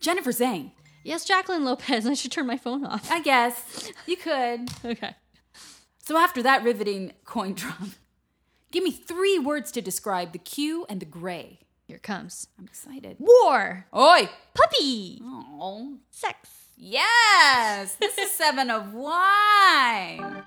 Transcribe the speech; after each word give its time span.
Jennifer 0.00 0.30
Zhang. 0.32 0.72
Yes, 1.04 1.24
Jacqueline 1.24 1.64
Lopez. 1.64 2.06
I 2.06 2.14
should 2.14 2.32
turn 2.32 2.46
my 2.46 2.56
phone 2.56 2.84
off. 2.84 3.10
I 3.10 3.20
guess 3.20 3.90
you 4.06 4.16
could. 4.16 4.70
Okay. 4.84 5.14
So 6.02 6.16
after 6.16 6.42
that 6.42 6.64
riveting 6.64 7.12
coin 7.24 7.54
drop, 7.54 7.78
give 8.72 8.82
me 8.82 8.90
three 8.90 9.38
words 9.38 9.70
to 9.72 9.80
describe 9.80 10.32
the 10.32 10.38
Q 10.38 10.84
and 10.88 10.98
the 10.98 11.06
gray. 11.06 11.60
Here 11.86 11.96
it 11.96 12.02
comes. 12.02 12.48
I'm 12.58 12.64
excited. 12.64 13.16
War. 13.20 13.86
Oi! 13.94 14.28
Puppy. 14.54 15.20
Oh, 15.22 15.98
Sex. 16.10 16.48
yes! 16.76 17.94
This 17.96 18.16
is 18.18 18.30
seven 18.32 18.70
of 18.70 18.92
wine. 18.92 20.44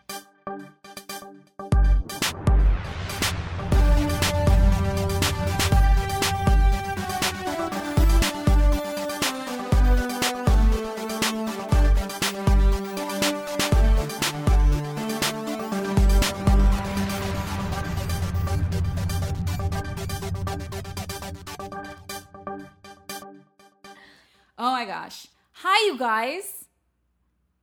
My 24.83 24.89
gosh. 24.89 25.27
Hi, 25.53 25.85
you 25.85 25.97
guys. 25.97 26.65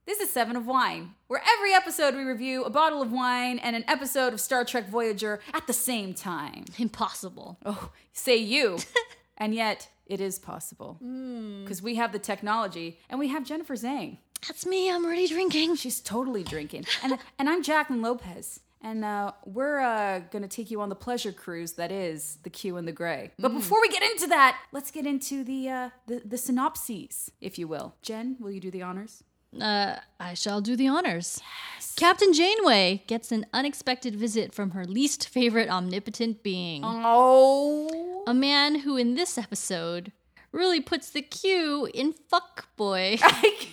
This 0.06 0.20
is 0.20 0.30
Seven 0.30 0.56
of 0.56 0.66
Wine, 0.66 1.16
where 1.26 1.42
every 1.46 1.74
episode 1.74 2.14
we 2.14 2.22
review 2.22 2.64
a 2.64 2.70
bottle 2.70 3.02
of 3.02 3.12
wine 3.12 3.58
and 3.58 3.76
an 3.76 3.84
episode 3.88 4.32
of 4.32 4.40
Star 4.40 4.64
Trek 4.64 4.88
Voyager 4.88 5.40
at 5.52 5.66
the 5.66 5.74
same 5.74 6.14
time. 6.14 6.64
Impossible. 6.78 7.58
Oh, 7.66 7.90
say 8.14 8.38
you. 8.38 8.78
and 9.36 9.54
yet, 9.54 9.90
it 10.06 10.22
is 10.22 10.38
possible. 10.38 10.94
Hmm. 10.94 11.62
Because 11.62 11.82
we 11.82 11.96
have 11.96 12.12
the 12.12 12.18
technology 12.18 12.98
and 13.10 13.20
we 13.20 13.28
have 13.28 13.44
Jennifer 13.44 13.74
Zhang. 13.74 14.16
That's 14.48 14.64
me. 14.64 14.90
I'm 14.90 15.04
already 15.04 15.28
drinking. 15.28 15.76
She's 15.76 16.00
totally 16.00 16.42
drinking. 16.42 16.86
And, 17.04 17.18
and 17.38 17.50
I'm 17.50 17.62
Jacqueline 17.62 18.00
Lopez. 18.00 18.60
And 18.82 19.04
uh, 19.04 19.32
we're 19.44 19.80
uh, 19.80 20.20
going 20.30 20.42
to 20.42 20.48
take 20.48 20.70
you 20.70 20.80
on 20.80 20.88
the 20.88 20.94
pleasure 20.94 21.32
cruise 21.32 21.72
that 21.72 21.92
is 21.92 22.38
the 22.44 22.50
Q 22.50 22.78
and 22.78 22.88
the 22.88 22.92
Gray. 22.92 23.30
But 23.38 23.52
before 23.52 23.80
we 23.80 23.88
get 23.88 24.02
into 24.02 24.26
that, 24.28 24.58
let's 24.72 24.90
get 24.90 25.06
into 25.06 25.44
the, 25.44 25.68
uh, 25.68 25.90
the, 26.06 26.22
the 26.24 26.38
synopses, 26.38 27.30
if 27.42 27.58
you 27.58 27.68
will. 27.68 27.94
Jen, 28.00 28.36
will 28.40 28.50
you 28.50 28.60
do 28.60 28.70
the 28.70 28.82
honors? 28.82 29.22
Uh, 29.60 29.96
I 30.18 30.34
shall 30.34 30.60
do 30.60 30.76
the 30.76 30.88
honors. 30.88 31.42
Captain 31.96 32.32
Janeway 32.32 33.02
gets 33.06 33.32
an 33.32 33.46
unexpected 33.52 34.14
visit 34.16 34.54
from 34.54 34.70
her 34.70 34.86
least 34.86 35.28
favorite 35.28 35.68
omnipotent 35.68 36.42
being. 36.42 36.82
Oh. 36.84 38.22
A 38.26 38.34
man 38.34 38.80
who, 38.80 38.96
in 38.96 39.14
this 39.14 39.36
episode, 39.36 40.12
really 40.52 40.80
puts 40.80 41.10
the 41.10 41.22
Q 41.22 41.88
in 41.92 42.14
fuckboy. 42.14 43.18
I 43.22 43.54
can't. 43.58 43.70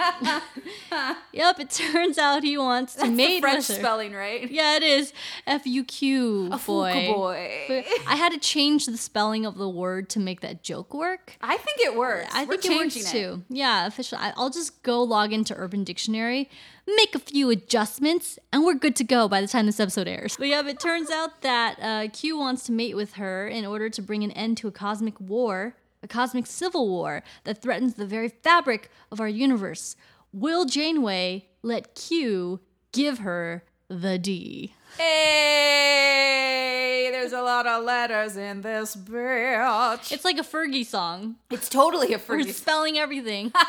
yep, 1.32 1.60
it 1.60 1.70
turns 1.70 2.18
out 2.18 2.42
he 2.42 2.56
wants 2.58 2.94
to 2.94 3.00
That's 3.00 3.12
mate 3.12 3.40
French 3.40 3.68
with 3.68 3.76
her. 3.76 3.82
spelling, 3.82 4.12
right? 4.12 4.50
Yeah, 4.50 4.76
it 4.76 4.82
is. 4.82 5.12
F 5.46 5.66
U 5.66 5.84
Q 5.84 6.46
A 6.52 6.58
boy. 6.58 7.12
Boy. 7.12 7.84
I 8.06 8.16
had 8.16 8.32
to 8.32 8.38
change 8.38 8.86
the 8.86 8.96
spelling 8.96 9.44
of 9.46 9.56
the 9.56 9.68
word 9.68 10.08
to 10.10 10.20
make 10.20 10.40
that 10.40 10.62
joke 10.62 10.94
work. 10.94 11.36
I 11.42 11.56
think 11.56 11.78
it 11.80 11.96
works. 11.96 12.30
I 12.34 12.44
We're 12.44 12.56
think 12.56 12.64
it 12.66 12.76
works 12.76 12.94
changing 12.94 13.12
too. 13.12 13.42
Yeah, 13.48 13.86
officially. 13.86 14.20
I'll 14.36 14.50
just 14.50 14.82
go 14.82 15.02
log 15.02 15.32
into 15.32 15.54
Urban 15.54 15.84
Dictionary, 15.84 16.48
make 16.86 17.14
a 17.14 17.18
few 17.18 17.50
adjustments, 17.50 18.38
and 18.52 18.64
we're 18.64 18.74
good 18.74 18.96
to 18.96 19.04
go 19.04 19.28
by 19.28 19.40
the 19.40 19.46
time 19.48 19.66
this 19.66 19.80
episode 19.80 20.08
airs. 20.08 20.36
But 20.36 20.48
yeah, 20.48 20.62
but 20.62 20.72
it 20.72 20.80
turns 20.80 21.10
out 21.10 21.42
that 21.42 21.78
uh, 21.80 22.08
Q 22.12 22.38
wants 22.38 22.64
to 22.64 22.72
mate 22.72 22.96
with 22.96 23.14
her 23.14 23.46
in 23.48 23.64
order 23.66 23.88
to 23.90 24.02
bring 24.02 24.24
an 24.24 24.30
end 24.32 24.56
to 24.58 24.68
a 24.68 24.72
cosmic 24.72 25.20
war, 25.20 25.74
a 26.02 26.08
cosmic 26.08 26.46
civil 26.46 26.88
war 26.88 27.22
that 27.44 27.62
threatens 27.62 27.94
the 27.94 28.06
very 28.06 28.28
fabric 28.28 28.90
of 29.10 29.20
our 29.20 29.28
universe. 29.28 29.96
Will 30.32 30.64
Janeway 30.64 31.48
let 31.62 31.94
Q 31.94 32.60
give 32.92 33.18
her 33.18 33.64
the 33.88 34.18
D? 34.18 34.74
Hey, 34.98 37.08
there's 37.12 37.32
a 37.32 37.42
lot 37.42 37.66
of 37.66 37.84
letters 37.84 38.36
in 38.36 38.60
this 38.60 38.96
bitch. 38.96 40.12
It's 40.12 40.24
like 40.24 40.38
a 40.38 40.42
Fergie 40.42 40.86
song. 40.86 41.36
It's 41.50 41.68
totally 41.68 42.14
a 42.14 42.18
Fergie. 42.18 42.46
We're 42.46 42.52
spelling 42.52 42.98
everything. 42.98 43.52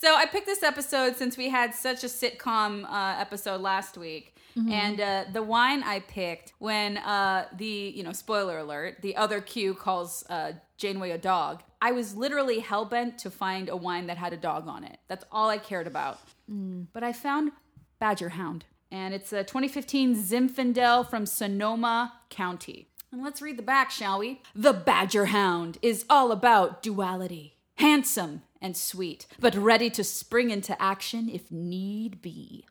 So 0.00 0.14
I 0.14 0.26
picked 0.26 0.46
this 0.46 0.62
episode 0.62 1.16
since 1.16 1.36
we 1.36 1.48
had 1.48 1.74
such 1.74 2.04
a 2.04 2.06
sitcom 2.06 2.84
uh, 2.84 3.16
episode 3.18 3.60
last 3.60 3.98
week. 3.98 4.36
And 4.70 5.00
uh, 5.00 5.24
the 5.32 5.42
wine 5.42 5.82
I 5.84 6.00
picked 6.00 6.52
when 6.58 6.98
uh, 6.98 7.46
the, 7.56 7.92
you 7.94 8.02
know, 8.04 8.12
spoiler 8.12 8.58
alert, 8.58 9.02
the 9.02 9.16
other 9.16 9.40
Q 9.40 9.74
calls 9.74 10.24
uh, 10.28 10.52
Janeway 10.78 11.10
a 11.10 11.18
dog. 11.18 11.62
I 11.82 11.92
was 11.92 12.16
literally 12.16 12.60
hell 12.60 12.84
bent 12.84 13.18
to 13.18 13.30
find 13.30 13.68
a 13.68 13.76
wine 13.76 14.06
that 14.06 14.16
had 14.16 14.32
a 14.32 14.38
dog 14.38 14.66
on 14.66 14.84
it. 14.84 14.98
That's 15.08 15.24
all 15.30 15.50
I 15.50 15.58
cared 15.58 15.86
about. 15.86 16.20
But 16.48 17.04
I 17.04 17.12
found 17.12 17.52
Badger 17.98 18.30
Hound. 18.30 18.64
And 18.90 19.12
it's 19.12 19.32
a 19.32 19.44
2015 19.44 20.16
Zinfandel 20.16 21.08
from 21.10 21.26
Sonoma 21.26 22.14
County. 22.30 22.88
And 23.12 23.22
let's 23.22 23.42
read 23.42 23.58
the 23.58 23.62
back, 23.62 23.90
shall 23.90 24.18
we? 24.20 24.40
The 24.54 24.72
Badger 24.72 25.26
Hound 25.26 25.78
is 25.82 26.06
all 26.08 26.32
about 26.32 26.82
duality. 26.82 27.56
Handsome 27.76 28.42
and 28.60 28.76
sweet, 28.76 29.26
but 29.38 29.54
ready 29.54 29.90
to 29.90 30.02
spring 30.02 30.50
into 30.50 30.80
action 30.80 31.28
if 31.28 31.50
need 31.50 32.22
be. 32.22 32.64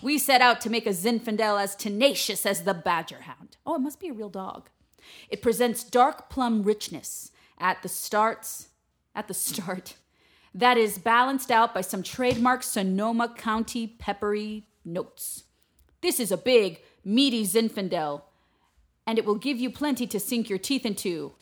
We 0.00 0.18
set 0.18 0.40
out 0.40 0.60
to 0.62 0.70
make 0.70 0.86
a 0.86 0.90
Zinfandel 0.90 1.60
as 1.60 1.76
tenacious 1.76 2.46
as 2.46 2.62
the 2.62 2.74
Badger 2.74 3.22
Hound. 3.22 3.56
Oh, 3.66 3.74
it 3.74 3.80
must 3.80 4.00
be 4.00 4.08
a 4.08 4.12
real 4.12 4.28
dog. 4.28 4.68
It 5.28 5.42
presents 5.42 5.84
dark 5.84 6.28
plum 6.28 6.62
richness 6.62 7.30
at 7.58 7.82
the 7.82 7.88
starts 7.88 8.68
at 9.14 9.28
the 9.28 9.34
start 9.34 9.94
that 10.54 10.76
is 10.76 10.98
balanced 10.98 11.50
out 11.50 11.74
by 11.74 11.80
some 11.80 12.02
trademark 12.02 12.62
Sonoma 12.62 13.28
County 13.36 13.86
peppery 13.86 14.66
notes. 14.84 15.44
This 16.00 16.20
is 16.20 16.32
a 16.32 16.36
big, 16.36 16.80
meaty 17.04 17.44
Zinfandel, 17.44 18.22
and 19.06 19.18
it 19.18 19.24
will 19.24 19.36
give 19.36 19.58
you 19.58 19.70
plenty 19.70 20.06
to 20.06 20.20
sink 20.20 20.48
your 20.48 20.58
teeth 20.58 20.86
into. 20.86 21.32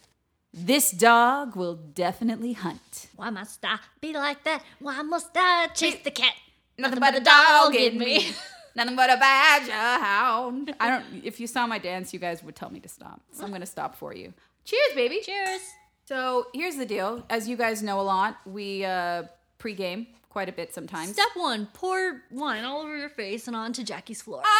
This 0.53 0.91
dog 0.91 1.55
will 1.55 1.75
definitely 1.75 2.55
hunt. 2.55 3.09
Why 3.17 3.31
must 3.31 3.65
I 3.65 3.79
be 4.01 4.15
like 4.15 4.45
that? 4.45 4.63
Why 4.79 5.03
must 5.03 5.31
I 5.35 5.69
chase 5.75 6.03
the 6.03 6.11
cat? 6.11 6.33
Nothing 6.79 7.01
but 7.01 7.17
a 7.17 7.21
dog 7.21 7.75
in 7.75 7.99
me. 7.99 8.31
Nothing 8.75 8.97
but 8.97 9.11
a 9.11 9.17
badger 9.17 9.73
hound. 9.73 10.75
I 10.79 10.91
don't. 10.91 11.25
If 11.25 11.41
you 11.41 11.47
saw 11.47 11.67
my 11.67 11.79
dance, 11.79 12.13
you 12.13 12.19
guys 12.19 12.43
would 12.43 12.55
tell 12.55 12.71
me 12.71 12.81
to 12.81 12.89
stop. 12.89 13.23
So 13.33 13.45
I'm 13.45 13.51
gonna 13.51 13.67
stop 13.67 13.97
for 13.97 14.15
you. 14.15 14.35
Cheers, 14.65 14.95
baby. 14.95 15.21
Cheers. 15.23 15.61
So 16.07 16.47
here's 16.55 16.77
the 16.77 16.87
deal. 16.87 17.25
As 17.29 17.49
you 17.49 17.57
guys 17.57 17.83
know 17.83 18.01
a 18.01 18.03
lot, 18.03 18.37
we 18.47 18.85
uh, 18.85 19.25
pregame 19.59 20.07
quite 20.31 20.49
a 20.49 20.53
bit 20.53 20.73
sometimes. 20.73 21.11
Step 21.13 21.29
one: 21.35 21.67
pour 21.73 22.23
wine 22.31 22.65
all 22.65 22.81
over 22.83 22.97
your 22.97 23.09
face 23.09 23.47
and 23.49 23.57
onto 23.57 23.83
Jackie's 23.83 24.23
floor. 24.23 24.43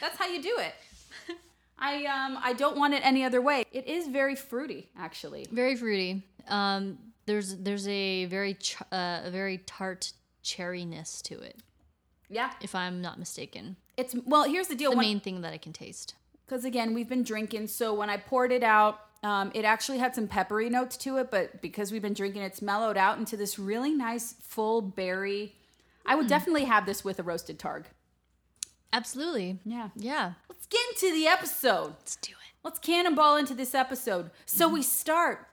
That's 0.00 0.18
how 0.18 0.26
you 0.26 0.42
do 0.42 0.54
it. 0.58 0.74
I 1.78 2.04
um 2.04 2.38
I 2.42 2.52
don't 2.52 2.76
want 2.76 2.92
it 2.94 3.04
any 3.04 3.24
other 3.24 3.40
way. 3.40 3.64
It 3.72 3.86
is 3.86 4.08
very 4.08 4.36
fruity, 4.36 4.88
actually. 4.98 5.46
Very 5.50 5.74
fruity. 5.76 6.22
Um, 6.48 6.98
there's 7.26 7.56
there's 7.56 7.88
a 7.88 8.26
very 8.26 8.54
ch- 8.54 8.76
uh, 8.92 9.22
a 9.24 9.30
very 9.30 9.58
tart 9.58 10.12
cherryness 10.44 11.22
to 11.22 11.40
it, 11.40 11.56
Yeah. 12.28 12.50
if 12.60 12.74
I'm 12.74 13.00
not 13.00 13.18
mistaken. 13.18 13.76
It's 13.96 14.14
well. 14.26 14.44
Here's 14.44 14.68
the 14.68 14.74
deal. 14.74 14.90
The 14.90 14.98
When- 14.98 15.06
main 15.06 15.20
thing 15.20 15.40
that 15.40 15.52
I 15.54 15.58
can 15.58 15.72
taste. 15.72 16.14
because 16.46 16.64
again 16.66 16.92
we've 16.92 17.08
been 17.08 17.22
drinking 17.24 17.66
so 17.66 17.94
when 17.94 18.10
i 18.10 18.18
poured 18.18 18.52
it 18.52 18.62
out 18.62 18.98
um, 19.24 19.50
it 19.54 19.64
actually 19.64 19.98
had 19.98 20.14
some 20.14 20.28
peppery 20.28 20.70
notes 20.70 20.96
to 20.98 21.16
it 21.16 21.30
but 21.30 21.60
because 21.60 21.90
we've 21.90 22.02
been 22.02 22.14
drinking 22.14 22.42
it's 22.42 22.62
mellowed 22.62 22.96
out 22.96 23.18
into 23.18 23.36
this 23.36 23.58
really 23.58 23.92
nice 23.92 24.34
full 24.40 24.80
berry 24.82 25.54
i 26.06 26.14
would 26.14 26.28
definitely 26.28 26.64
have 26.64 26.86
this 26.86 27.02
with 27.04 27.18
a 27.18 27.22
roasted 27.22 27.58
targ 27.58 27.84
Absolutely. 28.92 29.58
yeah 29.64 29.88
Yeah. 29.96 30.32
let's 30.48 30.66
get 30.66 30.80
into 30.92 31.12
the 31.12 31.26
episode 31.26 31.94
Let's 31.98 32.16
do 32.16 32.32
it. 32.32 32.52
let's 32.62 32.78
cannonball 32.78 33.36
into 33.36 33.54
this 33.54 33.74
episode 33.74 34.30
so 34.46 34.68
we 34.68 34.82
start 34.82 35.48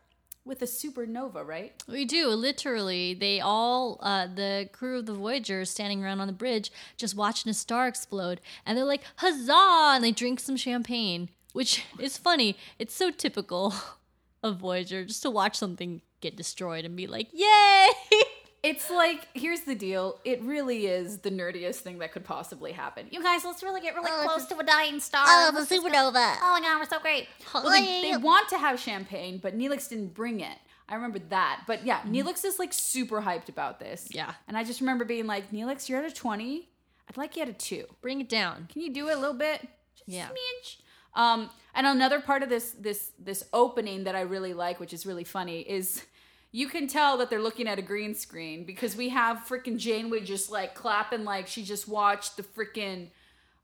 with 0.46 0.62
a 0.62 0.66
supernova 0.66 1.46
right 1.46 1.84
We 1.88 2.04
do 2.06 2.30
literally. 2.30 3.14
They 3.14 3.40
all, 3.40 4.00
uh, 4.02 4.26
the 4.26 4.70
crew 4.72 4.98
of 5.00 5.06
the 5.06 5.14
Voyager, 5.14 5.62
is 5.62 5.70
standing 5.70 6.04
around 6.04 6.20
on 6.20 6.26
the 6.26 6.34
bridge, 6.34 6.72
just 6.98 7.16
watching 7.16 7.52
a 7.52 7.54
star 7.54 7.88
explode, 7.88 8.42
and 8.66 8.76
they're 8.76 8.84
like, 8.86 9.04
"Huzzah!" 9.18 9.94
and 9.96 10.04
they 10.04 10.12
drink 10.12 10.40
some 10.40 10.58
champagne, 10.58 11.30
which 11.54 11.84
is 12.00 12.18
funny. 12.18 12.58
It's 12.80 12.94
so 12.94 13.12
typical 13.12 13.74
of 14.44 14.58
Voyager 14.58 15.06
just 15.06 15.22
to 15.24 15.30
watch 15.30 15.56
something 15.56 16.02
get 16.22 16.36
destroyed 16.36 16.86
and 16.86 16.96
be 16.96 17.08
like, 17.08 17.28
"Yay!" 17.34 17.88
it's 18.64 18.90
like 18.92 19.28
here's 19.34 19.62
the 19.62 19.74
deal 19.74 20.20
it 20.24 20.40
really 20.44 20.86
is 20.86 21.20
the 21.20 21.32
nerdiest 21.32 21.78
thing 21.78 21.98
that 21.98 22.12
could 22.12 22.24
possibly 22.24 22.72
happen 22.72 23.08
you 23.10 23.20
guys 23.24 23.44
let's 23.44 23.64
really 23.64 23.82
get 23.82 23.96
really 23.96 24.12
oh, 24.12 24.22
close 24.24 24.46
to 24.46 24.56
a 24.56 24.64
dying 24.64 25.00
star 25.00 25.24
Oh, 25.28 25.50
the 25.52 25.58
Let's 25.58 25.70
just 25.70 25.82
go- 25.82 25.90
supernova. 25.90 26.36
Oh 26.44 26.52
my 26.54 26.62
god, 26.62 26.78
we're 26.80 26.86
so 26.86 27.00
great. 27.00 27.28
Oh, 27.56 27.64
well, 27.64 27.72
they, 27.72 28.12
they 28.12 28.18
want 28.18 28.50
to 28.50 28.60
have 28.60 28.80
champagne, 28.80 29.40
but 29.42 29.58
Neelix 29.58 29.90
didn't 29.90 30.14
bring 30.14 30.42
it. 30.42 30.58
I 30.88 30.96
remember 30.96 31.20
that. 31.30 31.64
But 31.66 31.86
yeah, 31.86 32.02
mm-hmm. 32.02 32.14
Neelix 32.14 32.46
is 32.46 32.60
like 32.60 32.72
super 32.74 33.22
hyped 33.22 33.50
about 33.50 33.80
this. 33.80 34.10
Yeah. 34.12 34.34
And 34.48 34.58
I 34.58 34.64
just 34.64 34.80
remember 34.82 35.06
being 35.06 35.26
like, 35.26 35.52
Neelix, 35.52 35.88
you're 35.90 36.00
at 36.00 36.06
a 36.06 36.14
20. 36.14 36.68
I'd 37.10 37.18
like 37.18 37.36
you 37.38 37.44
at 37.44 37.50
a 37.50 37.54
two. 37.54 37.86
Bring 38.02 38.20
it 38.22 38.30
down. 38.30 38.68
Can 38.72 38.82
you 38.82 38.94
do 38.94 39.08
it 39.10 39.14
a 39.14 39.20
little 39.20 39.34
bit? 39.36 39.62
Just 39.96 40.10
Yeah. 40.10 40.28
smidge. 40.28 40.78
Um, 41.14 41.50
and 41.74 41.88
another 41.88 42.20
part 42.20 42.44
of 42.44 42.50
this 42.50 42.72
this 42.72 43.12
this 43.20 43.44
opening 43.54 44.04
that 44.06 44.16
I 44.16 44.22
really 44.22 44.54
like, 44.54 44.80
which 44.80 44.94
is 44.94 45.06
really 45.06 45.24
funny, 45.24 45.62
is 45.62 46.04
you 46.52 46.68
can 46.68 46.88
tell 46.88 47.18
that 47.18 47.30
they're 47.30 47.42
looking 47.42 47.68
at 47.68 47.80
a 47.80 47.82
green 47.82 48.14
screen 48.14 48.66
because 48.66 48.96
we 48.96 49.10
have 49.10 49.46
freaking 49.48 49.78
Janeway 49.78 50.22
just 50.22 50.52
like 50.52 50.76
clapping 50.76 51.24
like 51.24 51.48
she 51.48 51.64
just 51.64 51.88
watched 51.88 52.36
the 52.38 52.44
freaking 52.44 53.08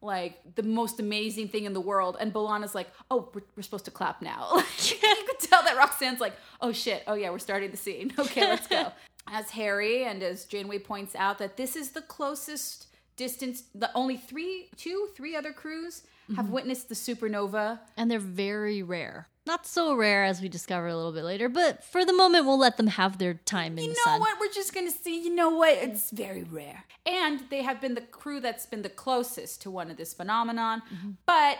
like 0.02 0.56
the 0.56 0.64
most 0.64 1.00
amazing 1.00 1.50
thing 1.50 1.66
in 1.66 1.74
the 1.74 1.82
world. 1.82 2.16
And 2.20 2.34
B'Elanna's 2.34 2.74
like 2.74 2.88
oh 3.12 3.30
we're, 3.34 3.42
we're 3.56 3.64
supposed 3.64 3.86
to 3.86 3.92
clap 3.92 4.22
now. 4.22 4.50
Like, 4.56 4.92
you 4.92 4.98
can 5.00 5.38
tell 5.40 5.64
that 5.64 5.76
Roxann's 5.76 6.22
like 6.22 6.34
oh 6.62 6.72
shit. 6.72 7.04
Oh 7.08 7.16
yeah 7.16 7.30
we're 7.30 7.40
starting 7.40 7.72
the 7.72 7.78
scene. 7.78 8.14
Okay 8.20 8.42
let's 8.42 8.68
go. 8.68 8.92
As 9.30 9.50
Harry 9.52 10.06
and 10.06 10.24
as 10.24 10.46
Janeway 10.46 10.80
points 10.80 11.14
out 11.14 11.40
that 11.40 11.58
this 11.58 11.76
is 11.76 11.90
the 11.90 12.02
closest 12.02 12.88
distance 13.18 13.64
the 13.76 13.90
only 13.94 14.16
three 14.16 14.70
two 14.78 15.10
three 15.18 15.36
other 15.36 15.52
crews 15.52 16.04
have 16.36 16.46
mm-hmm. 16.46 16.54
witnessed 16.54 16.90
the 16.90 16.96
supernova. 16.96 17.80
And 17.96 18.12
they're 18.12 18.20
very 18.20 18.84
rare. 18.84 19.28
Not 19.46 19.66
so 19.66 19.96
rare 19.96 20.26
as 20.26 20.42
we 20.42 20.50
discover 20.50 20.88
a 20.88 20.96
little 20.96 21.14
bit 21.14 21.24
later, 21.24 21.48
but 21.48 21.82
for 21.82 22.04
the 22.04 22.12
moment, 22.12 22.46
we'll 22.46 22.60
let 22.60 22.76
them 22.76 22.88
have 22.88 23.18
their 23.18 23.36
time 23.36 23.78
in 23.78 23.86
you 23.86 23.90
the 23.92 24.00
know 24.06 24.12
sun. 24.12 24.20
what? 24.20 24.40
We're 24.42 24.52
just 24.52 24.74
gonna 24.74 24.92
see. 24.92 25.24
You 25.24 25.34
know 25.34 25.52
what? 25.52 25.78
It's 25.78 26.12
very 26.12 26.44
rare. 26.44 26.84
And 27.06 27.42
they 27.50 27.62
have 27.62 27.80
been 27.80 27.96
the 27.96 28.02
crew 28.02 28.42
that's 28.42 28.66
been 28.66 28.82
the 28.82 28.90
closest 28.90 29.62
to 29.62 29.72
one 29.72 29.90
of 29.90 29.96
this 29.96 30.14
phenomenon. 30.14 30.82
Mm-hmm. 30.94 31.12
But 31.26 31.60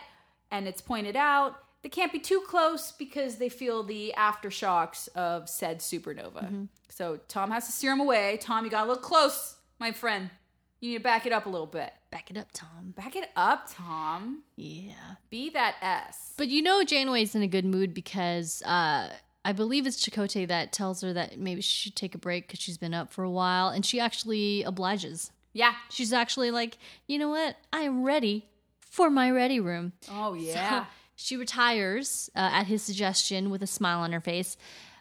and 0.52 0.68
it's 0.68 0.82
pointed 0.82 1.16
out 1.16 1.56
they 1.82 1.90
can't 1.90 2.12
be 2.12 2.20
too 2.20 2.44
close 2.46 2.92
because 2.92 3.38
they 3.38 3.48
feel 3.48 3.84
the 3.84 4.14
aftershocks 4.18 5.08
of 5.16 5.48
said 5.48 5.80
supernova. 5.80 6.44
Mm-hmm. 6.44 6.64
So 6.90 7.22
tom 7.30 7.52
has 7.52 7.68
to 7.68 7.72
steer 7.72 7.94
him 7.94 8.02
away. 8.02 8.38
Tom 8.42 8.66
you 8.66 8.72
got 8.72 8.84
a 8.86 8.88
little 8.88 9.02
close 9.02 9.56
my 9.80 9.94
friend. 9.94 10.30
You 10.82 10.92
need 10.92 10.98
to 10.98 11.04
back 11.04 11.26
it 11.26 11.32
up 11.32 11.46
a 11.46 11.50
little 11.50 11.68
bit 11.68 11.94
Back 12.10 12.32
it 12.32 12.38
up, 12.38 12.48
Tom. 12.54 12.94
back 12.96 13.16
it 13.16 13.30
up 13.36 13.66
tom 13.70 14.44
Yeah. 14.56 15.16
be 15.30 15.50
that 15.52 15.76
s 15.82 16.34
But 16.38 16.48
you 16.48 16.62
know, 16.62 16.84
Janeway's 16.84 17.36
in 17.36 17.42
a 17.42 17.48
good 17.48 17.66
mood 17.66 17.94
because 17.94 18.62
uh, 18.64 19.14
I 19.44 19.52
believe 19.54 19.86
it's 19.86 20.04
Chakotay 20.08 20.48
that 20.48 20.72
tells 20.72 21.02
her 21.02 21.12
that 21.14 21.38
maybe 21.40 21.62
she 21.62 21.78
should 21.90 21.96
take 21.96 22.16
a 22.16 22.18
break 22.18 22.48
because 22.48 22.60
she's 22.60 22.78
been 22.78 22.94
up 22.94 23.12
for 23.12 23.24
a 23.24 23.30
while, 23.30 23.70
and 23.70 23.86
she 23.86 24.00
actually 24.00 24.64
obliges. 24.64 25.32
yeah 25.54 25.74
She's 25.90 26.14
actually 26.14 26.50
like, 26.52 26.78
you 27.08 27.18
know 27.20 27.30
what? 27.30 27.58
I 27.74 27.82
am 27.82 28.04
ready 28.04 28.46
for 28.80 29.10
my 29.10 29.30
ready 29.30 29.60
room. 29.60 29.92
oh 30.10 30.34
yeah 30.34 30.84
So 30.84 30.88
she 31.16 31.36
retires 31.38 32.30
uh, 32.36 32.40
at 32.54 32.68
his 32.68 32.82
suggestion 32.84 33.50
with 33.50 33.62
a 33.62 33.68
smile 33.68 34.00
on 34.00 34.12
her 34.14 34.22
face. 34.22 34.56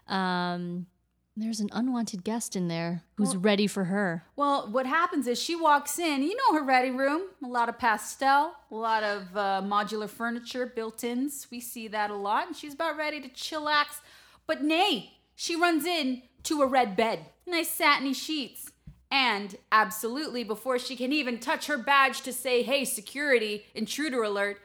Um, 0.09 0.87
there's 1.37 1.61
an 1.61 1.69
unwanted 1.73 2.25
guest 2.25 2.57
in 2.57 2.69
there 2.69 3.03
who's 3.17 3.37
ready 3.37 3.67
for 3.67 3.85
her. 3.85 4.25
Well, 4.37 4.69
what 4.71 4.87
happens 4.87 5.27
is 5.27 5.41
she 5.41 5.55
walks 5.55 5.99
in. 5.99 6.23
You 6.23 6.37
know 6.37 6.59
her 6.59 6.65
ready 6.65 6.91
room. 6.91 7.23
A 7.45 7.47
lot 7.47 7.69
of 7.69 7.79
pastel, 7.79 8.55
a 8.71 8.75
lot 8.75 9.03
of 9.03 9.37
uh, 9.37 9.63
modular 9.65 10.09
furniture, 10.09 10.67
built-ins. 10.67 11.47
We 11.51 11.61
see 11.61 11.89
that 11.89 12.11
a 12.11 12.15
lot, 12.15 12.47
and 12.47 12.57
she's 12.57 12.75
about 12.75 12.97
ready 12.97 13.21
to 13.21 13.29
chillax. 13.29 14.01
But 14.47 14.63
nay, 14.63 15.19
she 15.35 15.57
runs 15.57 15.85
in 15.85 16.23
to 16.45 16.63
a 16.63 16.67
red 16.67 16.97
bed, 16.97 17.27
nice 17.47 17.71
satiny 17.71 18.15
sheets, 18.15 18.71
and 19.11 19.57
absolutely 19.71 20.43
before 20.45 20.79
she 20.79 20.97
can 20.97 21.13
even 21.13 21.39
touch 21.39 21.67
her 21.67 21.77
badge 21.77 22.23
to 22.23 22.33
say, 22.33 22.63
"Hey, 22.63 22.85
security, 22.85 23.67
intruder 23.75 24.23
alert," 24.23 24.61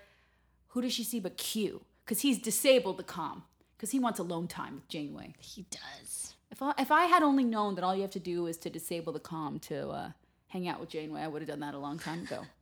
who 0.69 0.81
does 0.81 0.93
she 0.93 1.03
see 1.03 1.19
but 1.19 1.37
Q? 1.37 1.81
Because 2.05 2.21
he's 2.21 2.39
disabled 2.39 2.97
the 2.97 3.03
comm. 3.03 3.43
Because 3.75 3.91
he 3.91 3.99
wants 3.99 4.19
alone 4.19 4.47
time 4.47 4.75
with 4.75 4.87
Janeway. 4.87 5.33
He 5.39 5.65
does. 5.71 6.30
If 6.51 6.61
I, 6.61 6.73
if 6.77 6.91
I 6.91 7.05
had 7.05 7.23
only 7.23 7.43
known 7.43 7.75
that 7.75 7.83
all 7.83 7.95
you 7.95 8.01
have 8.01 8.11
to 8.11 8.19
do 8.19 8.45
is 8.47 8.57
to 8.59 8.69
disable 8.69 9.13
the 9.13 9.19
comm 9.19 9.61
to 9.63 9.89
uh, 9.89 10.11
hang 10.47 10.67
out 10.67 10.79
with 10.79 10.89
Janeway, 10.89 11.21
I 11.21 11.27
would 11.27 11.41
have 11.41 11.49
done 11.49 11.61
that 11.61 11.73
a 11.73 11.79
long 11.79 11.97
time 11.99 12.23
ago. 12.23 12.41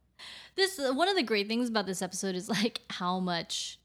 This 0.57 0.77
uh, 0.77 0.93
one 0.93 1.07
of 1.07 1.15
the 1.15 1.23
great 1.23 1.47
things 1.47 1.69
about 1.69 1.85
this 1.85 2.01
episode 2.01 2.35
is 2.35 2.49
like 2.49 2.81
how 2.89 3.21
much 3.21 3.79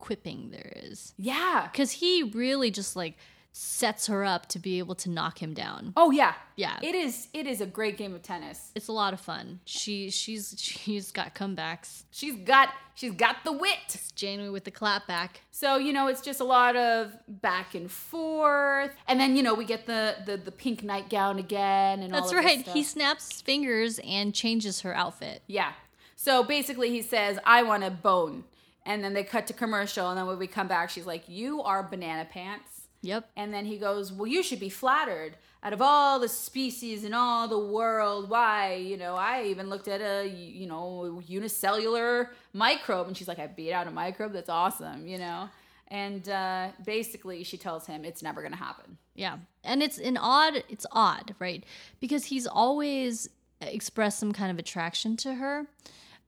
quipping 0.00 0.50
there 0.50 0.72
is. 0.74 1.14
yeah. 1.16 1.68
Because 1.70 1.92
he 1.92 2.24
really 2.24 2.72
just 2.72 2.96
like 2.96 3.16
sets 3.52 4.06
her 4.06 4.24
up 4.24 4.46
to 4.46 4.58
be 4.58 4.78
able 4.78 4.94
to 4.94 5.10
knock 5.10 5.42
him 5.42 5.54
down. 5.54 5.92
Oh 5.96 6.10
yeah. 6.10 6.34
Yeah. 6.56 6.78
It 6.82 6.94
is. 6.94 7.28
It 7.32 7.46
is 7.46 7.60
a 7.60 7.66
great 7.66 7.96
game 7.96 8.14
of 8.14 8.22
tennis. 8.22 8.70
It's 8.74 8.88
a 8.88 8.92
lot 8.92 9.12
of 9.12 9.20
fun. 9.20 9.60
She 9.64 10.10
she's 10.10 10.54
she's 10.58 11.10
got 11.10 11.34
comebacks. 11.34 12.04
She's 12.10 12.36
got. 12.36 12.70
She's 12.94 13.12
got 13.12 13.44
the 13.44 13.52
wit. 13.52 13.78
It's 13.94 14.12
Janeway 14.12 14.50
with 14.50 14.64
the 14.64 14.70
clap 14.70 15.06
back. 15.06 15.40
So 15.50 15.78
you 15.78 15.92
know, 15.92 16.06
it's 16.08 16.20
just 16.20 16.40
a 16.40 16.44
lot 16.44 16.76
of 16.76 17.12
back 17.28 17.74
and 17.74 17.90
forth, 17.90 18.90
and 19.08 19.18
then 19.18 19.36
you 19.36 19.42
know 19.42 19.54
we 19.54 19.64
get 19.64 19.86
the 19.86 20.16
the, 20.26 20.36
the 20.36 20.52
pink 20.52 20.82
nightgown 20.82 21.38
again, 21.38 22.02
and 22.02 22.14
all 22.14 22.20
That's 22.20 22.34
right. 22.34 22.66
He 22.68 22.82
snaps 22.82 23.30
his 23.32 23.40
fingers 23.40 23.98
and 24.06 24.34
changes 24.34 24.82
her 24.82 24.94
outfit. 24.94 25.42
Yeah. 25.46 25.72
So 26.14 26.42
basically, 26.44 26.90
he 26.90 27.00
says, 27.00 27.38
"I 27.44 27.62
want 27.62 27.84
a 27.84 27.90
bone," 27.90 28.44
and 28.84 29.02
then 29.02 29.14
they 29.14 29.24
cut 29.24 29.46
to 29.46 29.54
commercial, 29.54 30.10
and 30.10 30.18
then 30.18 30.26
when 30.26 30.38
we 30.38 30.46
come 30.46 30.68
back, 30.68 30.90
she's 30.90 31.06
like, 31.06 31.26
"You 31.26 31.62
are 31.62 31.82
banana 31.82 32.26
pants." 32.30 32.79
Yep. 33.02 33.30
And 33.36 33.52
then 33.52 33.64
he 33.64 33.78
goes, 33.78 34.12
Well, 34.12 34.26
you 34.26 34.42
should 34.42 34.60
be 34.60 34.68
flattered. 34.68 35.36
Out 35.62 35.74
of 35.74 35.82
all 35.82 36.18
the 36.18 36.28
species 36.28 37.04
in 37.04 37.12
all 37.12 37.46
the 37.46 37.58
world, 37.58 38.30
why, 38.30 38.74
you 38.74 38.96
know, 38.96 39.14
I 39.14 39.44
even 39.44 39.68
looked 39.68 39.88
at 39.88 40.00
a, 40.00 40.26
you 40.26 40.66
know, 40.66 41.22
unicellular 41.26 42.30
microbe. 42.54 43.08
And 43.08 43.16
she's 43.16 43.28
like, 43.28 43.38
I 43.38 43.46
beat 43.46 43.72
out 43.72 43.86
a 43.86 43.90
microbe? 43.90 44.32
That's 44.32 44.48
awesome, 44.48 45.06
you 45.06 45.18
know? 45.18 45.50
And 45.88 46.26
uh, 46.28 46.68
basically, 46.86 47.44
she 47.44 47.58
tells 47.58 47.86
him 47.86 48.04
it's 48.04 48.22
never 48.22 48.40
going 48.40 48.52
to 48.52 48.58
happen. 48.58 48.96
Yeah. 49.14 49.38
And 49.62 49.82
it's 49.82 49.98
an 49.98 50.16
odd, 50.16 50.64
it's 50.68 50.86
odd, 50.92 51.34
right? 51.38 51.64
Because 52.00 52.26
he's 52.26 52.46
always 52.46 53.28
expressed 53.60 54.18
some 54.18 54.32
kind 54.32 54.50
of 54.50 54.58
attraction 54.58 55.16
to 55.18 55.34
her. 55.34 55.66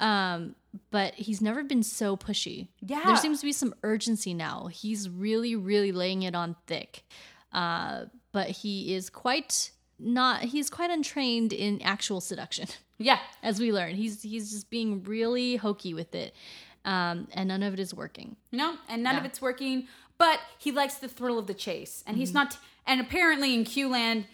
Um, 0.01 0.57
but 0.91 1.15
he's 1.15 1.41
never 1.41 1.63
been 1.63 1.83
so 1.83 2.17
pushy. 2.17 2.69
Yeah. 2.81 3.03
There 3.05 3.17
seems 3.17 3.41
to 3.41 3.47
be 3.47 3.53
some 3.53 3.75
urgency 3.83 4.33
now. 4.35 4.69
He's 4.73 5.09
really, 5.09 5.55
really 5.57 5.93
laying 5.93 6.23
it 6.23 6.35
on 6.35 6.57
thick. 6.67 7.05
Uh, 7.53 8.07
but 8.33 8.49
he 8.49 8.95
is 8.95 9.11
quite 9.11 9.73
not 9.99 10.41
he's 10.43 10.71
quite 10.71 10.91
untrained 10.91 11.53
in 11.53 11.81
actual 11.83 12.21
seduction, 12.21 12.67
Yeah. 12.99 13.19
as 13.43 13.61
we 13.61 13.73
learn. 13.73 13.95
He's 13.95 14.23
he's 14.23 14.51
just 14.51 14.71
being 14.71 15.03
really 15.05 15.57
hokey 15.57 15.93
with 15.95 16.15
it. 16.15 16.35
Um, 16.85 17.29
and 17.35 17.49
none 17.49 17.63
of 17.63 17.75
it 17.75 17.79
is 17.81 17.95
working. 17.95 18.37
No, 18.51 18.77
and 18.89 19.03
none 19.05 19.17
of 19.17 19.25
it's 19.25 19.41
working. 19.41 19.87
But 20.19 20.41
he 20.59 20.73
likes 20.73 20.95
the 20.97 21.09
thrill 21.09 21.39
of 21.39 21.47
the 21.47 21.55
chase, 21.55 22.03
and 22.07 22.15
Mm-hmm. 22.15 22.21
he's 22.21 22.35
not. 22.35 22.57
And 22.87 23.01
apparently, 23.01 23.55
in 23.55 23.65
Q 23.65 23.89
Land, 23.91 24.25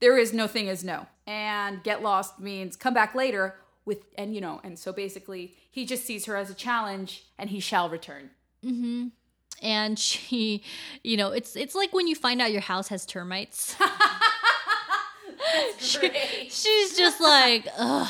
there 0.00 0.18
is 0.18 0.32
no 0.32 0.46
thing 0.46 0.68
as 0.68 0.82
no. 0.82 1.06
And 1.26 1.82
get 1.84 2.02
lost 2.02 2.40
means 2.40 2.76
come 2.76 2.94
back 2.94 3.14
later 3.14 3.54
with, 3.84 4.04
and 4.16 4.34
you 4.34 4.40
know, 4.40 4.60
and 4.64 4.78
so 4.78 4.92
basically, 4.92 5.54
he 5.70 5.84
just 5.86 6.04
sees 6.04 6.26
her 6.26 6.36
as 6.36 6.50
a 6.50 6.54
challenge, 6.54 7.24
and 7.38 7.50
he 7.50 7.60
shall 7.60 7.88
return. 7.88 8.30
and 9.62 9.98
she 9.98 10.62
you 11.04 11.16
know 11.16 11.30
it's 11.30 11.54
it's 11.54 11.76
like 11.76 11.92
when 11.92 12.08
you 12.08 12.16
find 12.16 12.42
out 12.42 12.50
your 12.50 12.60
house 12.60 12.88
has 12.88 13.06
termites 13.06 13.76
Great. 16.00 16.50
she's 16.50 16.96
just 16.96 17.20
like 17.20 17.66
ugh 17.78 18.08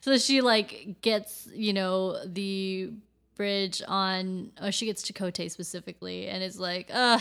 so 0.00 0.18
she 0.18 0.40
like 0.40 0.96
gets 1.02 1.48
you 1.54 1.72
know 1.72 2.24
the 2.26 2.90
bridge 3.36 3.82
on 3.88 4.50
oh 4.60 4.70
she 4.70 4.86
gets 4.86 5.02
Chakotay 5.10 5.50
specifically 5.50 6.26
and 6.28 6.42
it's 6.42 6.58
like 6.58 6.90
uh 6.92 7.18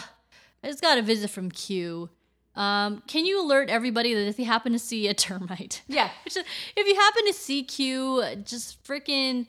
i 0.63 0.68
just 0.68 0.82
got 0.82 0.98
a 0.98 1.01
visit 1.01 1.30
from 1.30 1.50
q 1.50 2.10
um 2.56 3.02
can 3.08 3.26
you 3.26 3.42
alert 3.44 3.70
everybody 3.70 4.14
that 4.14 4.28
if 4.28 4.38
you 4.38 4.46
happen 4.46 4.72
to 4.74 4.80
see 4.80 5.08
a 5.08 5.14
termite 5.14 5.82
Yeah. 5.88 6.10
If 6.26 6.88
you 6.88 6.96
happen 6.96 7.26
to 7.28 7.34
see 7.34 7.64
q 7.64 8.24
just 8.44 8.84
freaking 8.84 9.48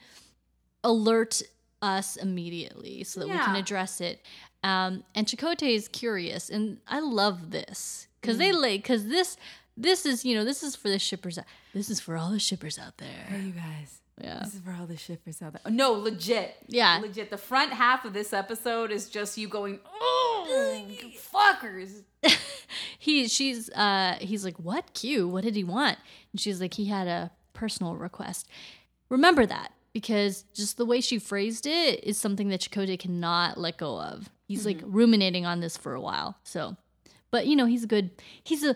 alert 0.83 1.43
us 1.83 2.17
immediately 2.17 3.05
so 3.05 3.21
that 3.21 3.27
we 3.29 3.35
can 3.45 3.57
address 3.57 4.01
it 4.01 4.23
um 4.63 5.05
and 5.15 5.27
Chakotay 5.27 5.75
is 5.75 5.89
curious 5.89 6.49
and 6.49 6.79
i 6.89 6.99
love 7.01 7.51
this 7.51 8.07
because 8.21 8.39
they 8.39 8.53
like 8.53 8.83
because 8.83 9.07
this 9.09 9.37
this 9.77 10.07
is 10.07 10.25
you 10.25 10.35
know 10.35 10.45
this 10.45 10.63
is 10.63 10.75
for 10.77 10.89
the 10.89 10.99
shippers 10.99 11.39
this 11.75 11.91
is 11.91 12.01
for 12.01 12.17
all 12.17 12.31
the 12.31 12.39
shippers 12.39 12.79
out 12.79 12.97
there 12.99 13.27
Hey, 13.29 13.41
you 13.43 13.53
guys. 13.53 14.01
Yeah 14.21 14.41
This 14.43 14.55
is 14.55 14.61
for 14.61 14.77
all 14.79 14.87
the 14.87 14.97
shippers 14.97 15.43
out 15.43 15.53
there. 15.55 15.73
No, 15.73 15.93
legit. 15.93 16.55
Yeah. 16.69 16.99
Legit. 17.03 17.31
The 17.31 17.39
front 17.39 17.73
half 17.73 18.05
of 18.05 18.13
this 18.13 18.33
episode 18.33 18.91
is 18.93 19.09
just 19.09 19.37
you 19.37 19.49
going, 19.49 19.81
oh, 20.01 20.85
you 20.89 21.11
fuckers. 21.19 22.03
he 22.99 23.29
she's 23.29 23.71
uh 23.71 24.17
he's 24.21 24.45
like 24.45 24.57
what 24.57 24.95
q 24.95 25.29
what 25.29 25.45
did 25.45 25.55
he 25.55 25.65
want 25.65 25.99
and 26.33 26.41
she's 26.41 26.59
like 26.61 26.75
he 26.75 26.87
had 26.87 27.07
a 27.07 27.31
personal 27.53 27.95
request 27.97 28.49
remember 29.11 29.45
that 29.45 29.73
because 29.93 30.45
just 30.55 30.79
the 30.79 30.87
way 30.87 31.01
she 31.01 31.19
phrased 31.19 31.67
it 31.67 32.03
is 32.03 32.17
something 32.17 32.49
that 32.49 32.61
Chakotay 32.61 32.99
cannot 32.99 33.59
let 33.59 33.77
go 33.77 34.01
of 34.01 34.31
he's 34.49 34.65
like 34.65 34.79
ruminating 34.83 35.45
on 35.45 35.61
this 35.61 35.77
for 35.77 35.95
a 35.95 36.01
while 36.01 36.37
so 36.45 36.77
but 37.31 37.47
you 37.47 37.57
know 37.57 37.67
he's 37.67 37.85
a 37.85 37.89
good 37.89 38.11
he's 38.43 38.65
a 38.65 38.75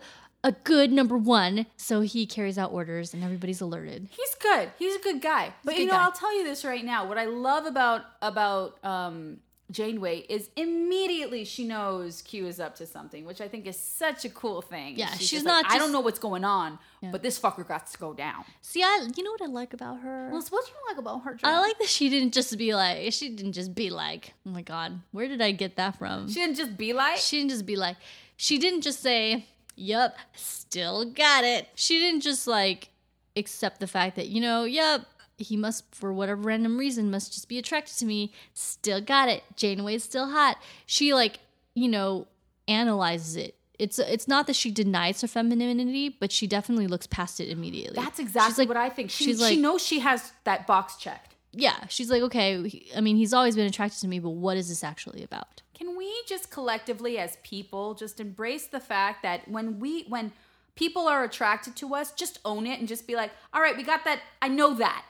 a 0.48 0.52
good 0.64 0.90
number 0.90 1.16
one 1.16 1.66
so 1.76 2.00
he 2.00 2.26
carries 2.26 2.56
out 2.58 2.72
orders 2.72 3.12
and 3.14 3.22
everybody's 3.22 3.60
alerted 3.60 4.08
He's 4.10 4.34
good. 4.36 4.70
He's 4.78 4.94
a 4.96 5.00
good 5.08 5.20
guy. 5.20 5.52
But 5.64 5.74
a 5.74 5.80
you 5.80 5.86
know, 5.86 5.92
guy. 5.92 6.04
I'll 6.04 6.12
tell 6.12 6.34
you 6.36 6.44
this 6.44 6.64
right 6.64 6.84
now. 6.84 7.06
What 7.08 7.18
I 7.18 7.26
love 7.26 7.66
about 7.66 8.02
about 8.22 8.82
um 8.84 9.38
Janeway 9.70 10.20
is 10.30 10.48
immediately 10.56 11.44
she 11.44 11.64
knows 11.66 12.22
Q 12.22 12.46
is 12.46 12.58
up 12.58 12.74
to 12.76 12.86
something, 12.86 13.26
which 13.26 13.42
I 13.42 13.48
think 13.48 13.66
is 13.66 13.78
such 13.78 14.24
a 14.24 14.30
cool 14.30 14.62
thing. 14.62 14.96
Yeah, 14.96 15.12
she's 15.16 15.30
just 15.30 15.44
not 15.44 15.64
Like, 15.64 15.72
I 15.74 15.78
don't 15.78 15.92
know 15.92 16.00
what's 16.00 16.18
going 16.18 16.42
on, 16.42 16.78
Yeah. 17.02 17.10
but 17.12 17.22
this 17.22 17.38
fucker 17.38 17.68
got 17.68 17.86
to 17.92 17.98
go 17.98 18.14
down. 18.14 18.44
See, 18.62 18.82
I 18.82 19.06
you 19.14 19.22
know 19.22 19.30
what 19.30 19.42
I 19.42 19.50
like 19.60 19.74
about 19.74 20.00
her? 20.00 20.30
Well, 20.32 20.42
what 20.48 20.64
do 20.64 20.72
you 20.72 20.78
like 20.88 20.98
about 20.98 21.18
her? 21.24 21.38
I 21.44 21.60
like 21.60 21.78
that 21.80 21.88
she 21.88 22.08
didn't 22.08 22.32
just 22.32 22.56
be 22.56 22.74
like 22.74 23.12
she 23.12 23.28
didn't 23.28 23.52
just 23.52 23.74
be 23.74 23.90
like, 23.90 24.32
oh 24.46 24.50
my 24.50 24.62
god, 24.62 25.00
where 25.12 25.28
did 25.28 25.42
I 25.42 25.50
get 25.52 25.76
that 25.76 25.98
from? 25.98 26.28
She 26.28 26.36
didn't 26.42 26.56
just 26.56 26.78
be 26.78 26.94
like. 26.94 27.18
She 27.18 27.36
didn't 27.38 27.50
just 27.50 27.66
be 27.66 27.76
like, 27.76 27.96
she 28.38 28.56
didn't 28.58 28.80
just 28.80 29.00
say, 29.02 29.44
Yup, 29.78 30.16
still 30.34 31.04
got 31.04 31.44
it. 31.44 31.68
She 31.76 31.98
didn't 32.00 32.20
just 32.22 32.46
like 32.46 32.88
accept 33.36 33.78
the 33.80 33.86
fact 33.86 34.16
that, 34.16 34.26
you 34.28 34.40
know, 34.40 34.64
yep, 34.64 35.06
he 35.36 35.56
must, 35.56 35.84
for 35.94 36.12
whatever 36.12 36.42
random 36.42 36.76
reason, 36.78 37.10
must 37.12 37.32
just 37.32 37.48
be 37.48 37.58
attracted 37.58 37.96
to 37.98 38.04
me. 38.04 38.32
Still 38.54 39.00
got 39.00 39.28
it. 39.28 39.44
Janeway's 39.54 40.02
still 40.02 40.30
hot. 40.30 40.56
She 40.84 41.14
like, 41.14 41.38
you 41.74 41.86
know, 41.88 42.26
analyzes 42.66 43.36
it. 43.36 43.54
It's 43.78 44.00
it's 44.00 44.26
not 44.26 44.48
that 44.48 44.56
she 44.56 44.72
denies 44.72 45.20
her 45.20 45.28
femininity, 45.28 46.08
but 46.08 46.32
she 46.32 46.48
definitely 46.48 46.88
looks 46.88 47.06
past 47.06 47.38
it 47.38 47.48
immediately. 47.48 47.94
That's 47.94 48.18
exactly 48.18 48.62
like- 48.62 48.68
what 48.68 48.76
I 48.76 48.88
think. 48.88 49.10
She, 49.10 49.26
she's 49.26 49.38
she 49.38 49.44
like- 49.54 49.58
knows 49.60 49.84
she 49.86 50.00
has 50.00 50.32
that 50.42 50.66
box 50.66 50.96
checked. 50.96 51.27
Yeah, 51.60 51.86
she's 51.88 52.10
like, 52.10 52.22
okay, 52.22 52.86
I 52.96 53.00
mean, 53.00 53.16
he's 53.16 53.34
always 53.34 53.56
been 53.56 53.66
attracted 53.66 54.00
to 54.00 54.08
me, 54.08 54.18
but 54.20 54.30
what 54.30 54.56
is 54.56 54.68
this 54.68 54.84
actually 54.84 55.22
about? 55.22 55.62
Can 55.74 55.96
we 55.96 56.12
just 56.26 56.50
collectively, 56.50 57.18
as 57.18 57.36
people, 57.42 57.94
just 57.94 58.20
embrace 58.20 58.66
the 58.66 58.80
fact 58.80 59.22
that 59.22 59.48
when 59.48 59.78
we 59.80 60.04
when 60.08 60.32
people 60.74 61.08
are 61.08 61.24
attracted 61.24 61.76
to 61.76 61.94
us, 61.94 62.12
just 62.12 62.38
own 62.44 62.66
it 62.66 62.78
and 62.78 62.88
just 62.88 63.06
be 63.06 63.16
like, 63.16 63.30
all 63.52 63.60
right, 63.60 63.76
we 63.76 63.82
got 63.82 64.04
that. 64.04 64.20
I 64.40 64.48
know 64.48 64.74
that. 64.74 65.04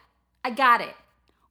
I 0.45 0.51
got 0.51 0.81
it. 0.81 0.95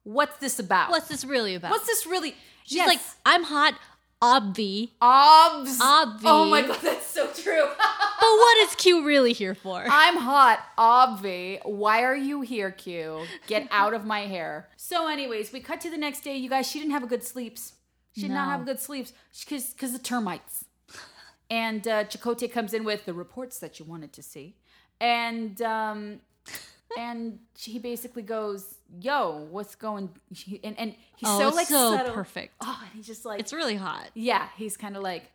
What's 0.04 0.38
this 0.38 0.58
about? 0.58 0.90
What's 0.90 1.08
this 1.08 1.24
really 1.24 1.54
about? 1.54 1.70
What's 1.70 1.86
this 1.86 2.06
really? 2.06 2.34
She's 2.64 2.86
like, 2.86 3.00
I'm 3.24 3.44
hot, 3.44 3.74
obvi. 4.22 4.90
obs. 5.00 5.78
Obvi. 5.78 6.20
Oh 6.24 6.48
my 6.50 6.62
god, 6.62 6.80
so 7.18 7.42
true. 7.42 7.66
But 8.20 8.26
what 8.36 8.58
is 8.68 8.74
Q 8.74 9.06
really 9.06 9.32
here 9.32 9.54
for? 9.54 9.84
I'm 9.88 10.16
hot, 10.16 10.58
obvi. 10.76 11.64
Why 11.64 12.02
are 12.02 12.16
you 12.16 12.40
here, 12.40 12.72
Q? 12.72 13.24
Get 13.46 13.68
out 13.70 13.94
of 13.94 14.04
my 14.04 14.22
hair. 14.34 14.68
So, 14.76 15.06
anyways, 15.08 15.52
we 15.52 15.60
cut 15.60 15.80
to 15.82 15.90
the 15.90 15.96
next 15.96 16.24
day. 16.24 16.36
You 16.36 16.48
guys, 16.50 16.68
she 16.68 16.80
didn't 16.80 16.90
have 16.98 17.04
a 17.04 17.06
good 17.06 17.22
sleeps. 17.22 17.74
She 18.16 18.22
did 18.22 18.32
not 18.32 18.46
No. 18.46 18.50
have 18.50 18.66
good 18.66 18.80
sleeps 18.80 19.12
because 19.44 19.66
because 19.72 19.94
of 19.94 20.02
termites. 20.02 20.64
And 21.50 21.86
uh, 21.88 22.04
Chakotay 22.04 22.52
comes 22.52 22.74
in 22.74 22.82
with 22.84 23.06
the 23.06 23.14
reports 23.14 23.58
that 23.60 23.78
you 23.78 23.84
wanted 23.86 24.12
to 24.14 24.22
see, 24.22 24.56
and 25.00 25.62
um, 25.62 26.20
and 26.98 27.38
he 27.56 27.78
basically 27.78 28.22
goes, 28.22 28.74
"Yo, 29.00 29.46
what's 29.50 29.74
going?" 29.74 30.10
he- 30.34 30.60
And 30.64 30.78
and 30.78 30.90
he's 31.16 31.28
Oh, 31.30 31.38
so 31.50 31.56
like 31.56 31.68
so 31.68 31.96
subtle. 31.96 32.12
perfect. 32.12 32.52
Oh, 32.60 32.78
and 32.82 32.90
he's 32.94 33.06
just 33.06 33.24
like 33.24 33.40
It's 33.40 33.52
really 33.54 33.76
hot. 33.76 34.08
yeah, 34.14 34.48
he's 34.56 34.76
kind 34.76 34.94
of 34.96 35.02
like 35.02 35.30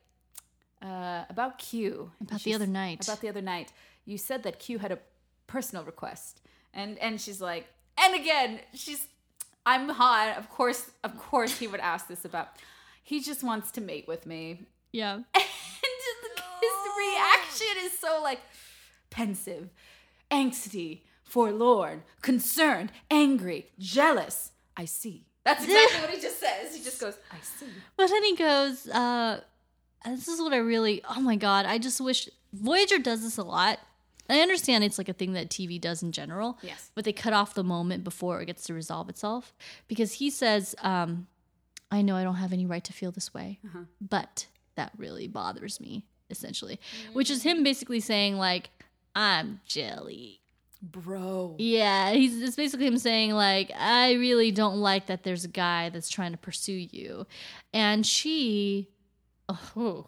uh, 0.83 1.23
about 1.29 1.57
Q. 1.57 2.11
About 2.21 2.41
the 2.43 2.53
other 2.53 2.67
night. 2.67 3.03
About 3.07 3.21
the 3.21 3.29
other 3.29 3.41
night. 3.41 3.71
You 4.05 4.17
said 4.17 4.43
that 4.43 4.59
Q 4.59 4.79
had 4.79 4.91
a 4.91 4.99
personal 5.47 5.83
request, 5.85 6.41
and 6.73 6.97
and 6.99 7.19
she's 7.21 7.39
like, 7.41 7.67
and 7.97 8.15
again, 8.15 8.59
she's, 8.73 9.07
I'm 9.65 9.89
hot. 9.89 10.37
Of 10.37 10.49
course, 10.49 10.91
of 11.03 11.17
course, 11.17 11.57
he 11.59 11.67
would 11.67 11.79
ask 11.79 12.07
this 12.07 12.25
about. 12.25 12.49
He 13.03 13.19
just 13.21 13.43
wants 13.43 13.71
to 13.71 13.81
mate 13.81 14.07
with 14.07 14.25
me, 14.25 14.67
Yeah. 14.91 15.13
and 15.35 15.43
his 16.61 16.77
reaction 16.97 17.75
is 17.85 17.97
so 17.99 18.21
like 18.23 18.39
pensive, 19.09 19.69
angsty, 20.31 21.01
forlorn, 21.23 22.03
concerned, 22.21 22.91
angry, 23.11 23.67
jealous. 23.77 24.51
I 24.77 24.85
see. 24.85 25.25
That's 25.43 25.63
exactly 25.65 25.99
what 26.01 26.09
he 26.11 26.21
just 26.21 26.39
says. 26.39 26.75
He 26.75 26.81
just 26.83 26.99
goes, 27.01 27.15
I 27.31 27.35
see. 27.41 27.67
But 27.97 28.07
then 28.07 28.23
he 28.23 28.35
goes, 28.37 28.87
uh, 28.87 29.41
this 30.05 30.27
is 30.27 30.41
what 30.41 30.53
I 30.53 30.57
really, 30.57 31.01
oh 31.09 31.19
my 31.19 31.35
God, 31.35 31.65
I 31.65 31.77
just 31.77 32.01
wish 32.01 32.29
Voyager 32.53 32.99
does 32.99 33.23
this 33.23 33.37
a 33.37 33.43
lot. 33.43 33.79
I 34.29 34.39
understand 34.39 34.83
it's 34.83 34.97
like 34.97 35.09
a 35.09 35.13
thing 35.13 35.33
that 35.33 35.49
TV 35.49 35.79
does 35.79 36.01
in 36.01 36.11
general. 36.11 36.57
Yes. 36.61 36.91
But 36.95 37.05
they 37.05 37.13
cut 37.13 37.33
off 37.33 37.53
the 37.53 37.63
moment 37.63 38.03
before 38.03 38.41
it 38.41 38.45
gets 38.45 38.63
to 38.65 38.73
resolve 38.73 39.09
itself. 39.09 39.53
Because 39.87 40.13
he 40.13 40.29
says, 40.29 40.75
um, 40.81 41.27
I 41.91 42.01
know 42.01 42.15
I 42.15 42.23
don't 42.23 42.35
have 42.35 42.53
any 42.53 42.65
right 42.65 42.83
to 42.85 42.93
feel 42.93 43.11
this 43.11 43.33
way, 43.33 43.59
but 43.99 44.47
that 44.75 44.91
really 44.97 45.27
bothers 45.27 45.79
me, 45.79 46.05
essentially. 46.29 46.79
Which 47.11 47.29
is 47.29 47.43
him 47.43 47.63
basically 47.63 47.99
saying, 47.99 48.37
like, 48.37 48.69
I'm 49.15 49.59
jelly. 49.65 50.39
Bro. 50.81 51.55
Yeah, 51.59 52.11
he's 52.11 52.41
it's 52.41 52.57
basically 52.57 52.87
him 52.87 52.97
saying 52.97 53.31
like, 53.31 53.71
I 53.77 54.13
really 54.13 54.51
don't 54.51 54.77
like 54.77 55.05
that 55.05 55.23
there's 55.23 55.45
a 55.45 55.49
guy 55.49 55.87
that's 55.89 56.09
trying 56.09 56.33
to 56.33 56.37
pursue 56.37 56.73
you, 56.73 57.25
and 57.73 58.05
she, 58.05 58.89
oh, 59.49 60.07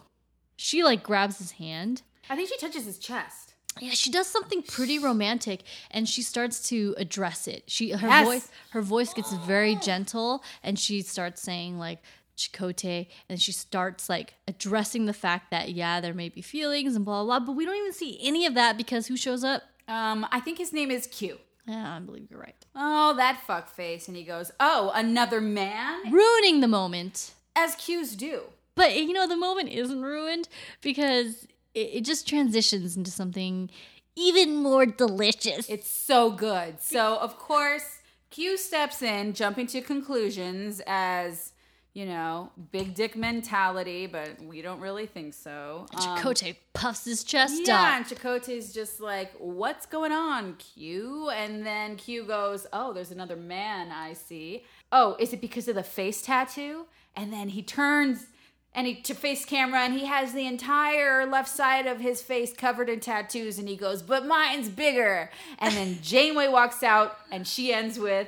she 0.55 0.83
like 0.83 1.03
grabs 1.03 1.37
his 1.37 1.51
hand. 1.51 2.01
I 2.29 2.35
think 2.35 2.49
she 2.49 2.57
touches 2.57 2.85
his 2.85 2.97
chest. 2.97 3.53
Yeah, 3.81 3.91
she 3.91 4.09
does 4.09 4.27
something 4.27 4.61
pretty 4.63 4.97
romantic, 4.99 5.63
and 5.91 6.07
she 6.07 6.21
starts 6.21 6.69
to 6.69 6.95
address 6.97 7.45
it. 7.47 7.63
She 7.67 7.91
her 7.91 8.07
Yes. 8.07 8.25
voice 8.25 8.47
her 8.71 8.81
voice 8.81 9.13
gets 9.13 9.33
very 9.33 9.75
gentle, 9.75 10.43
and 10.63 10.77
she 10.79 11.01
starts 11.01 11.41
saying 11.41 11.77
like. 11.77 11.99
Chakotay, 12.37 13.07
and 13.29 13.41
she 13.41 13.53
starts 13.53 14.09
like 14.09 14.33
addressing 14.45 15.05
the 15.05 15.13
fact 15.13 15.51
that 15.51 15.69
yeah, 15.71 16.01
there 16.01 16.13
may 16.13 16.27
be 16.27 16.41
feelings 16.41 16.93
and 16.93 17.05
blah 17.05 17.23
blah 17.23 17.39
blah, 17.39 17.45
but 17.45 17.53
we 17.55 17.63
don't 17.63 17.77
even 17.77 17.93
see 17.93 18.19
any 18.21 18.45
of 18.45 18.55
that 18.55 18.75
because 18.75 19.07
who 19.07 19.15
shows 19.15 19.45
up? 19.45 19.63
Um, 19.87 20.27
I 20.33 20.41
think 20.41 20.57
his 20.57 20.73
name 20.73 20.91
is 20.91 21.07
Q. 21.07 21.37
Yeah, 21.65 21.95
I 21.95 21.99
believe 21.99 22.27
you're 22.29 22.37
right. 22.41 22.53
Oh, 22.75 23.13
that 23.15 23.41
fuck 23.47 23.69
face. 23.69 24.09
And 24.09 24.17
he 24.17 24.23
goes, 24.25 24.51
Oh, 24.59 24.91
another 24.93 25.39
man? 25.39 26.11
Ruining 26.11 26.59
the 26.59 26.67
moment. 26.67 27.31
As 27.55 27.73
Q's 27.75 28.17
do. 28.17 28.41
But 28.75 28.95
you 28.95 29.13
know, 29.13 29.27
the 29.27 29.37
moment 29.37 29.69
isn't 29.69 30.01
ruined 30.01 30.47
because 30.81 31.45
it, 31.73 31.89
it 31.93 32.01
just 32.05 32.27
transitions 32.27 32.97
into 32.97 33.11
something 33.11 33.69
even 34.15 34.55
more 34.55 34.85
delicious. 34.85 35.69
It's 35.69 35.89
so 35.89 36.31
good. 36.31 36.81
So, 36.81 37.17
of 37.17 37.37
course, 37.37 37.99
Q 38.29 38.57
steps 38.57 39.01
in, 39.01 39.33
jumping 39.33 39.67
to 39.67 39.81
conclusions 39.81 40.81
as, 40.87 41.51
you 41.93 42.05
know, 42.05 42.51
big 42.71 42.95
dick 42.95 43.15
mentality, 43.15 44.07
but 44.07 44.41
we 44.41 44.61
don't 44.61 44.79
really 44.79 45.05
think 45.05 45.33
so. 45.33 45.85
Um, 45.93 45.99
Chakotay 45.99 46.55
puffs 46.73 47.05
his 47.05 47.23
chest 47.23 47.61
Yeah, 47.65 47.75
up. 47.75 47.81
Yeah, 47.81 47.97
and 47.97 48.05
Chakotay's 48.05 48.73
just 48.73 48.99
like, 48.99 49.33
"What's 49.37 49.85
going 49.85 50.11
on, 50.11 50.55
Q?" 50.55 51.29
And 51.29 51.65
then 51.65 51.95
Q 51.95 52.23
goes, 52.25 52.67
"Oh, 52.73 52.93
there's 52.93 53.11
another 53.11 53.35
man 53.35 53.91
I 53.91 54.13
see. 54.13 54.63
Oh, 54.91 55.15
is 55.19 55.33
it 55.33 55.41
because 55.41 55.67
of 55.67 55.75
the 55.75 55.83
face 55.83 56.21
tattoo?" 56.21 56.85
And 57.15 57.31
then 57.31 57.49
he 57.49 57.61
turns 57.61 58.27
and 58.75 58.85
he 58.85 58.95
to 58.95 59.13
face 59.15 59.45
camera 59.45 59.79
and 59.79 59.93
he 59.93 60.05
has 60.05 60.33
the 60.33 60.45
entire 60.45 61.25
left 61.25 61.49
side 61.49 61.87
of 61.87 61.99
his 62.01 62.21
face 62.21 62.53
covered 62.53 62.89
in 62.89 62.99
tattoos 62.99 63.57
and 63.57 63.67
he 63.69 63.75
goes, 63.75 64.01
"But 64.03 64.25
mine's 64.27 64.69
bigger." 64.69 65.31
And 65.59 65.73
then 65.73 65.97
Janeway 66.03 66.49
walks 66.49 66.83
out 66.83 67.17
and 67.31 67.47
she 67.47 67.73
ends 67.73 67.97
with 67.97 68.27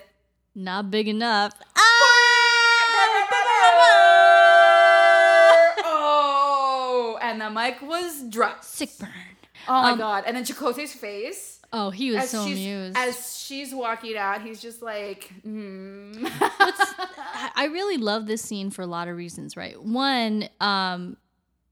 Not 0.56 0.90
big 0.90 1.08
enough. 1.08 1.54
Oh, 5.90 7.18
and 7.22 7.40
the 7.42 7.50
mic 7.50 7.82
was 7.82 8.24
dropped. 8.30 8.64
Sick 8.64 8.90
burn. 9.00 9.10
Oh 9.68 9.82
my 9.82 9.92
Um, 9.92 9.98
god! 9.98 10.24
And 10.26 10.36
then 10.36 10.44
Chakotay's 10.44 10.94
face 10.94 11.57
Oh, 11.74 11.90
he 11.90 12.12
was 12.12 12.24
as 12.24 12.30
so 12.30 12.44
amused. 12.44 12.98
as 12.98 13.38
she's 13.38 13.76
walking 13.76 14.16
out, 14.16 14.42
he's 14.42 14.62
just 14.62 14.82
like, 14.82 15.32
hmm. 15.44 16.26
I 16.26 17.52
I 17.56 17.66
really 17.66 17.98
love 17.98 18.26
this 18.26 18.42
scene 18.42 18.72
for 18.72 18.82
a 18.82 18.88
lot 18.88 19.08
of 19.08 19.18
reasons, 19.18 19.58
right? 19.58 19.82
One, 19.82 20.48
um, 20.62 21.18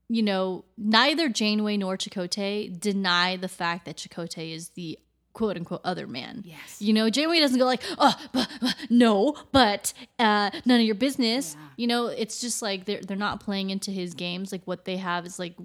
you 0.09 0.21
know, 0.21 0.65
neither 0.77 1.29
Janeway 1.29 1.77
nor 1.77 1.97
Chakotay 1.97 2.77
deny 2.79 3.37
the 3.37 3.47
fact 3.47 3.85
that 3.85 3.95
Chakotay 3.95 4.53
is 4.53 4.69
the 4.69 4.99
quote 5.35 5.57
unquote 5.57 5.81
other 5.83 6.07
man. 6.07 6.41
Yes. 6.43 6.81
You 6.81 6.93
know, 6.93 7.09
Janeway 7.09 7.39
doesn't 7.39 7.59
go 7.59 7.65
like, 7.65 7.83
oh, 7.97 8.15
but, 8.33 8.49
but, 8.59 8.75
no, 8.89 9.35
but 9.51 9.93
uh, 10.17 10.49
none 10.65 10.79
of 10.79 10.85
your 10.85 10.95
business. 10.95 11.55
Yeah. 11.55 11.67
You 11.77 11.87
know, 11.87 12.07
it's 12.07 12.41
just 12.41 12.61
like 12.61 12.85
they're 12.85 13.01
they're 13.01 13.17
not 13.17 13.39
playing 13.39 13.69
into 13.69 13.91
his 13.91 14.13
games. 14.13 14.51
Like 14.51 14.63
what 14.65 14.85
they 14.85 14.97
have 14.97 15.25
is 15.25 15.37
like 15.37 15.55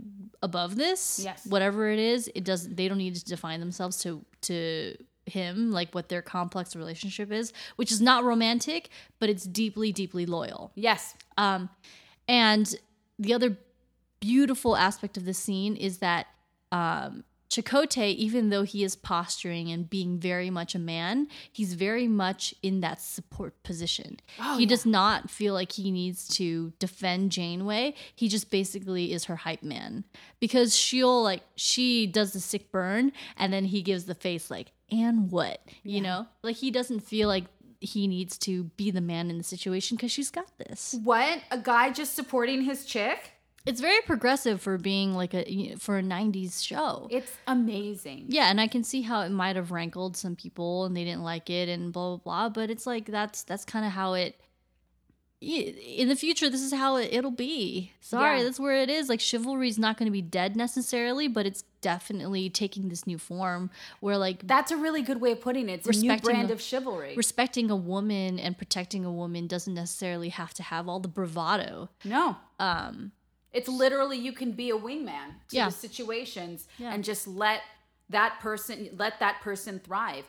above 0.43 0.77
this. 0.77 1.21
Yes. 1.23 1.47
Whatever 1.47 1.91
it 1.91 1.99
is, 1.99 2.31
it 2.35 2.45
doesn't. 2.45 2.77
They 2.77 2.89
don't 2.89 2.99
need 2.99 3.15
to 3.17 3.25
define 3.25 3.61
themselves 3.61 3.99
to 4.03 4.25
to 4.43 4.97
him 5.27 5.71
like 5.71 5.95
what 5.95 6.09
their 6.09 6.23
complex 6.23 6.75
relationship 6.75 7.31
is, 7.31 7.53
which 7.77 7.93
is 7.93 8.01
not 8.01 8.25
romantic, 8.25 8.89
but 9.21 9.29
it's 9.29 9.45
deeply 9.45 9.93
deeply 9.93 10.27
loyal. 10.27 10.73
yes, 10.75 11.15
Um, 11.37 11.69
and 12.27 12.75
the 13.19 13.35
other 13.35 13.57
beautiful 14.21 14.77
aspect 14.77 15.17
of 15.17 15.25
the 15.25 15.35
scene 15.35 15.77
is 15.77 15.99
that 15.99 16.27
um, 16.73 17.23
Chakotay, 17.51 18.15
even 18.15 18.51
though 18.51 18.63
he 18.63 18.85
is 18.85 18.95
posturing 18.95 19.71
and 19.71 19.91
being 19.91 20.19
very 20.19 20.51
much 20.51 20.75
a 20.77 20.79
man, 20.79 21.27
he's 21.51 21.75
very 21.75 22.07
much 22.07 22.55
in 22.63 22.81
that 22.81 23.01
support 23.01 23.61
position. 23.65 24.21
Oh, 24.39 24.57
he 24.57 24.63
yeah. 24.63 24.69
does 24.69 24.87
not 24.87 25.29
feel 25.31 25.53
like 25.53 25.73
he 25.73 25.91
needs 25.91 26.29
to 26.37 26.73
defend 26.79 27.33
Janeway. 27.33 27.95
He 28.15 28.29
just 28.29 28.51
basically 28.51 29.13
is 29.13 29.25
her 29.25 29.37
hype 29.37 29.65
man 29.65 30.05
because 30.39 30.77
she'll 30.77 31.23
like 31.23 31.43
she 31.57 32.07
does 32.07 32.33
the 32.33 32.41
sick 32.41 32.71
burn 32.71 33.13
and 33.37 33.53
then 33.53 33.65
he 33.65 33.83
gives 33.83 34.05
the 34.05 34.15
face 34.15 34.51
like 34.51 34.73
and 34.93 35.31
what 35.31 35.61
you 35.83 36.01
know 36.01 36.27
like 36.43 36.57
he 36.57 36.71
doesn't 36.71 37.01
feel 37.01 37.29
like 37.29 37.45
he 37.81 38.07
needs 38.07 38.37
to 38.37 38.65
be 38.77 38.91
the 38.91 39.01
man 39.01 39.31
in 39.31 39.39
the 39.39 39.45
situation 39.45 39.97
because 39.97 40.13
she's 40.13 40.31
got 40.31 40.47
this. 40.59 40.95
What? 41.03 41.41
A 41.51 41.59
guy 41.59 41.91
just 41.91 42.15
supporting 42.15 42.63
his 42.63 42.85
chick? 42.85 43.33
It's 43.67 43.81
very 43.81 44.01
progressive 44.07 44.61
for 44.61 44.79
being 44.79 45.15
like 45.15 45.35
a 45.35 45.75
for 45.79 45.99
a 45.99 46.03
'90s 46.03 46.65
show. 46.65 47.09
It's 47.11 47.31
amazing. 47.47 48.27
Yeah, 48.29 48.51
and 48.51 48.61
I 48.61 48.67
can 48.67 48.83
see 48.85 49.03
how 49.03 49.21
it 49.21 49.31
might 49.31 49.57
have 49.57 49.71
rankled 49.71 50.17
some 50.17 50.35
people 50.35 50.87
and 50.87 50.97
they 50.97 51.05
didn't 51.05 51.23
like 51.23 51.51
it 51.51 51.69
and 51.69 51.93
blah 51.93 52.17
blah 52.17 52.17
blah. 52.17 52.49
But 52.49 52.71
it's 52.71 52.87
like 52.87 53.07
that's 53.07 53.43
that's 53.43 53.65
kind 53.65 53.85
of 53.85 53.93
how 53.93 54.15
it. 54.15 54.41
In 55.43 56.09
the 56.09 56.17
future, 56.17 56.51
this 56.51 56.61
is 56.61 56.71
how 56.75 56.97
it, 56.97 57.09
it'll 57.15 57.31
be. 57.31 57.93
Sorry, 58.03 58.39
Yeah. 58.39 58.45
that's 58.45 58.61
where 58.61 58.75
it 58.83 58.91
is. 58.91 59.09
Like 59.09 59.21
chivalry's 59.23 59.79
not 59.79 59.97
going 59.97 60.05
to 60.07 60.13
be 60.13 60.21
dead 60.21 60.55
necessarily, 60.55 61.29
but 61.29 61.47
it's 61.47 61.65
definitely 61.81 62.51
taking 62.51 62.91
this 62.91 63.07
new 63.07 63.17
form 63.17 63.71
where 64.01 64.19
like 64.19 64.47
That's 64.47 64.71
a 64.71 64.77
really 64.77 65.01
good 65.01 65.19
way 65.23 65.33
of 65.33 65.41
putting 65.41 65.71
it. 65.71 65.87
It's 65.87 65.97
a 65.97 66.01
new 66.03 66.15
brand 66.19 66.49
the- 66.51 66.53
of 66.55 66.61
chivalry. 66.61 67.15
respecting 67.17 67.71
a 67.71 67.77
woman 67.77 68.39
and 68.39 68.59
protecting 68.59 69.07
a 69.07 69.11
woman 69.13 69.47
doesn't 69.47 69.73
necessarily 69.73 70.29
have 70.29 70.53
to 70.55 70.63
have 70.63 70.89
all 70.91 71.01
the 71.01 71.09
bravado. 71.09 71.89
no. 72.05 72.37
Um, 72.59 73.13
It's 73.53 73.69
literally 73.69 74.17
you 74.19 74.33
can 74.33 74.53
be 74.53 74.71
a 74.71 74.77
wingman 74.79 75.35
to 75.49 75.57
Yeah. 75.57 75.67
the 75.67 75.73
situations 75.73 76.67
Yeah. 76.79 76.93
and 76.93 77.03
just 77.05 77.27
let 77.27 77.63
that 78.09 78.41
person 78.41 78.91
let 78.97 79.21
that 79.21 79.41
person 79.41 79.79
thrive. 79.79 80.25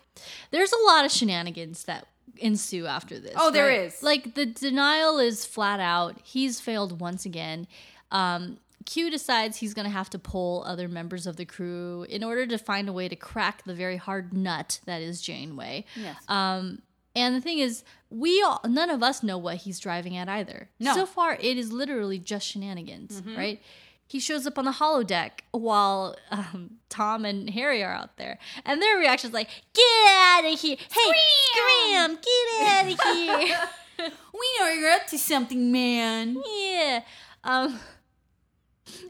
there's 0.52 0.72
a 0.72 0.84
lot 0.86 1.04
of 1.06 1.12
shenanigans 1.12 1.84
that 1.86 2.08
ensue 2.38 2.86
after 2.86 3.20
this. 3.20 3.34
Oh, 3.36 3.50
there 3.52 3.68
right? 3.68 3.82
is. 3.82 4.02
Like 4.04 4.36
the 4.36 4.46
denial 4.46 5.18
is 5.20 5.46
flat 5.46 5.80
out. 5.80 6.18
He's 6.24 6.60
failed 6.60 7.00
once 7.02 7.26
again. 7.26 7.68
Um, 8.12 8.58
Q 8.86 9.10
decides 9.12 9.58
he's 9.58 9.74
going 9.74 9.86
to 9.86 9.92
have 9.92 10.10
to 10.12 10.20
pull 10.20 10.64
other 10.66 10.88
members 10.88 11.28
of 11.28 11.38
the 11.38 11.46
crew 11.46 12.06
in 12.10 12.24
order 12.24 12.46
to 12.48 12.58
find 12.58 12.90
a 12.90 12.94
way 12.94 13.08
to 13.10 13.16
crack 13.16 13.64
the 13.64 13.74
very 13.76 13.98
hard 13.98 14.34
nut 14.34 14.80
that 14.86 15.02
is 15.02 15.22
Janeway. 15.22 15.86
Yes. 15.96 16.18
Um, 16.28 16.82
and 17.16 17.36
the 17.36 17.42
thing 17.42 17.60
is, 17.60 17.84
we 18.10 18.42
all, 18.42 18.62
none 18.68 18.90
of 18.90 19.02
us 19.04 19.24
know 19.24 19.38
what 19.38 19.58
he's 19.58 19.80
driving 19.80 20.16
at 20.18 20.28
either. 20.30 20.70
No. 20.80 20.94
So 20.94 21.06
far, 21.06 21.36
it 21.40 21.58
is 21.58 21.72
literally 21.72 22.20
just 22.20 22.48
shenanigans, 22.48 23.22
right? 23.38 23.62
He 24.08 24.20
shows 24.20 24.46
up 24.46 24.58
on 24.60 24.66
the 24.66 24.72
holodeck 24.72 25.32
while 25.52 26.16
um, 26.32 26.72
Tom 26.90 27.24
and 27.24 27.50
Harry 27.52 27.82
are 27.82 27.94
out 27.94 28.18
there, 28.18 28.40
and 28.66 28.82
their 28.82 28.98
reaction's 28.98 29.34
like, 29.34 29.48
"Get 29.74 30.10
out 30.10 30.44
of 30.44 30.60
here! 30.60 30.76
Hey, 30.78 31.12
Scram! 31.54 32.16
Get 32.18 32.68
out 32.68 32.92
of 32.92 33.00
here!" 33.16 33.58
we 34.34 34.60
know 34.60 34.68
you're 34.68 34.92
up 34.92 35.08
to 35.08 35.18
something, 35.18 35.72
man. 35.72 36.42
yeah. 36.46 37.04
Um, 37.46 37.80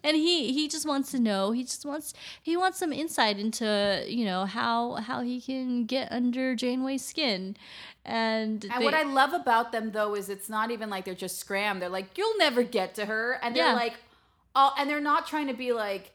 and 0.04 0.16
he 0.18 0.54
he 0.54 0.68
just 0.68 0.86
wants 0.86 1.12
to 1.12 1.20
know. 1.20 1.52
He 1.52 1.64
just 1.64 1.86
wants 1.86 2.14
he 2.42 2.56
wants 2.58 2.78
some 2.80 2.92
insight 2.94 3.40
into 3.40 4.04
you 4.08 4.26
know 4.26 4.46
how 4.46 4.96
how 4.96 5.22
he 5.22 5.40
can 5.42 5.86
get 5.86 6.12
under 6.12 6.56
Janeway's 6.56 7.04
skin. 7.06 7.56
And, 8.04 8.66
And 8.66 8.82
they- 8.82 8.86
what 8.86 8.94
I 8.96 9.04
love 9.04 9.34
about 9.34 9.72
them 9.72 9.92
though 9.92 10.16
is 10.16 10.28
it's 10.30 10.50
not 10.50 10.72
even 10.72 10.90
like 10.90 11.06
they're 11.06 11.14
just 11.14 11.38
scram. 11.40 11.80
They're 11.80 11.90
like, 11.90 12.18
you'll 12.18 12.38
never 12.38 12.64
get 12.64 12.96
to 12.96 13.06
her. 13.06 13.40
And 13.44 13.56
they're 13.56 13.68
Yeah. 13.68 13.74
like, 13.74 13.94
oh, 14.56 14.74
and 14.78 14.90
they're 14.90 15.00
not 15.00 15.28
trying 15.28 15.48
to 15.48 15.54
be 15.54 15.72
like 15.72 16.12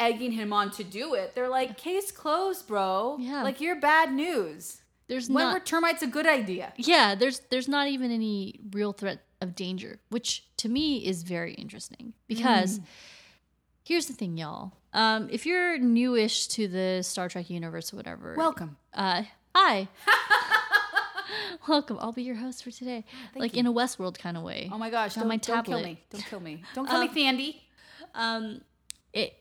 egging 0.00 0.32
him 0.32 0.52
on 0.52 0.70
to 0.72 0.84
do 0.84 1.14
it. 1.14 1.34
They're 1.34 1.48
like, 1.48 1.76
case 1.76 2.10
closed, 2.10 2.66
bro. 2.66 3.16
Yeah. 3.20 3.42
Like 3.44 3.60
you're 3.60 3.76
bad 3.80 4.12
news. 4.12 4.78
there's 5.06 5.28
When 5.30 5.44
not 5.44 5.54
were 5.54 5.60
termites 5.60 6.02
a 6.02 6.06
good 6.06 6.26
idea? 6.26 6.72
yeah 6.76 7.14
there's 7.14 7.40
there's 7.50 7.68
not 7.68 7.86
even 7.88 8.10
any 8.10 8.60
real 8.72 8.92
threat 8.92 9.20
of 9.40 9.54
danger 9.54 10.00
which 10.10 10.44
to 10.56 10.68
me 10.68 10.98
is 11.06 11.22
very 11.22 11.54
interesting 11.54 12.12
because 12.26 12.80
here's 13.84 14.06
the 14.06 14.12
thing 14.12 14.36
y'all 14.36 14.72
um, 14.92 15.28
if 15.30 15.44
you're 15.46 15.78
newish 15.78 16.46
to 16.48 16.66
the 16.66 17.02
star 17.02 17.28
trek 17.28 17.48
universe 17.50 17.92
or 17.92 17.96
whatever 17.96 18.34
Welcome. 18.36 18.76
uh, 18.94 19.22
hi 19.54 19.88
welcome 21.68 21.98
i'll 22.00 22.12
be 22.12 22.22
your 22.22 22.36
host 22.36 22.64
for 22.64 22.70
today 22.70 23.04
like 23.36 23.54
in 23.56 23.66
a 23.66 23.72
westworld 23.72 24.18
kind 24.18 24.36
of 24.36 24.42
way 24.42 24.68
Oh 24.72 24.78
my 24.78 24.90
gosh, 24.90 25.16
on 25.16 25.22
don't, 25.22 25.28
my 25.28 25.36
don't 25.36 25.64
kill 25.64 25.80
me. 25.82 26.02
Don't 26.10 26.24
kill 26.24 26.40
me. 26.40 26.62
Don't 26.74 26.88
kill 26.88 27.00
me, 27.00 27.08
Thandie. 27.08 27.56
um, 28.14 28.60
it 29.12 29.34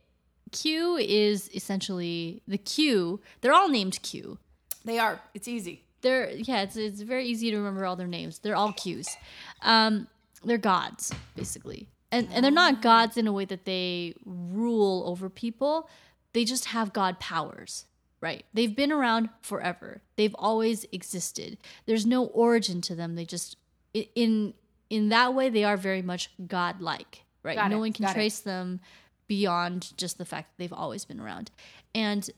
q 0.51 0.95
is 0.97 1.49
essentially 1.53 2.41
the 2.47 2.57
q 2.57 3.19
they're 3.41 3.53
all 3.53 3.69
named 3.69 4.01
q 4.01 4.37
They 4.85 4.99
are. 4.99 5.19
It's 5.33 5.47
easy. 5.47 5.83
They're 6.01 6.31
yeah 6.31 6.61
it's, 6.61 6.75
it's 6.75 7.01
very 7.01 7.25
easy 7.25 7.51
to 7.51 7.57
remember 7.57 7.85
all 7.85 7.95
their 7.95 8.07
names. 8.07 8.39
They're 8.39 8.55
all 8.55 8.73
q's. 8.73 9.17
Um 9.61 10.07
they're 10.43 10.57
gods 10.57 11.13
basically. 11.35 11.89
And 12.11 12.27
and 12.31 12.43
they're 12.43 12.51
not 12.51 12.81
gods 12.81 13.17
in 13.17 13.27
a 13.27 13.33
way 13.33 13.45
that 13.45 13.65
they 13.65 14.15
rule 14.25 15.03
over 15.05 15.29
people. 15.29 15.89
They 16.33 16.45
just 16.45 16.65
have 16.65 16.93
god 16.93 17.19
powers 17.19 17.85
right? 18.19 18.45
They've 18.51 18.75
been 18.75 18.91
around 18.91 19.29
forever. 19.43 20.01
They've 20.15 20.35
always 20.39 20.87
existed. 20.91 21.59
There's 21.85 22.03
no 22.03 22.25
origin 22.25 22.81
to 22.81 22.95
them. 22.95 23.13
They 23.13 23.25
just 23.25 23.57
in 23.93 24.55
in 24.89 25.09
that 25.09 25.35
way 25.35 25.49
they 25.49 25.63
are 25.63 25.77
very 25.77 26.01
much 26.01 26.31
godlike 26.47 27.25
right? 27.47 27.55
Got 27.55 27.71
no 27.71 27.77
it, 27.77 27.79
one 27.79 27.93
can 27.93 28.05
got 28.05 28.11
it. 28.11 28.15
trace 28.15 28.39
them 28.39 28.79
beyond 29.27 29.97
just 29.97 30.17
the 30.17 30.25
fact 30.25 30.49
that 30.51 30.63
they've 30.63 30.73
always 30.73 31.05
been 31.05 31.19
around. 31.19 31.49
And 31.95 32.29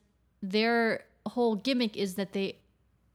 their 0.41 1.06
whole 1.28 1.56
gimmick 1.56 1.98
is 1.98 2.15
that 2.15 2.34
they 2.34 2.58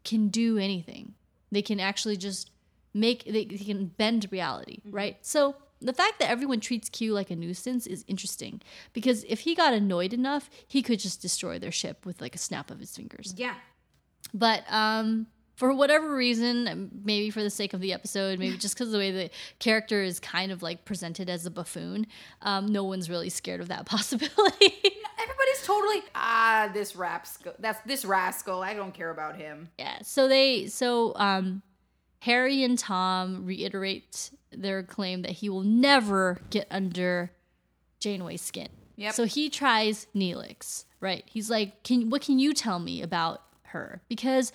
can 0.05 0.29
do 0.29 0.59
anything. 0.59 1.15
They 1.51 1.63
can 1.63 1.81
actually 1.81 2.17
just 2.17 2.51
make 2.93 3.25
they, 3.25 3.45
they 3.45 3.57
can 3.59 3.87
bend 3.87 4.27
reality, 4.31 4.79
Mm-hmm. 4.87 4.97
right? 4.97 5.17
So 5.23 5.57
the 5.81 5.93
fact 5.93 6.19
that 6.21 6.31
everyone 6.31 6.61
treats 6.61 6.89
Q 6.89 7.13
like 7.13 7.31
a 7.31 7.37
nuisance 7.37 7.87
is 7.87 8.05
interesting 8.09 8.63
because 8.93 9.25
if 9.25 9.41
he 9.41 9.55
got 9.55 9.75
annoyed 9.75 10.13
enough, 10.13 10.49
he 10.67 10.83
could 10.83 10.99
just 10.99 11.21
destroy 11.21 11.59
their 11.59 11.73
ship 11.73 12.07
with 12.07 12.21
like 12.21 12.35
a 12.35 12.39
snap 12.39 12.71
of 12.71 12.79
his 12.81 12.97
fingers. 12.97 13.35
Yeah. 13.37 13.55
But 14.33 14.65
um 14.71 15.27
for 15.57 15.73
whatever 15.73 16.13
reason, 16.17 16.91
maybe 17.05 17.31
for 17.31 17.41
the 17.41 17.51
sake 17.51 17.75
of 17.75 17.81
the 17.81 17.93
episode, 17.93 18.41
maybe 18.41 18.57
just 18.57 18.75
because 18.75 18.91
the 18.91 18.99
way 18.99 19.13
the 19.13 19.31
character 19.61 20.03
is 20.03 20.19
kind 20.19 20.51
of 20.51 20.65
like 20.65 20.85
presented 20.85 21.31
as 21.31 21.47
a 21.47 21.51
buffoon, 21.51 22.09
um, 22.43 22.67
no 22.67 22.83
one's 22.83 23.09
really 23.09 23.29
scared 23.31 23.61
of 23.61 23.69
that 23.69 23.87
possibility. 23.95 24.75
Everybody's 25.25 25.67
totally 25.67 26.03
ah 26.15 26.71
this 26.73 26.95
rascal. 26.95 27.55
That's 27.59 27.81
this 27.87 28.05
rascal. 28.05 28.63
I 28.63 28.75
don't 28.75 28.95
care 28.95 29.11
about 29.11 29.37
him. 29.37 29.71
Yeah. 29.79 29.99
So 30.03 30.29
they 30.29 30.67
so 30.67 31.13
um 31.17 31.63
Harry 32.21 32.63
and 32.63 32.79
Tom 32.79 33.45
reiterate 33.45 34.31
their 34.51 34.83
claim 34.83 35.23
that 35.23 35.33
he 35.33 35.49
will 35.49 35.63
never 35.63 36.39
get 36.51 36.67
under 36.71 37.33
Janeway's 38.01 38.43
skin. 38.43 38.69
Yep. 38.97 39.15
So 39.15 39.25
he 39.25 39.51
tries 39.51 40.07
Neelix, 40.15 40.85
right? 41.01 41.25
He's 41.27 41.51
like, 41.51 41.83
"Can 41.83 42.11
what 42.11 42.23
can 42.23 42.39
you 42.39 42.55
tell 42.55 42.79
me 42.79 43.03
about 43.03 43.43
her?" 43.65 44.03
Because 44.09 44.53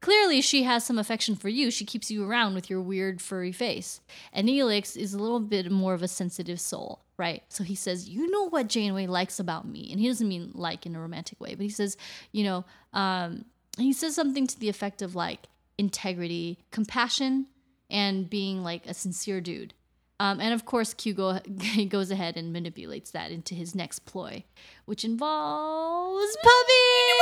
clearly 0.00 0.40
she 0.40 0.64
has 0.64 0.84
some 0.84 0.98
affection 0.98 1.34
for 1.36 1.48
you. 1.48 1.70
She 1.70 1.84
keeps 1.84 2.10
you 2.10 2.28
around 2.28 2.54
with 2.54 2.68
your 2.68 2.80
weird 2.80 3.22
furry 3.22 3.52
face. 3.52 4.00
And 4.32 4.48
Neelix 4.48 4.96
is 4.96 5.14
a 5.14 5.18
little 5.18 5.40
bit 5.40 5.70
more 5.70 5.94
of 5.94 6.02
a 6.02 6.08
sensitive 6.08 6.60
soul, 6.60 7.03
right? 7.16 7.42
So 7.48 7.64
he 7.64 7.74
says, 7.74 8.08
"You 8.08 8.30
know 8.30 8.48
what 8.48 8.68
Janeway 8.68 9.06
likes 9.06 9.38
about 9.38 9.66
me," 9.66 9.88
and 9.90 10.00
he 10.00 10.08
doesn't 10.08 10.28
mean 10.28 10.50
like 10.54 10.86
in 10.86 10.96
a 10.96 11.00
romantic 11.00 11.40
way, 11.40 11.54
but 11.54 11.62
he 11.62 11.70
says, 11.70 11.96
"You 12.32 12.44
know." 12.44 12.64
Um, 12.92 13.46
he 13.76 13.92
says 13.92 14.14
something 14.14 14.46
to 14.46 14.58
the 14.58 14.68
effect 14.68 15.02
of 15.02 15.14
like 15.16 15.48
integrity, 15.78 16.58
compassion, 16.70 17.46
and 17.90 18.30
being 18.30 18.62
like 18.62 18.86
a 18.86 18.94
sincere 18.94 19.40
dude. 19.40 19.74
Um, 20.20 20.40
and 20.40 20.54
of 20.54 20.64
course, 20.64 20.94
Q 20.94 21.12
go, 21.12 21.40
goes 21.88 22.10
ahead 22.10 22.36
and 22.36 22.52
manipulates 22.52 23.10
that 23.10 23.30
into 23.32 23.54
his 23.54 23.74
next 23.74 24.00
ploy, 24.00 24.44
which 24.84 25.04
involves 25.04 26.36
Puppies. 26.36 27.14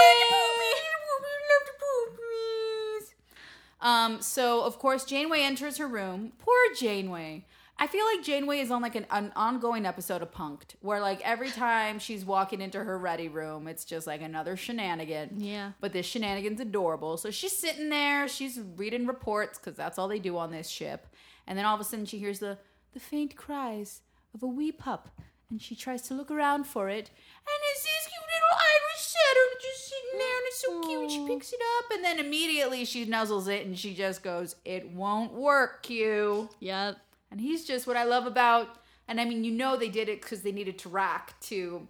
Um, 3.83 4.22
so 4.22 4.62
of 4.62 4.78
course 4.78 5.05
Janeway 5.05 5.42
enters 5.42 5.78
her 5.78 5.88
room. 5.88 6.33
Poor 6.38 6.55
Janeway. 6.78 7.44
I 7.78 7.87
feel 7.88 8.04
like 8.06 8.24
Janeway 8.24 8.61
is 8.61 8.70
on 8.70 8.80
like 8.80 8.94
an, 8.94 9.06
an 9.11 9.32
ongoing 9.35 9.87
episode 9.87 10.22
of 10.22 10.30
Punk'd, 10.30 10.74
where 10.80 11.00
like 11.00 11.20
every 11.24 11.50
time 11.50 11.98
she's 11.98 12.24
walking 12.24 12.61
into 12.61 12.82
her 12.82 12.96
ready 12.96 13.28
room, 13.28 13.66
it's 13.66 13.85
just 13.85 14.06
like 14.06 14.22
another 14.22 14.56
shenanigan. 14.56 15.35
Yeah. 15.38 15.72
But 15.80 15.92
this 15.92 16.06
shenanigan's 16.06 16.61
adorable. 16.61 17.16
So 17.16 17.30
she's 17.30 17.56
sitting 17.56 17.88
there, 17.88 18.28
she's 18.28 18.61
reading 18.76 19.06
reports 19.06 19.58
because 19.58 19.76
that's 19.76 19.98
all 19.98 20.06
they 20.06 20.20
do 20.20 20.37
on 20.38 20.52
this 20.52 20.68
ship. 20.68 21.06
And 21.46 21.58
then 21.58 21.64
all 21.64 21.74
of 21.74 21.80
a 21.80 21.85
sudden 21.85 22.06
she 22.06 22.18
hears 22.18 22.38
the 22.38 22.58
the 22.92 23.00
faint 23.00 23.37
cries 23.37 24.02
of 24.35 24.42
a 24.42 24.46
wee 24.46 24.70
pup, 24.72 25.08
and 25.50 25.61
she 25.61 25.74
tries 25.74 26.02
to 26.02 26.14
look 26.14 26.30
around 26.30 26.64
for 26.64 26.88
it. 26.88 27.08
And 27.08 27.58
it's 27.72 27.82
this 27.82 28.08
cute 28.08 28.22
little 28.35 28.58
Irish 28.58 29.00
setter 29.00 29.61
just 29.61 29.88
sitting 29.88 30.18
there, 30.18 30.37
and 30.37 30.46
it's 30.46 30.61
so 30.61 30.80
cute. 30.82 31.11
She 31.11 31.26
picks 31.26 31.52
it 31.52 31.61
up, 31.78 31.90
and 31.90 32.04
then 32.04 32.18
immediately 32.18 32.85
she 32.85 33.06
nuzzles 33.06 33.48
it, 33.48 33.66
and 33.66 33.78
she 33.78 33.94
just 33.94 34.22
goes, 34.22 34.56
"It 34.64 34.90
won't 34.90 35.32
work, 35.32 35.82
Q." 35.82 36.50
Yep. 36.61 36.98
And 37.33 37.40
he's 37.40 37.64
just 37.64 37.87
what 37.87 37.97
I 37.97 38.05
love 38.05 38.27
about, 38.27 38.77
and 39.09 39.18
I 39.18 39.25
mean, 39.25 39.42
you 39.42 39.53
know, 39.53 39.75
they 39.79 39.88
did 39.88 40.11
it 40.11 40.21
because 40.21 40.42
they 40.42 40.53
needed 40.53 40.79
to 40.81 40.90
rack 40.90 41.40
to, 41.49 41.88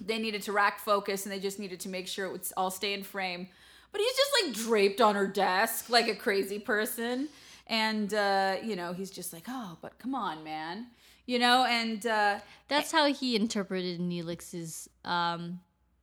they 0.00 0.18
needed 0.18 0.42
to 0.42 0.52
rack 0.52 0.78
focus, 0.78 1.26
and 1.26 1.32
they 1.32 1.40
just 1.40 1.58
needed 1.58 1.80
to 1.80 1.88
make 1.88 2.06
sure 2.06 2.26
it 2.26 2.30
would 2.30 2.46
all 2.56 2.70
stay 2.70 2.92
in 2.94 3.02
frame. 3.02 3.48
But 3.90 4.00
he's 4.00 4.16
just 4.16 4.30
like 4.40 4.54
draped 4.54 5.00
on 5.00 5.16
her 5.16 5.26
desk 5.26 5.90
like 5.90 6.06
a 6.06 6.14
crazy 6.14 6.60
person, 6.60 7.28
and 7.66 8.14
uh, 8.14 8.58
you 8.62 8.76
know, 8.76 8.92
he's 8.92 9.10
just 9.10 9.32
like, 9.32 9.46
oh, 9.48 9.78
but 9.82 9.98
come 9.98 10.14
on, 10.14 10.44
man, 10.44 10.86
you 11.26 11.40
know, 11.40 11.66
and 11.68 12.06
uh, 12.06 12.38
That's 12.68 12.92
how 12.92 13.12
he 13.12 13.34
interpreted 13.34 13.98
Neelix's, 13.98 14.88
um, 15.04 15.58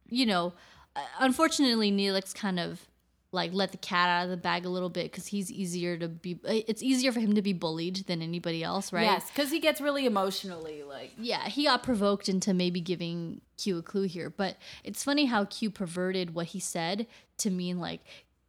you 0.10 0.26
know, 0.26 0.52
uh, 0.98 1.02
unfortunately, 1.20 1.92
Neelix 1.94 2.36
kind 2.36 2.60
of 2.60 2.88
like 3.36 3.54
let 3.54 3.72
the 3.72 3.78
cat 3.78 4.10
out 4.10 4.24
of 4.24 4.30
the 4.30 4.38
bag 4.38 4.66
a 4.66 4.70
little 4.70 4.90
bit 4.90 5.12
because 5.12 5.28
he's 5.28 5.52
easier 5.52 5.98
to 5.98 6.08
be. 6.08 6.40
It's 6.44 6.82
easier 6.82 7.12
for 7.12 7.20
him 7.20 7.36
to 7.36 7.42
be 7.42 7.54
bullied 7.54 8.08
than 8.08 8.22
anybody 8.22 8.64
else, 8.64 8.92
right? 8.92 9.04
Yes, 9.04 9.30
because 9.30 9.52
he 9.52 9.60
gets 9.60 9.80
really 9.80 10.06
emotionally 10.08 10.82
like. 10.82 11.12
Yeah, 11.18 11.48
he 11.48 11.66
got 11.66 11.84
provoked 11.84 12.30
into 12.30 12.54
maybe 12.54 12.82
giving 12.82 13.42
Q 13.58 13.78
a 13.78 13.82
clue 13.84 14.04
here, 14.08 14.32
but 14.32 14.58
it's 14.84 15.04
funny 15.04 15.26
how 15.26 15.46
Q 15.46 15.70
perverted 15.70 16.34
what 16.34 16.48
he 16.48 16.60
said 16.60 17.06
to 17.40 17.52
mean 17.52 17.80
like, 17.80 18.02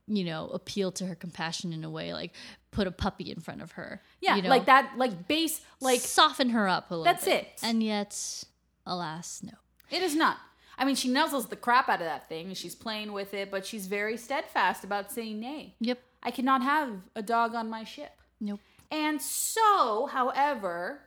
you 0.07 0.25
know, 0.25 0.47
appeal 0.49 0.93
to 0.93 1.07
her 1.07 1.15
compassion 1.15 1.73
in 1.73 1.85
a 1.85 1.91
way, 1.91 2.15
like 2.15 2.33
put 2.71 2.87
a 2.87 2.93
puppy 2.93 3.31
in 3.31 3.41
front 3.41 3.61
of 3.61 3.73
her. 3.73 4.01
Yeah, 4.21 4.37
you 4.37 4.43
know? 4.43 4.49
like 4.49 4.67
that, 4.67 4.93
like 4.97 5.29
base, 5.29 5.61
like 5.81 6.01
soften 6.01 6.51
her 6.51 6.69
up 6.69 6.91
a 6.91 6.95
little. 6.95 7.05
That's 7.05 7.25
bit. 7.25 7.43
it. 7.43 7.61
And 7.63 7.83
yet, 7.83 8.45
alas, 8.87 9.43
no. 9.43 9.53
it 9.91 10.03
is 10.03 10.15
not. 10.15 10.39
I 10.79 10.85
mean, 10.85 10.95
she 10.95 11.09
nuzzles 11.11 11.49
the 11.49 11.57
crap 11.57 11.89
out 11.89 12.01
of 12.01 12.07
that 12.07 12.29
thing 12.29 12.47
and 12.49 12.57
she's 12.57 12.75
playing 12.75 13.13
with 13.13 13.33
it, 13.35 13.51
but 13.51 13.65
she's 13.67 13.87
very 13.87 14.17
steadfast 14.17 14.85
about 14.85 15.11
saying 15.11 15.41
nay. 15.41 15.75
Yep. 15.81 15.99
I 16.23 16.31
cannot 16.31 16.63
have 16.63 16.91
a 17.15 17.23
dog 17.23 17.55
on 17.55 17.71
my 17.71 17.85
ship. 17.85 18.13
Nope. 18.41 18.61
And 18.91 19.21
so, 19.23 20.07
however, 20.13 21.01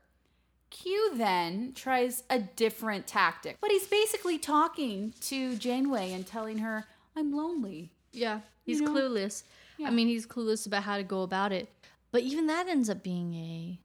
Q 0.70 1.12
then 1.16 1.74
tries 1.76 2.24
a 2.30 2.40
different 2.40 3.06
tactic. 3.08 3.58
But 3.62 3.72
he's 3.72 3.88
basically 3.88 4.38
talking 4.38 5.14
to 5.22 5.56
Janeway 5.56 6.14
and 6.14 6.26
telling 6.26 6.60
her, 6.60 6.86
I'm 7.16 7.32
lonely. 7.36 7.92
Yeah, 8.12 8.40
he's 8.66 8.80
You 8.80 8.86
know? 8.88 8.94
clueless. 8.94 9.44
Yeah. 9.78 9.88
I 9.88 9.92
mean, 9.92 10.08
he's 10.08 10.26
clueless 10.26 10.66
about 10.68 10.84
how 10.84 10.98
to 10.98 11.04
go 11.04 11.22
about 11.22 11.52
it. 11.52 11.70
But 12.12 12.24
even 12.24 12.48
that 12.48 12.68
ends 12.68 12.90
up 12.90 13.04
being 13.04 13.34
a, 13.36 13.80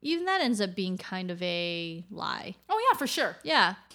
even 0.00 0.24
that 0.26 0.40
ends 0.40 0.60
up 0.60 0.74
being 0.74 0.96
kind 0.96 1.30
of 1.30 1.42
a 1.42 2.04
lie. 2.10 2.54
Oh, 2.68 2.80
yeah, 2.90 2.96
for 2.96 3.06
sure. 3.06 3.36
Yeah. 3.42 3.74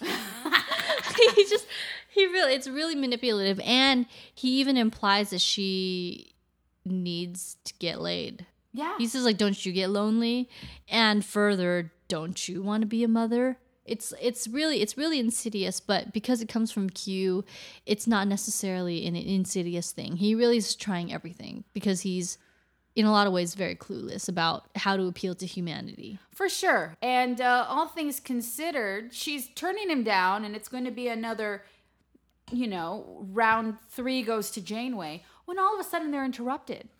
he 1.36 1.44
just, 1.48 1.66
he 2.08 2.26
really, 2.26 2.54
it's 2.54 2.68
really 2.68 2.94
manipulative. 2.94 3.60
And 3.64 4.06
he 4.34 4.60
even 4.60 4.76
implies 4.76 5.30
that 5.30 5.40
she 5.40 6.34
needs 6.84 7.56
to 7.64 7.74
get 7.78 8.00
laid. 8.00 8.46
Yeah. 8.72 8.96
He 8.98 9.06
says, 9.06 9.24
like, 9.24 9.36
don't 9.36 9.64
you 9.64 9.72
get 9.72 9.90
lonely? 9.90 10.48
And 10.88 11.24
further, 11.24 11.92
don't 12.08 12.48
you 12.48 12.62
want 12.62 12.82
to 12.82 12.86
be 12.86 13.04
a 13.04 13.08
mother? 13.08 13.58
It's 13.84 14.12
it's 14.20 14.46
really 14.46 14.82
it's 14.82 14.96
really 14.96 15.18
insidious, 15.18 15.80
but 15.80 16.12
because 16.12 16.40
it 16.40 16.48
comes 16.48 16.70
from 16.70 16.90
Q, 16.90 17.44
it's 17.86 18.06
not 18.06 18.28
necessarily 18.28 19.04
an 19.06 19.16
insidious 19.16 19.90
thing. 19.90 20.16
He 20.16 20.34
really 20.34 20.58
is 20.58 20.76
trying 20.76 21.12
everything 21.12 21.64
because 21.72 22.02
he's 22.02 22.38
in 23.00 23.06
a 23.06 23.10
lot 23.10 23.26
of 23.26 23.32
ways 23.32 23.54
very 23.54 23.74
clueless 23.74 24.28
about 24.28 24.66
how 24.76 24.94
to 24.94 25.04
appeal 25.04 25.34
to 25.34 25.46
humanity. 25.46 26.18
For 26.34 26.50
sure. 26.50 26.96
And 27.00 27.40
uh, 27.40 27.64
all 27.66 27.88
things 27.88 28.20
considered, 28.20 29.14
she's 29.14 29.48
turning 29.54 29.88
him 29.88 30.04
down, 30.04 30.44
and 30.44 30.54
it's 30.54 30.68
going 30.68 30.84
to 30.84 30.90
be 30.90 31.08
another, 31.08 31.64
you 32.52 32.66
know, 32.66 33.26
round 33.32 33.78
three 33.88 34.22
goes 34.22 34.50
to 34.50 34.60
Janeway. 34.60 35.24
When 35.46 35.58
all 35.58 35.74
of 35.74 35.80
a 35.80 35.88
sudden 35.88 36.10
they're 36.10 36.26
interrupted 36.26 36.90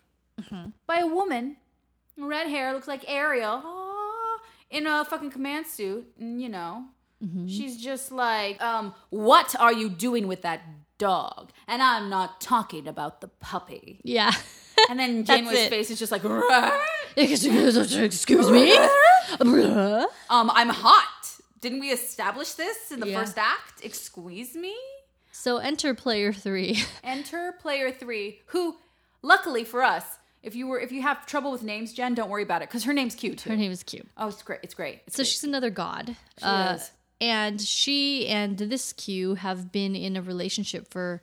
by 0.87 0.97
a 0.97 1.05
woman, 1.05 1.57
red 2.17 2.47
hair, 2.47 2.73
looks 2.73 2.87
like 2.87 3.05
Ariel, 3.07 3.61
in 4.71 4.87
a 4.87 5.05
fucking 5.05 5.29
command 5.29 5.67
suit, 5.67 6.07
and 6.19 6.41
you 6.41 6.49
know, 6.49 6.85
she's 7.47 7.77
just 7.77 8.11
like, 8.11 8.59
um, 8.59 8.95
what 9.11 9.55
are 9.59 9.71
you 9.71 9.87
doing 9.87 10.27
with 10.27 10.41
that 10.41 10.61
dog? 10.97 11.51
And 11.67 11.83
I'm 11.83 12.09
not 12.09 12.41
talking 12.41 12.87
about 12.87 13.21
the 13.21 13.27
puppy. 13.27 13.99
Yeah. 14.03 14.31
And 14.89 14.99
then 14.99 15.23
Janeway's 15.23 15.67
face 15.69 15.89
is 15.89 15.99
just 15.99 16.11
like, 16.11 16.23
Excuse 17.17 18.51
me. 18.51 18.77
Um, 20.29 20.51
I'm 20.53 20.69
hot. 20.69 21.07
Didn't 21.61 21.79
we 21.79 21.89
establish 21.91 22.53
this 22.53 22.91
in 22.91 22.99
the 22.99 23.07
Yeah. 23.09 23.19
first 23.19 23.37
act? 23.37 23.83
Excuse 23.83 24.55
me? 24.55 24.75
so 25.33 25.57
enter 25.57 25.93
player 25.95 26.31
three. 26.33 26.83
Enter 27.03 27.53
player 27.61 27.91
three, 27.91 28.39
who, 28.47 28.75
luckily 29.23 29.63
for 29.63 29.81
us, 29.81 30.03
if 30.43 30.55
you 30.55 30.67
were 30.67 30.79
if 30.79 30.91
you 30.91 31.01
have 31.01 31.25
trouble 31.25 31.51
with 31.51 31.63
names, 31.63 31.93
Jen, 31.93 32.13
don't 32.15 32.29
worry 32.29 32.43
about 32.43 32.61
it 32.61 32.69
because 32.69 32.83
her 32.83 32.93
name's 32.93 33.15
cute 33.15 33.37
too. 33.39 33.49
Her 33.49 33.55
name 33.55 33.71
is 33.71 33.81
Q. 33.83 34.05
oh, 34.17 34.27
it's 34.27 34.43
great. 34.43 34.59
It's 34.63 34.73
great. 34.73 35.01
It's 35.07 35.15
So 35.15 35.21
great. 35.23 35.27
she's 35.29 35.43
another 35.43 35.69
god. 35.69 36.15
She 36.39 36.45
Uh, 36.45 36.75
is. 36.75 36.91
And 37.21 37.61
she 37.61 38.27
and 38.27 38.57
this 38.57 38.93
Q 38.93 39.35
have 39.35 39.71
been 39.71 39.95
in 39.95 40.15
a 40.17 40.21
relationship 40.21 40.87
for, 40.91 41.21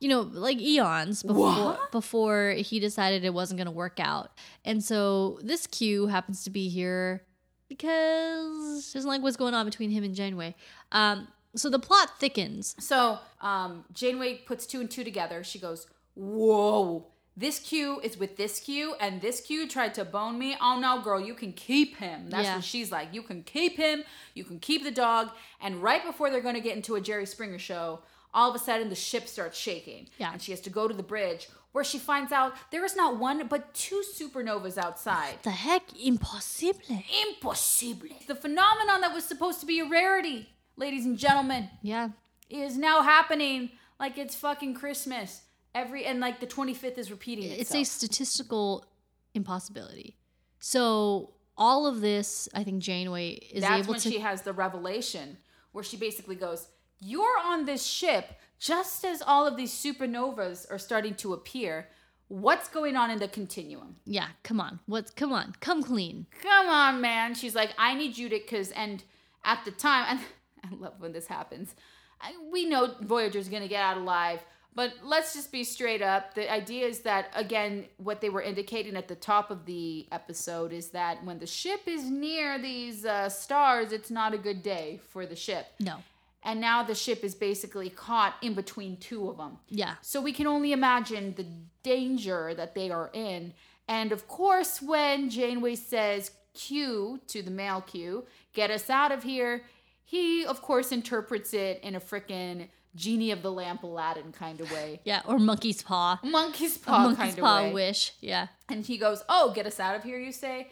you 0.00 0.08
know, 0.08 0.20
like 0.20 0.60
eons 0.60 1.22
before 1.22 1.52
What? 1.52 1.90
before 1.92 2.50
he 2.56 2.78
decided 2.80 3.24
it 3.24 3.34
wasn't 3.34 3.58
going 3.58 3.66
to 3.66 3.72
work 3.72 3.98
out. 3.98 4.30
And 4.64 4.82
so 4.82 5.38
this 5.42 5.66
Q 5.66 6.06
happens 6.06 6.44
to 6.44 6.50
be 6.50 6.68
here 6.68 7.24
because 7.68 8.92
doesn't 8.92 9.08
like 9.08 9.22
what's 9.22 9.36
going 9.36 9.54
on 9.54 9.64
between 9.64 9.90
him 9.90 10.04
and 10.04 10.14
Janeway. 10.14 10.54
Um, 10.92 11.28
so 11.56 11.70
the 11.70 11.78
plot 11.78 12.18
thickens. 12.18 12.76
So 12.78 13.18
um, 13.40 13.84
Janeway 13.92 14.38
puts 14.46 14.66
two 14.66 14.80
and 14.80 14.90
two 14.90 15.04
together. 15.04 15.42
She 15.44 15.58
goes, 15.58 15.86
"Whoa." 16.14 17.06
This 17.36 17.60
Q 17.60 18.00
is 18.00 18.18
with 18.18 18.36
this 18.36 18.58
Q, 18.58 18.96
and 19.00 19.20
this 19.20 19.40
Q 19.40 19.68
tried 19.68 19.94
to 19.94 20.04
bone 20.04 20.40
me. 20.40 20.56
Oh 20.60 20.78
no, 20.80 21.00
girl, 21.00 21.20
you 21.20 21.34
can 21.34 21.52
keep 21.52 21.96
him. 21.98 22.30
That's 22.30 22.44
Yeah. 22.48 22.56
what 22.56 22.64
she's 22.64 22.90
like. 22.90 23.14
You 23.14 23.22
can 23.22 23.44
keep 23.44 23.76
him. 23.76 24.02
You 24.34 24.42
can 24.42 24.58
keep 24.58 24.82
the 24.82 24.90
dog. 24.90 25.30
And 25.60 25.76
right 25.80 26.04
before 26.04 26.30
they're 26.30 26.40
going 26.40 26.56
to 26.56 26.60
get 26.60 26.74
into 26.74 26.96
a 26.96 27.00
Jerry 27.00 27.26
Springer 27.26 27.60
show, 27.60 28.00
all 28.38 28.48
of 28.50 28.54
a 28.54 28.58
sudden 28.60 28.88
the 28.88 28.94
ship 28.94 29.26
starts 29.26 29.58
shaking. 29.58 30.08
Yeah. 30.16 30.32
And 30.32 30.40
she 30.40 30.52
has 30.52 30.60
to 30.60 30.70
go 30.70 30.86
to 30.86 30.94
the 30.94 31.02
bridge 31.02 31.48
where 31.72 31.82
she 31.82 31.98
finds 31.98 32.30
out 32.32 32.54
there 32.70 32.84
is 32.84 32.94
not 32.94 33.18
one 33.18 33.46
but 33.48 33.74
two 33.74 34.02
supernovas 34.16 34.78
outside. 34.78 35.32
What 35.32 35.42
The 35.42 35.50
heck, 35.50 35.82
impossible. 36.00 36.80
Impossible. 37.28 38.14
The 38.28 38.36
phenomenon 38.36 39.00
that 39.00 39.12
was 39.12 39.24
supposed 39.24 39.58
to 39.60 39.66
be 39.66 39.80
a 39.80 39.88
rarity, 39.88 40.48
ladies 40.76 41.04
and 41.04 41.18
gentlemen 41.18 41.68
Yeah, 41.82 42.10
is 42.48 42.78
now 42.78 43.02
happening 43.02 43.70
like 43.98 44.16
it's 44.18 44.36
fucking 44.36 44.74
Christmas. 44.74 45.42
Every 45.74 46.04
and 46.04 46.20
like 46.20 46.38
the 46.38 46.46
25th 46.46 46.96
is 46.96 47.10
repeating 47.10 47.50
it's 47.50 47.62
itself. 47.62 47.82
a 47.82 47.84
statistical 47.84 48.86
impossibility. 49.34 50.16
So 50.60 51.34
all 51.56 51.86
of 51.86 52.00
this, 52.00 52.48
I 52.54 52.62
think 52.62 52.82
Janeway 52.82 53.30
is 53.30 53.62
That's 53.62 53.82
able 53.82 53.92
when 53.94 54.00
to 54.00 54.10
she 54.10 54.20
has 54.20 54.42
the 54.42 54.52
revelation 54.52 55.38
where 55.72 55.84
she 55.84 55.96
basically 55.96 56.36
goes, 56.36 56.68
"You're 57.00 57.38
on 57.44 57.64
this 57.64 57.84
ship 57.84 58.32
just 58.58 59.04
as 59.04 59.22
all 59.22 59.46
of 59.46 59.56
these 59.56 59.72
supernovas 59.72 60.70
are 60.70 60.78
starting 60.78 61.14
to 61.16 61.32
appear. 61.32 61.88
What's 62.28 62.68
going 62.68 62.96
on 62.96 63.10
in 63.10 63.18
the 63.18 63.28
continuum?" 63.28 63.96
Yeah, 64.04 64.28
come 64.42 64.60
on. 64.60 64.80
What's 64.86 65.10
come 65.10 65.32
on. 65.32 65.54
Come 65.60 65.82
clean. 65.82 66.26
Come 66.42 66.68
on, 66.68 67.00
man. 67.00 67.34
She's 67.34 67.54
like, 67.54 67.70
"I 67.78 67.94
need 67.94 68.18
you 68.18 68.28
to 68.28 68.38
cuz 68.38 68.70
and 68.72 69.02
at 69.44 69.64
the 69.64 69.70
time 69.70 70.06
and 70.08 70.20
I 70.64 70.74
love 70.76 71.00
when 71.00 71.12
this 71.12 71.26
happens. 71.26 71.74
I, 72.20 72.34
we 72.50 72.64
know 72.64 72.94
Voyager's 73.00 73.48
going 73.48 73.62
to 73.62 73.68
get 73.68 73.82
out 73.82 73.96
alive, 73.96 74.40
but 74.74 74.92
let's 75.02 75.34
just 75.34 75.50
be 75.52 75.64
straight 75.64 76.02
up. 76.02 76.34
The 76.34 76.50
idea 76.52 76.86
is 76.86 77.00
that 77.00 77.30
again, 77.34 77.86
what 77.96 78.20
they 78.20 78.28
were 78.28 78.42
indicating 78.42 78.96
at 78.96 79.08
the 79.08 79.14
top 79.14 79.50
of 79.50 79.66
the 79.66 80.06
episode 80.12 80.72
is 80.72 80.90
that 80.90 81.24
when 81.24 81.38
the 81.38 81.46
ship 81.46 81.82
is 81.86 82.10
near 82.10 82.58
these 82.58 83.04
uh, 83.04 83.28
stars, 83.28 83.92
it's 83.92 84.10
not 84.10 84.34
a 84.34 84.38
good 84.38 84.62
day 84.62 85.00
for 85.10 85.26
the 85.26 85.36
ship. 85.36 85.66
No. 85.80 85.96
And 86.42 86.60
now 86.60 86.82
the 86.82 86.94
ship 86.94 87.24
is 87.24 87.34
basically 87.34 87.90
caught 87.90 88.34
in 88.42 88.54
between 88.54 88.96
two 88.96 89.28
of 89.28 89.38
them. 89.38 89.58
Yeah. 89.68 89.94
So 90.02 90.20
we 90.20 90.32
can 90.32 90.46
only 90.46 90.72
imagine 90.72 91.34
the 91.36 91.46
danger 91.82 92.54
that 92.54 92.74
they 92.74 92.90
are 92.90 93.10
in. 93.12 93.54
And 93.88 94.12
of 94.12 94.28
course, 94.28 94.80
when 94.80 95.30
Janeway 95.30 95.74
says 95.74 96.30
Q 96.54 97.20
to 97.26 97.42
the 97.42 97.50
male 97.50 97.80
Q, 97.80 98.24
get 98.52 98.70
us 98.70 98.88
out 98.88 99.10
of 99.12 99.22
here, 99.24 99.62
he 100.04 100.44
of 100.46 100.62
course 100.62 100.92
interprets 100.92 101.52
it 101.54 101.80
in 101.82 101.94
a 101.94 102.00
frickin' 102.00 102.68
genie 102.94 103.30
of 103.30 103.42
the 103.42 103.52
lamp 103.52 103.82
Aladdin 103.82 104.32
kind 104.32 104.60
of 104.60 104.70
way. 104.72 105.00
Yeah, 105.04 105.22
or 105.26 105.38
monkey's 105.38 105.82
paw. 105.82 106.18
Monkey's 106.22 106.76
A 106.76 106.80
paw 106.80 106.98
monkey's 107.02 107.18
kind 107.18 107.38
of 107.38 107.44
paw 107.44 107.62
way. 107.64 107.72
wish. 107.72 108.12
Yeah. 108.20 108.48
And 108.68 108.84
he 108.84 108.96
goes, 108.96 109.22
Oh, 109.28 109.52
get 109.54 109.66
us 109.66 109.78
out 109.80 109.96
of 109.96 110.04
here, 110.04 110.18
you 110.18 110.32
say? 110.32 110.70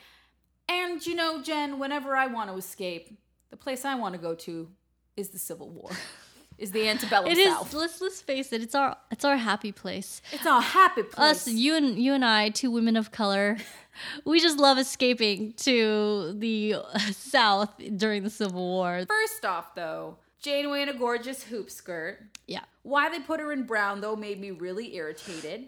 And 0.69 1.05
you 1.05 1.15
know, 1.15 1.43
Jen, 1.43 1.79
whenever 1.79 2.17
I 2.17 2.27
want 2.27 2.51
to 2.51 2.57
escape, 2.57 3.19
the 3.51 3.57
place 3.57 3.85
I 3.85 3.95
want 3.95 4.15
to 4.15 4.21
go 4.21 4.35
to 4.35 4.69
is 5.17 5.29
the 5.31 5.39
Civil 5.39 5.69
War. 5.71 5.91
is 6.59 6.73
the 6.73 6.89
antebellum 6.89 7.31
It 7.31 7.37
is 7.39 7.53
South. 7.53 7.75
let's 7.75 8.01
let's 8.01 8.23
face 8.23 8.53
it, 8.53 8.63
it's 8.63 8.75
our 8.75 8.97
it's 9.11 9.25
our 9.25 9.37
happy 9.37 9.73
place. 9.73 10.23
It's 10.33 10.47
our 10.47 10.63
happy 10.63 11.03
place. 11.03 11.47
Us, 11.47 11.49
you 11.49 11.75
and 11.77 11.99
you 11.99 12.15
and 12.15 12.25
I, 12.25 12.49
two 12.51 12.71
women 12.71 12.97
of 12.97 13.13
color, 13.13 13.59
we 14.25 14.41
just 14.41 14.59
love 14.59 14.79
escaping 14.79 15.53
to 15.59 16.35
the 16.39 16.77
uh, 16.77 16.99
South 17.13 17.71
during 17.97 18.23
the 18.23 18.31
Civil 18.31 18.67
War. 18.67 19.05
First 19.07 19.45
off, 19.45 19.75
though, 19.75 20.17
Janeway 20.41 20.83
in 20.83 20.89
a 20.89 20.95
gorgeous 20.95 21.43
hoop 21.45 21.71
skirt. 21.71 22.21
Yeah. 22.47 22.61
Why 22.83 23.09
they 23.11 23.21
put 23.21 23.41
her 23.41 23.53
in 23.53 23.65
brown, 23.65 24.01
though, 24.01 24.17
made 24.17 24.41
me 24.41 24.51
really 24.53 24.95
irritated. 24.95 25.67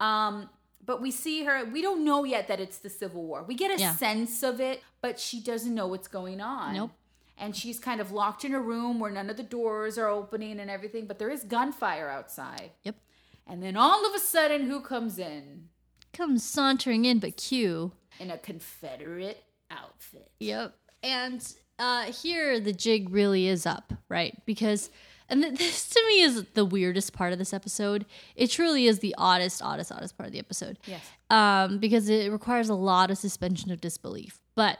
Um, 0.00 0.50
but 0.84 1.00
we 1.00 1.10
see 1.10 1.44
her, 1.44 1.64
we 1.64 1.80
don't 1.80 2.04
know 2.04 2.24
yet 2.24 2.48
that 2.48 2.60
it's 2.60 2.78
the 2.78 2.90
Civil 2.90 3.22
War. 3.24 3.42
We 3.42 3.54
get 3.54 3.70
a 3.76 3.80
Yeah. 3.80 3.94
sense 3.94 4.42
of 4.42 4.60
it, 4.60 4.82
but 5.00 5.18
she 5.18 5.40
doesn't 5.40 5.74
know 5.74 5.86
what's 5.86 6.08
going 6.08 6.40
on. 6.40 6.74
Nope. 6.74 6.90
And 7.38 7.54
she's 7.54 7.78
kind 7.78 8.00
of 8.00 8.12
locked 8.12 8.44
in 8.44 8.54
a 8.54 8.60
room 8.60 8.98
where 8.98 9.10
none 9.10 9.28
of 9.28 9.36
the 9.36 9.42
doors 9.42 9.98
are 9.98 10.08
opening 10.08 10.58
and 10.58 10.70
everything, 10.70 11.06
but 11.06 11.18
there 11.18 11.30
is 11.30 11.44
gunfire 11.44 12.08
outside. 12.08 12.70
Yep. 12.84 12.96
And 13.46 13.62
then 13.62 13.76
all 13.76 14.06
of 14.06 14.14
a 14.14 14.18
sudden, 14.18 14.66
who 14.66 14.80
comes 14.80 15.18
in? 15.18 15.68
Comes 16.12 16.42
sauntering 16.42 17.04
in, 17.04 17.18
but 17.18 17.36
Q. 17.36 17.92
In 18.18 18.30
a 18.30 18.38
Confederate 18.38 19.44
outfit. 19.70 20.30
Yep. 20.40 20.74
And 21.02 21.54
uh, 21.78 22.04
here 22.04 22.58
the 22.58 22.72
jig 22.72 23.10
really 23.10 23.46
is 23.46 23.66
up, 23.66 23.92
right? 24.08 24.34
Because 24.46 24.90
and 25.28 25.42
th- 25.42 25.54
this 25.58 25.88
to 25.90 26.02
me 26.08 26.22
is 26.22 26.44
the 26.54 26.64
weirdest 26.64 27.12
part 27.12 27.32
of 27.32 27.38
this 27.38 27.52
episode. 27.52 28.06
It 28.34 28.50
truly 28.50 28.86
is 28.86 29.00
the 29.00 29.14
oddest, 29.18 29.62
oddest, 29.62 29.92
oddest 29.92 30.16
part 30.16 30.26
of 30.26 30.32
the 30.32 30.38
episode. 30.38 30.78
Yes. 30.86 31.02
Um, 31.30 31.78
because 31.78 32.08
it 32.08 32.30
requires 32.30 32.68
a 32.68 32.74
lot 32.74 33.10
of 33.10 33.18
suspension 33.18 33.70
of 33.70 33.80
disbelief. 33.80 34.40
But 34.54 34.78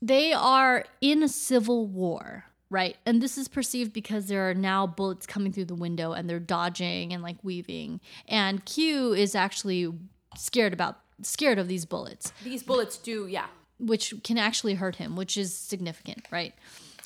they 0.00 0.32
are 0.32 0.84
in 1.00 1.22
a 1.22 1.28
civil 1.28 1.86
war, 1.86 2.44
right? 2.70 2.96
And 3.04 3.20
this 3.20 3.36
is 3.38 3.48
perceived 3.48 3.92
because 3.92 4.26
there 4.26 4.48
are 4.48 4.54
now 4.54 4.86
bullets 4.86 5.26
coming 5.26 5.52
through 5.52 5.66
the 5.66 5.74
window 5.74 6.12
and 6.12 6.28
they're 6.28 6.38
dodging 6.38 7.12
and 7.12 7.22
like 7.22 7.36
weaving. 7.42 8.00
And 8.28 8.64
Q 8.64 9.12
is 9.12 9.34
actually 9.34 9.92
scared 10.36 10.72
about 10.72 11.00
scared 11.22 11.58
of 11.58 11.66
these 11.66 11.84
bullets 11.84 12.32
These 12.44 12.62
bullets 12.62 12.96
do, 12.96 13.26
yeah. 13.26 13.46
which 13.80 14.14
can 14.22 14.38
actually 14.38 14.74
hurt 14.74 14.96
him, 14.96 15.16
which 15.16 15.36
is 15.36 15.52
significant, 15.52 16.26
right? 16.30 16.54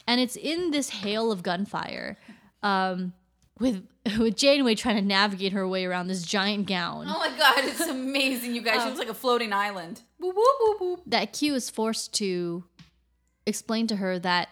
And 0.06 0.20
it's 0.20 0.36
in 0.36 0.70
this 0.70 0.90
hail 0.90 1.32
of 1.32 1.42
gunfire, 1.42 2.18
um, 2.62 3.14
with 3.58 3.86
with 4.18 4.36
Janeway 4.36 4.74
trying 4.74 4.96
to 4.96 5.02
navigate 5.02 5.52
her 5.52 5.66
way 5.66 5.84
around 5.84 6.08
this 6.08 6.22
giant 6.22 6.66
gown. 6.66 7.06
Oh 7.08 7.18
my 7.18 7.30
god, 7.38 7.64
it's 7.64 7.80
amazing, 7.80 8.54
you 8.54 8.60
guys. 8.60 8.78
Um, 8.78 8.82
she 8.82 8.86
looks 8.88 8.98
like 8.98 9.08
a 9.08 9.14
floating 9.14 9.52
island. 9.52 10.02
Boop, 10.20 10.32
boop, 10.32 10.60
boop, 10.60 10.78
boop. 10.80 11.00
That 11.06 11.32
Q 11.32 11.54
is 11.54 11.70
forced 11.70 12.12
to 12.14 12.64
explain 13.46 13.86
to 13.88 13.96
her 13.96 14.18
that 14.18 14.48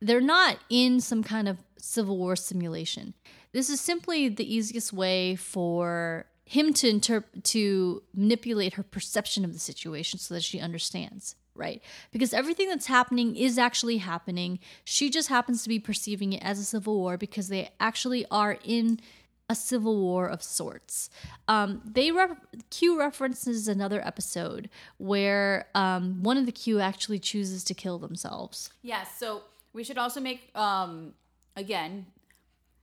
they're 0.00 0.20
not 0.20 0.58
in 0.68 1.00
some 1.00 1.22
kind 1.22 1.48
of 1.48 1.58
civil 1.78 2.18
war 2.18 2.36
simulation. 2.36 3.14
This 3.52 3.70
is 3.70 3.80
simply 3.80 4.28
the 4.28 4.54
easiest 4.54 4.92
way 4.92 5.36
for 5.36 6.26
him 6.44 6.72
to 6.74 6.92
interp- 6.92 7.42
to 7.42 8.02
manipulate 8.14 8.74
her 8.74 8.82
perception 8.82 9.44
of 9.44 9.52
the 9.52 9.58
situation 9.58 10.18
so 10.18 10.34
that 10.34 10.42
she 10.42 10.60
understands, 10.60 11.36
right? 11.54 11.82
Because 12.12 12.34
everything 12.34 12.68
that's 12.68 12.86
happening 12.86 13.36
is 13.36 13.56
actually 13.58 13.98
happening. 13.98 14.58
She 14.84 15.08
just 15.08 15.28
happens 15.28 15.62
to 15.62 15.68
be 15.68 15.78
perceiving 15.78 16.32
it 16.34 16.42
as 16.42 16.58
a 16.58 16.64
civil 16.64 16.96
war 16.96 17.16
because 17.16 17.48
they 17.48 17.70
actually 17.80 18.26
are 18.30 18.58
in 18.64 19.00
a 19.48 19.54
civil 19.54 20.00
war 20.00 20.26
of 20.26 20.42
sorts. 20.42 21.10
Um, 21.48 21.82
they 21.84 22.10
ref- 22.10 22.38
Q 22.70 22.98
references 22.98 23.68
another 23.68 24.04
episode 24.06 24.70
where 24.98 25.66
um, 25.74 26.22
one 26.22 26.36
of 26.38 26.46
the 26.46 26.52
Q 26.52 26.80
actually 26.80 27.18
chooses 27.18 27.62
to 27.64 27.74
kill 27.74 27.98
themselves. 27.98 28.70
Yeah, 28.82 29.04
so 29.04 29.42
we 29.72 29.84
should 29.84 29.98
also 29.98 30.20
make 30.20 30.50
um 30.56 31.14
again 31.56 32.06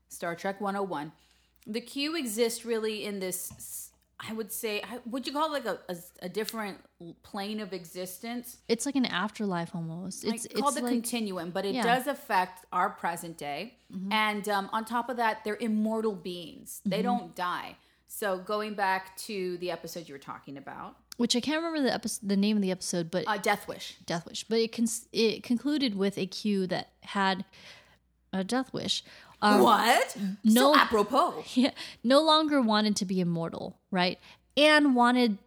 Star 0.09 0.35
Trek 0.35 0.61
101. 0.61 1.11
The 1.65 1.81
Q 1.81 2.15
exists 2.15 2.65
really 2.65 3.05
in 3.05 3.19
this 3.19 3.90
I 4.27 4.33
would 4.33 4.51
say 4.51 4.83
would 5.05 5.25
you 5.25 5.33
call 5.33 5.47
it 5.47 5.51
like 5.51 5.65
a, 5.65 5.79
a, 5.89 5.97
a 6.23 6.29
different 6.29 6.77
plane 7.23 7.59
of 7.59 7.73
existence? 7.73 8.57
It's 8.67 8.85
like 8.85 8.95
an 8.95 9.05
afterlife 9.05 9.71
almost. 9.75 10.23
It's 10.23 10.45
It's 10.45 10.59
called 10.59 10.75
the 10.75 10.81
like, 10.81 10.91
continuum, 10.93 11.49
but 11.51 11.65
it 11.65 11.73
Yeah. 11.73 11.83
does 11.83 12.07
affect 12.07 12.65
our 12.71 12.89
present 12.89 13.37
day. 13.37 13.75
And 14.11 14.47
um, 14.47 14.69
on 14.71 14.85
top 14.85 15.09
of 15.09 15.17
that, 15.17 15.43
they're 15.43 15.57
immortal 15.59 16.13
beings. 16.15 16.81
They 16.85 17.01
don't 17.01 17.35
die. 17.35 17.75
So 18.07 18.37
going 18.37 18.73
back 18.75 19.17
to 19.27 19.57
the 19.57 19.71
episode 19.71 20.07
you 20.07 20.13
were 20.13 20.19
talking 20.19 20.57
about, 20.57 20.97
which 21.17 21.35
I 21.35 21.39
can't 21.39 21.57
remember 21.63 21.81
the 21.87 21.93
episode, 21.93 22.27
the 22.27 22.37
name 22.37 22.55
of 22.57 22.61
the 22.61 22.71
episode, 22.71 23.09
but 23.11 23.25
uh, 23.27 23.37
Death 23.37 23.67
Wish. 23.67 23.95
Death 24.05 24.25
Wish. 24.27 24.43
But 24.45 24.59
it 24.59 24.71
cons- 24.71 25.07
it 25.13 25.43
concluded 25.43 25.95
with 25.95 26.17
a 26.17 26.25
Q 26.25 26.67
that 26.67 26.89
had 27.01 27.45
a 28.33 28.43
Death 28.43 28.73
Wish. 28.73 29.03
Um, 29.41 29.61
what? 29.61 30.15
no- 30.43 30.73
So 30.73 30.79
apropos. 30.79 31.43
yeah, 31.53 31.71
no 32.03 32.21
longer 32.21 32.61
wanted 32.61 32.95
to 32.97 33.05
be 33.05 33.19
immortal, 33.19 33.77
right? 33.89 34.19
And 34.55 34.95
wanted 34.95 35.37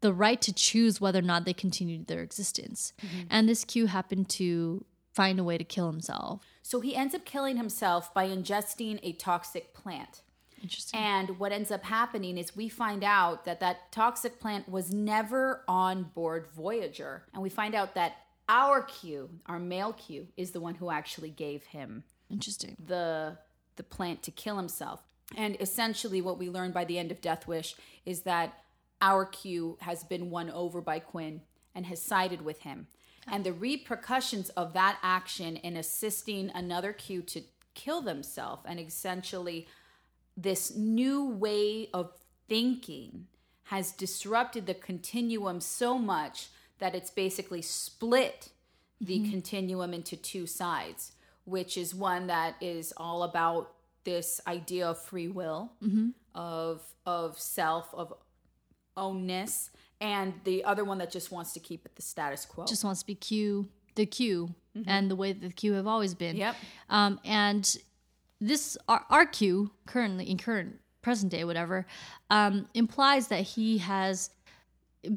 the 0.00 0.12
right 0.12 0.40
to 0.42 0.52
choose 0.52 1.00
whether 1.00 1.18
or 1.18 1.22
not 1.22 1.44
they 1.44 1.54
continued 1.54 2.06
their 2.06 2.20
existence. 2.22 2.92
And 3.30 3.48
this 3.48 3.64
Q 3.64 3.86
happened 3.86 4.28
to 4.30 4.84
find 5.12 5.38
a 5.38 5.44
way 5.44 5.56
to 5.56 5.64
kill 5.64 5.90
himself. 5.90 6.42
So 6.62 6.80
he 6.80 6.94
ends 6.94 7.14
up 7.14 7.24
killing 7.24 7.56
himself 7.56 8.12
by 8.12 8.28
ingesting 8.28 8.98
a 9.02 9.12
toxic 9.12 9.72
plant. 9.72 10.20
Interesting. 10.62 10.98
And 11.00 11.38
what 11.38 11.52
ends 11.52 11.70
up 11.70 11.84
happening 11.84 12.36
is 12.38 12.56
we 12.56 12.68
find 12.68 13.04
out 13.04 13.44
that 13.44 13.60
that 13.60 13.92
toxic 13.92 14.40
plant 14.40 14.68
was 14.68 14.92
never 14.92 15.62
on 15.68 16.04
board 16.14 16.46
Voyager. 16.54 17.22
And 17.32 17.42
we 17.42 17.48
find 17.50 17.74
out 17.74 17.94
that 17.94 18.16
our 18.48 18.82
Q, 18.82 19.30
our 19.46 19.58
male 19.58 19.92
Q, 19.92 20.28
is 20.36 20.50
the 20.50 20.60
one 20.60 20.74
who 20.74 20.90
actually 20.90 21.30
gave 21.30 21.64
him 21.64 22.04
Interesting. 22.30 22.76
the 22.84 23.38
the 23.76 23.82
plant 23.82 24.22
to 24.22 24.30
kill 24.30 24.56
himself. 24.56 25.02
And 25.36 25.56
essentially 25.58 26.20
what 26.20 26.38
we 26.38 26.48
learn 26.48 26.70
by 26.70 26.84
the 26.84 26.98
end 26.98 27.10
of 27.10 27.20
Death 27.20 27.48
Wish 27.48 27.74
is 28.06 28.22
that 28.22 28.62
our 29.00 29.24
Q 29.24 29.78
has 29.80 30.04
been 30.04 30.30
won 30.30 30.48
over 30.50 30.80
by 30.80 31.00
Quinn 31.00 31.40
and 31.74 31.86
has 31.86 32.00
sided 32.00 32.42
with 32.42 32.60
him. 32.60 32.86
And 33.26 33.42
the 33.42 33.52
repercussions 33.52 34.50
of 34.50 34.74
that 34.74 34.98
action 35.02 35.56
in 35.56 35.76
assisting 35.76 36.50
another 36.54 36.92
Q 36.92 37.22
to 37.22 37.42
kill 37.74 38.00
themselves 38.00 38.62
and 38.66 38.78
essentially 38.78 39.66
this 40.36 40.74
new 40.76 41.24
way 41.24 41.88
of 41.92 42.12
thinking 42.48 43.26
has 43.64 43.92
disrupted 43.92 44.66
the 44.66 44.74
continuum 44.74 45.60
so 45.60 45.98
much 45.98 46.48
that 46.78 46.94
it's 46.94 47.10
basically 47.10 47.62
split 47.62 48.50
the 49.00 49.18
mm-hmm. 49.18 49.30
continuum 49.30 49.94
into 49.94 50.16
two 50.16 50.46
sides, 50.46 51.12
which 51.44 51.76
is 51.76 51.94
one 51.94 52.26
that 52.28 52.56
is 52.60 52.92
all 52.96 53.22
about 53.22 53.72
this 54.04 54.40
idea 54.46 54.88
of 54.88 54.98
free 54.98 55.28
will, 55.28 55.72
of 56.34 56.82
of 57.06 57.38
self, 57.38 57.92
of 57.94 58.12
ownness, 58.96 59.70
and 60.00 60.34
the 60.44 60.64
other 60.64 60.84
one 60.84 60.98
that 60.98 61.10
just 61.10 61.32
wants 61.32 61.52
to 61.52 61.60
keep 61.60 61.84
it 61.86 61.96
the 61.96 62.02
status 62.02 62.44
quo. 62.44 62.64
Just 62.64 62.84
wants 62.84 63.00
to 63.00 63.06
be 63.06 63.14
Q, 63.14 63.68
the 63.94 64.06
Q, 64.06 64.54
and 64.86 65.10
the 65.10 65.16
way 65.16 65.32
that 65.32 65.40
the 65.40 65.52
Q 65.52 65.72
have 65.74 65.86
always 65.86 66.14
been. 66.14 66.36
Yep. 66.36 66.56
Um, 66.90 67.20
and 67.24 67.76
this 68.40 68.76
our, 68.88 69.04
our 69.10 69.26
Q 69.26 69.70
currently 69.86 70.30
in 70.30 70.38
current 70.38 70.80
present 71.02 71.30
day 71.30 71.44
whatever 71.44 71.86
um, 72.30 72.66
implies 72.74 73.28
that 73.28 73.42
he 73.42 73.78
has 73.78 74.30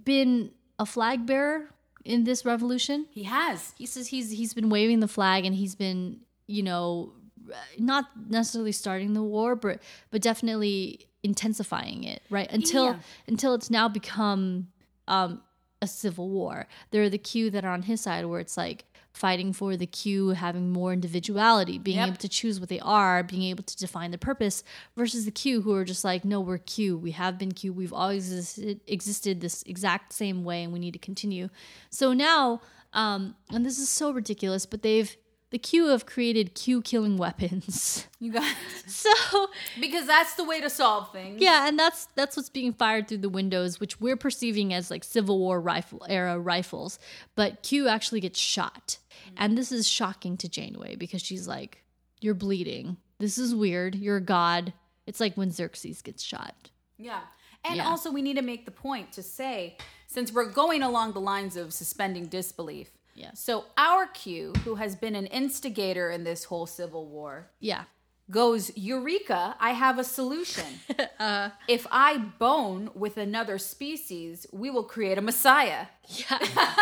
been 0.03 0.51
a 0.79 0.85
flag 0.85 1.25
bearer 1.25 1.69
in 2.07 2.23
this 2.23 2.45
revolution. 2.45 3.05
he 3.11 3.23
has. 3.23 3.73
He 3.77 3.85
says 3.85 4.07
he's 4.07 4.31
he's 4.31 4.53
been 4.53 4.69
waving 4.69 4.99
the 5.01 5.07
flag 5.17 5.45
and 5.45 5.53
he's 5.55 5.75
been 5.75 6.21
you 6.47 6.63
know 6.63 7.13
not 7.77 8.05
necessarily 8.29 8.71
starting 8.73 9.13
the 9.13 9.23
war 9.23 9.55
but 9.55 9.79
but 10.11 10.21
definitely 10.21 11.07
intensifying 11.23 12.03
it 12.03 12.21
right 12.29 12.49
until 12.51 12.85
Yeah. 12.85 12.99
until 13.27 13.53
it's 13.53 13.69
now 13.69 13.87
become 13.87 14.67
um 15.07 15.41
a 15.81 15.87
civil 15.87 16.27
war 16.29 16.67
there 16.91 17.03
are 17.03 17.09
the 17.09 17.17
Q 17.17 17.49
that 17.51 17.63
are 17.63 17.71
on 17.71 17.83
his 17.83 18.01
side 18.01 18.25
where 18.25 18.39
it's 18.39 18.57
like 18.57 18.85
fighting 19.17 19.51
for 19.51 19.75
the 19.75 19.85
Q 19.87 20.29
having 20.29 20.69
more 20.71 20.93
individuality 20.93 21.77
being 21.77 21.97
Yep. 21.97 22.07
able 22.07 22.17
to 22.17 22.29
choose 22.29 22.59
what 22.59 22.69
they 22.69 22.79
are 22.79 23.23
being 23.23 23.43
able 23.43 23.63
to 23.63 23.75
define 23.75 24.11
the 24.11 24.17
purpose 24.17 24.63
versus 24.95 25.25
the 25.25 25.31
Q 25.31 25.61
who 25.61 25.73
are 25.73 25.83
just 25.83 26.03
like 26.03 26.23
no 26.23 26.39
we're 26.39 26.57
Q 26.59 26.97
we 26.97 27.11
have 27.11 27.37
been 27.37 27.51
Q 27.51 27.73
we've 27.73 27.91
always 27.93 28.31
existed, 28.31 28.79
existed 28.87 29.41
this 29.41 29.63
exact 29.63 30.13
same 30.13 30.43
way 30.43 30.63
and 30.63 30.71
we 30.71 30.79
need 30.79 30.93
to 30.93 30.99
continue. 30.99 31.49
So 31.89 32.13
now 32.13 32.61
um 32.93 33.35
and 33.49 33.65
this 33.65 33.79
is 33.79 33.89
so 33.89 34.11
ridiculous 34.11 34.65
but 34.65 34.81
they've 34.83 35.15
the 35.49 35.57
Q 35.57 35.87
have 35.87 36.05
created 36.05 36.53
Q 36.55 36.81
killing 36.81 37.17
weapons. 37.17 38.07
You 38.19 38.31
guys, 38.33 38.55
so 38.87 39.11
because 39.79 40.07
that's 40.07 40.33
the 40.35 40.43
way 40.43 40.59
to 40.59 40.69
solve 40.69 41.11
things. 41.11 41.41
yeah, 41.41 41.67
and 41.67 41.77
that's 41.77 42.07
that's 42.15 42.35
what's 42.35 42.49
being 42.49 42.73
fired 42.73 43.07
through 43.07 43.19
the 43.19 43.29
windows, 43.29 43.79
which 43.79 44.01
we're 44.01 44.17
perceiving 44.17 44.73
as 44.73 44.89
like 44.89 45.03
Civil 45.03 45.39
War 45.39 45.61
rifle 45.61 46.05
era 46.09 46.39
rifles. 46.39 46.97
But 47.35 47.63
Q 47.63 47.87
actually 47.87 48.21
gets 48.21 48.39
shot, 48.39 48.97
mm. 49.29 49.33
and 49.37 49.57
this 49.57 49.71
is 49.71 49.87
shocking 49.87 50.35
to 50.37 50.49
Janeway 50.49 50.95
because 50.95 51.21
she's 51.21 51.47
like, 51.47 51.83
"You're 52.21 52.33
bleeding. 52.33 52.97
This 53.19 53.37
is 53.37 53.53
weird. 53.55 53.95
You're 53.95 54.17
a 54.17 54.21
god." 54.21 54.73
It's 55.05 55.19
like 55.21 55.35
when 55.37 55.51
Xerxes 55.51 56.01
gets 56.01 56.21
shot. 56.23 56.69
Yeah. 56.97 57.21
And 57.63 57.77
Yeah. 57.77 57.87
also, 57.87 58.11
we 58.11 58.21
need 58.21 58.35
to 58.35 58.41
make 58.41 58.65
the 58.65 58.71
point 58.71 59.13
to 59.13 59.23
say, 59.23 59.77
since 60.07 60.33
we're 60.33 60.49
going 60.51 60.83
along 60.83 61.13
the 61.13 61.21
lines 61.21 61.55
of 61.55 61.73
suspending 61.73 62.25
disbelief. 62.27 62.89
Yeah. 63.17 63.31
So, 63.33 63.65
our 63.77 64.05
Q, 64.05 64.53
who 64.63 64.75
has 64.75 64.95
been 64.95 65.15
an 65.15 65.25
instigator 65.25 66.11
in 66.11 66.23
this 66.23 66.43
whole 66.45 66.67
civil 66.67 67.07
war, 67.07 67.49
Yeah, 67.59 67.85
goes, 68.29 68.71
Eureka, 68.77 69.55
I 69.59 69.71
have 69.71 69.97
a 69.99 70.03
solution. 70.03 70.65
Uh. 71.19 71.49
if 71.67 71.87
I 71.89 72.19
bone 72.19 72.91
with 72.93 73.17
another 73.17 73.57
species, 73.57 74.45
we 74.53 74.69
will 74.69 74.83
create 74.83 75.17
a 75.17 75.21
messiah. 75.21 75.87
Yeah. 76.07 76.37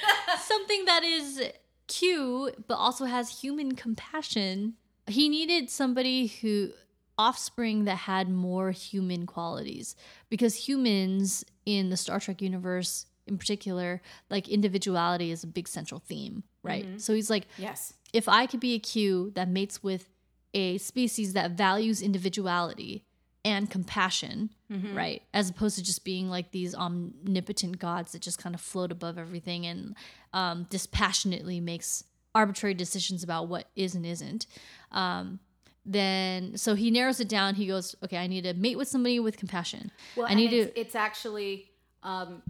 Something 0.40 0.84
that 0.86 1.04
is 1.04 1.40
Q, 1.86 2.50
but 2.66 2.74
also 2.74 3.04
has 3.04 3.40
human 3.42 3.76
compassion. 3.76 4.74
He 5.06 5.28
needed 5.28 5.70
somebody 5.70 6.26
who, 6.26 6.70
offspring 7.16 7.84
that 7.84 7.96
had 7.96 8.28
more 8.28 8.72
human 8.72 9.24
qualities. 9.24 9.94
Because 10.28 10.54
humans 10.66 11.44
in 11.64 11.90
the 11.90 11.96
Star 11.96 12.18
Trek 12.18 12.42
universe, 12.42 13.06
in 13.30 13.38
particular, 13.38 14.02
like 14.28 14.48
individuality 14.48 15.30
is 15.30 15.42
a 15.44 15.46
big 15.46 15.68
central 15.68 16.00
theme, 16.00 16.42
right? 16.62 17.00
So 17.00 17.14
he's 17.14 17.30
like, 17.30 17.46
Yes. 17.56 17.94
if 18.12 18.28
I 18.28 18.46
could 18.46 18.60
be 18.60 18.74
a 18.74 18.78
Q 18.78 19.30
that 19.36 19.48
mates 19.48 19.82
with 19.82 20.08
a 20.52 20.78
species 20.78 21.32
that 21.34 21.52
values 21.52 22.02
individuality 22.02 23.04
and 23.44 23.70
compassion, 23.70 24.50
right? 24.68 25.22
As 25.32 25.48
opposed 25.48 25.76
to 25.78 25.82
just 25.82 26.04
being 26.04 26.28
like 26.28 26.50
these 26.50 26.74
omnipotent 26.74 27.78
gods 27.78 28.12
that 28.12 28.20
just 28.20 28.38
kind 28.38 28.54
of 28.54 28.60
float 28.60 28.92
above 28.92 29.16
everything 29.16 29.64
and 29.64 29.96
um, 30.34 30.66
dispassionately 30.68 31.58
makes 31.60 32.04
arbitrary 32.34 32.74
decisions 32.74 33.22
about 33.22 33.48
what 33.48 33.66
is 33.74 33.94
and 33.94 34.04
isn't. 34.04 34.46
Um, 34.92 35.40
then 35.86 36.56
so 36.56 36.74
he 36.74 36.90
narrows 36.90 37.20
it 37.20 37.28
down. 37.28 37.54
He 37.54 37.66
goes, 37.66 37.96
okay, 38.04 38.18
I 38.18 38.26
need 38.26 38.44
to 38.44 38.52
mate 38.54 38.76
with 38.76 38.88
somebody 38.88 39.18
with 39.18 39.36
compassion. 39.38 39.90
Well, 40.16 40.26
I 40.28 40.34
need 40.34 40.52
it's, 40.52 40.72
to. 40.74 40.80
it's 40.80 40.94
actually, 40.94 41.70
um, 42.02 42.42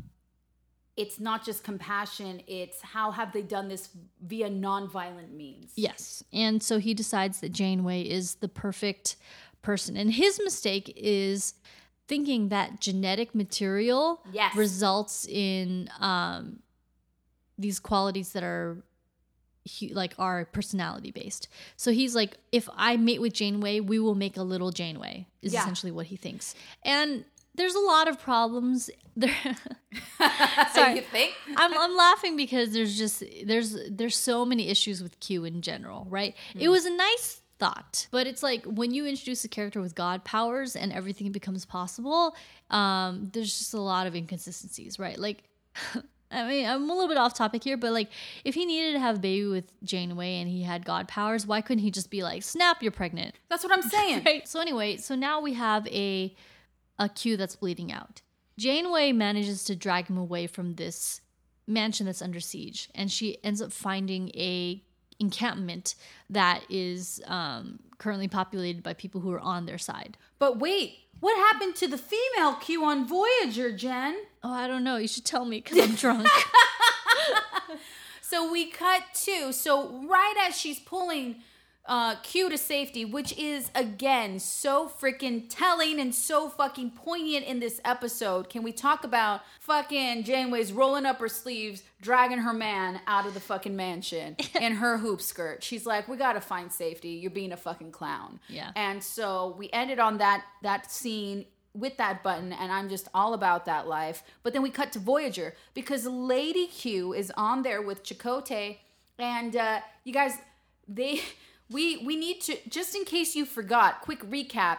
it's 1.00 1.18
not 1.18 1.44
just 1.44 1.64
compassion. 1.64 2.42
It's 2.46 2.80
how 2.82 3.10
have 3.10 3.32
they 3.32 3.42
done 3.42 3.68
this 3.68 3.88
via 4.22 4.48
nonviolent 4.50 5.32
means? 5.32 5.72
Yes. 5.76 6.22
And 6.32 6.62
so 6.62 6.78
he 6.78 6.92
decides 6.94 7.40
that 7.40 7.52
Janeway 7.52 8.02
is 8.02 8.36
the 8.36 8.48
perfect 8.48 9.16
person. 9.62 9.96
And 9.96 10.12
his 10.12 10.40
mistake 10.44 10.92
is 10.96 11.54
thinking 12.08 12.48
that 12.48 12.80
genetic 12.80 13.34
material 13.34 14.22
Yes. 14.32 14.54
results 14.56 15.26
in 15.26 15.88
um, 16.00 16.60
these 17.58 17.78
qualities 17.80 18.32
that 18.32 18.42
are 18.42 18.82
like 19.92 20.14
are 20.18 20.46
personality 20.46 21.10
based. 21.10 21.46
So 21.76 21.92
he's 21.92 22.14
like, 22.14 22.38
if 22.50 22.68
I 22.74 22.96
mate 22.96 23.20
with 23.20 23.34
Janeway, 23.34 23.80
we 23.80 23.98
will 23.98 24.14
make 24.14 24.36
a 24.36 24.42
little 24.42 24.70
Janeway, 24.70 25.26
is 25.42 25.52
Yeah. 25.52 25.60
essentially 25.60 25.92
what 25.92 26.06
he 26.06 26.16
thinks. 26.16 26.54
And 26.82 27.24
there's 27.60 27.74
a 27.74 27.80
lot 27.94 28.08
of 28.08 28.18
problems 28.18 28.90
there. 29.16 29.56
Sorry, 30.72 30.96
you 30.96 31.02
think? 31.02 31.34
I'm, 31.56 31.72
I'm 31.76 31.96
laughing 31.96 32.36
because 32.36 32.72
there's 32.72 32.96
just 32.96 33.22
there's 33.44 33.76
there's 33.90 34.16
so 34.16 34.44
many 34.44 34.68
issues 34.68 35.02
with 35.02 35.18
Q 35.20 35.44
in 35.44 35.60
general, 35.62 36.06
right? 36.08 36.34
It 36.54 36.64
Hmm. 36.66 36.70
was 36.70 36.86
a 36.86 36.90
nice 36.90 37.42
thought, 37.58 38.06
but 38.10 38.26
it's 38.26 38.42
like 38.42 38.64
when 38.64 38.90
you 38.92 39.04
introduce 39.06 39.44
a 39.44 39.48
character 39.48 39.80
with 39.82 39.94
god 39.94 40.24
powers 40.24 40.74
and 40.76 40.92
everything 40.92 41.30
becomes 41.32 41.64
possible, 41.66 42.34
um, 42.70 43.28
there's 43.32 43.56
just 43.58 43.74
a 43.74 43.80
lot 43.80 44.06
of 44.06 44.14
inconsistencies, 44.14 44.98
right? 44.98 45.18
Like 45.18 45.44
I 46.32 46.46
mean, 46.46 46.64
I'm 46.64 46.88
a 46.88 46.92
little 46.94 47.08
bit 47.08 47.16
off 47.16 47.34
topic 47.34 47.64
here, 47.64 47.76
but 47.76 47.92
like 47.92 48.08
if 48.44 48.54
he 48.54 48.64
needed 48.64 48.92
to 48.92 49.00
have 49.00 49.16
a 49.16 49.18
baby 49.18 49.46
with 49.48 49.64
Janeway 49.82 50.40
and 50.40 50.48
he 50.48 50.62
had 50.62 50.84
god 50.84 51.08
powers, 51.08 51.44
why 51.46 51.60
couldn't 51.60 51.82
he 51.82 51.90
just 51.90 52.08
be 52.08 52.22
like, 52.22 52.42
"Snap, 52.44 52.82
you're 52.82 52.92
pregnant"? 52.92 53.34
That's 53.48 53.64
what 53.64 53.72
I'm 53.72 53.82
saying. 53.82 54.22
Right. 54.24 54.48
So 54.48 54.60
anyway, 54.60 54.96
so 54.96 55.14
now 55.16 55.40
we 55.40 55.54
have 55.54 55.86
a 55.88 56.34
a 57.00 57.08
Q 57.08 57.36
that's 57.36 57.56
bleeding 57.56 57.90
out. 57.90 58.22
Janeway 58.56 59.10
manages 59.10 59.64
to 59.64 59.74
drag 59.74 60.06
him 60.06 60.16
away 60.16 60.46
from 60.46 60.74
this 60.74 61.20
mansion 61.66 62.06
that's 62.06 62.22
under 62.22 62.38
siege, 62.38 62.88
and 62.94 63.10
she 63.10 63.42
ends 63.42 63.60
up 63.60 63.72
finding 63.72 64.28
a 64.36 64.84
encampment 65.18 65.96
that 66.30 66.62
is 66.70 67.20
um, 67.26 67.80
currently 67.98 68.28
populated 68.28 68.82
by 68.82 68.94
people 68.94 69.20
who 69.20 69.32
are 69.32 69.40
on 69.40 69.66
their 69.66 69.78
side. 69.78 70.16
But 70.38 70.58
wait, 70.58 70.98
what 71.18 71.36
happened 71.36 71.74
to 71.76 71.88
the 71.88 71.98
female 71.98 72.54
Q 72.54 72.84
on 72.84 73.06
Voyager, 73.06 73.76
Jen? 73.76 74.16
Oh, 74.42 74.52
I 74.52 74.68
don't 74.68 74.84
know. 74.84 74.96
You 74.96 75.08
should 75.08 75.24
tell 75.24 75.44
me 75.44 75.60
because 75.60 75.78
I'm 75.78 75.94
drunk. 75.96 76.28
So 78.30 78.48
we 78.48 78.70
cut 78.70 79.02
to 79.24 79.52
so 79.52 80.06
right 80.08 80.46
as 80.46 80.56
she's 80.56 80.78
pulling 80.78 81.42
uh 81.90 82.14
Q 82.22 82.48
to 82.48 82.56
safety, 82.56 83.04
which 83.04 83.36
is 83.36 83.70
again 83.74 84.38
so 84.38 84.88
freaking 84.88 85.44
telling 85.48 86.00
and 86.00 86.14
so 86.14 86.48
fucking 86.48 86.92
poignant 86.92 87.44
in 87.44 87.58
this 87.58 87.80
episode. 87.84 88.48
Can 88.48 88.62
we 88.62 88.70
talk 88.70 89.02
about 89.02 89.42
fucking 89.58 90.22
Janeway's 90.22 90.72
rolling 90.72 91.04
up 91.04 91.18
her 91.18 91.28
sleeves, 91.28 91.82
dragging 92.00 92.38
her 92.38 92.52
man 92.52 93.00
out 93.08 93.26
of 93.26 93.34
the 93.34 93.40
fucking 93.40 93.74
mansion 93.74 94.36
in 94.60 94.76
her 94.76 94.98
hoop 94.98 95.20
skirt? 95.20 95.64
She's 95.64 95.84
like, 95.84 96.06
"We 96.06 96.16
got 96.16 96.34
to 96.34 96.40
find 96.40 96.72
safety. 96.72 97.10
You're 97.10 97.32
being 97.32 97.50
a 97.52 97.56
fucking 97.56 97.90
clown." 97.90 98.38
Yeah. 98.48 98.70
And 98.76 99.02
so 99.02 99.56
we 99.58 99.68
ended 99.72 99.98
on 99.98 100.18
that 100.18 100.44
that 100.62 100.90
scene 100.92 101.44
with 101.74 101.96
that 101.98 102.22
button 102.22 102.52
and 102.52 102.72
I'm 102.72 102.88
just 102.88 103.08
all 103.14 103.34
about 103.34 103.64
that 103.66 103.86
life. 103.86 104.22
But 104.42 104.52
then 104.52 104.62
we 104.62 104.70
cut 104.70 104.92
to 104.92 104.98
Voyager 104.98 105.54
because 105.74 106.04
Lady 106.06 106.66
Q 106.66 107.12
is 107.14 107.32
on 107.36 107.62
there 107.62 107.82
with 107.82 108.02
Chakotay 108.02 108.78
and 109.18 109.54
uh 109.54 109.80
you 110.04 110.12
guys 110.12 110.32
they 110.88 111.20
we 111.70 111.98
we 111.98 112.16
need 112.16 112.40
to 112.42 112.56
just 112.68 112.94
in 112.94 113.04
case 113.04 113.34
you 113.34 113.44
forgot, 113.44 114.00
quick 114.00 114.20
recap. 114.28 114.78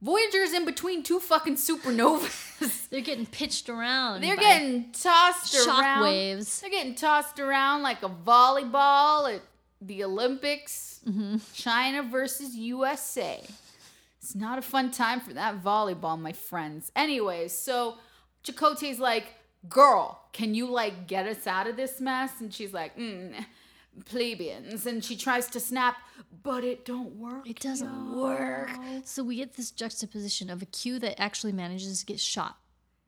Voyager's 0.00 0.52
in 0.52 0.64
between 0.64 1.04
two 1.04 1.20
fucking 1.20 1.54
supernovas. 1.54 2.88
They're 2.90 3.00
getting 3.00 3.26
pitched 3.26 3.68
around. 3.68 4.22
They're 4.22 4.36
getting 4.36 4.90
tossed 4.90 5.54
shock 5.54 5.80
around. 5.80 6.02
waves. 6.02 6.60
They're 6.60 6.70
getting 6.70 6.96
tossed 6.96 7.38
around 7.38 7.82
like 7.82 8.02
a 8.02 8.08
volleyball 8.08 9.32
at 9.32 9.42
the 9.80 10.02
Olympics. 10.02 11.00
Mm-hmm. 11.08 11.36
China 11.54 12.02
versus 12.02 12.56
USA. 12.56 13.44
It's 14.20 14.34
not 14.34 14.58
a 14.58 14.62
fun 14.62 14.90
time 14.90 15.20
for 15.20 15.34
that 15.34 15.62
volleyball, 15.62 16.18
my 16.18 16.32
friends. 16.32 16.90
Anyways, 16.94 17.52
so 17.52 17.96
Chakotay's 18.44 18.98
like, 18.98 19.34
girl, 19.68 20.20
can 20.32 20.54
you 20.54 20.66
like 20.66 21.06
get 21.06 21.26
us 21.26 21.46
out 21.46 21.68
of 21.68 21.76
this 21.76 22.00
mess? 22.00 22.40
And 22.40 22.52
she's 22.52 22.72
like, 22.72 22.96
mm, 22.96 23.34
plebeians. 24.04 24.86
And 24.86 25.04
she 25.04 25.16
tries 25.16 25.46
to 25.48 25.60
snap, 25.60 25.96
but 26.42 26.64
it 26.64 26.84
don't 26.84 27.16
work. 27.16 27.48
It 27.48 27.60
doesn't 27.60 28.16
work. 28.16 28.70
So 29.04 29.22
we 29.22 29.36
get 29.36 29.54
this 29.56 29.70
juxtaposition 29.70 30.50
of 30.50 30.62
a 30.62 30.66
Q 30.66 30.98
that 31.00 31.20
actually 31.20 31.52
manages 31.52 32.00
to 32.00 32.06
get 32.06 32.20
shot 32.20 32.56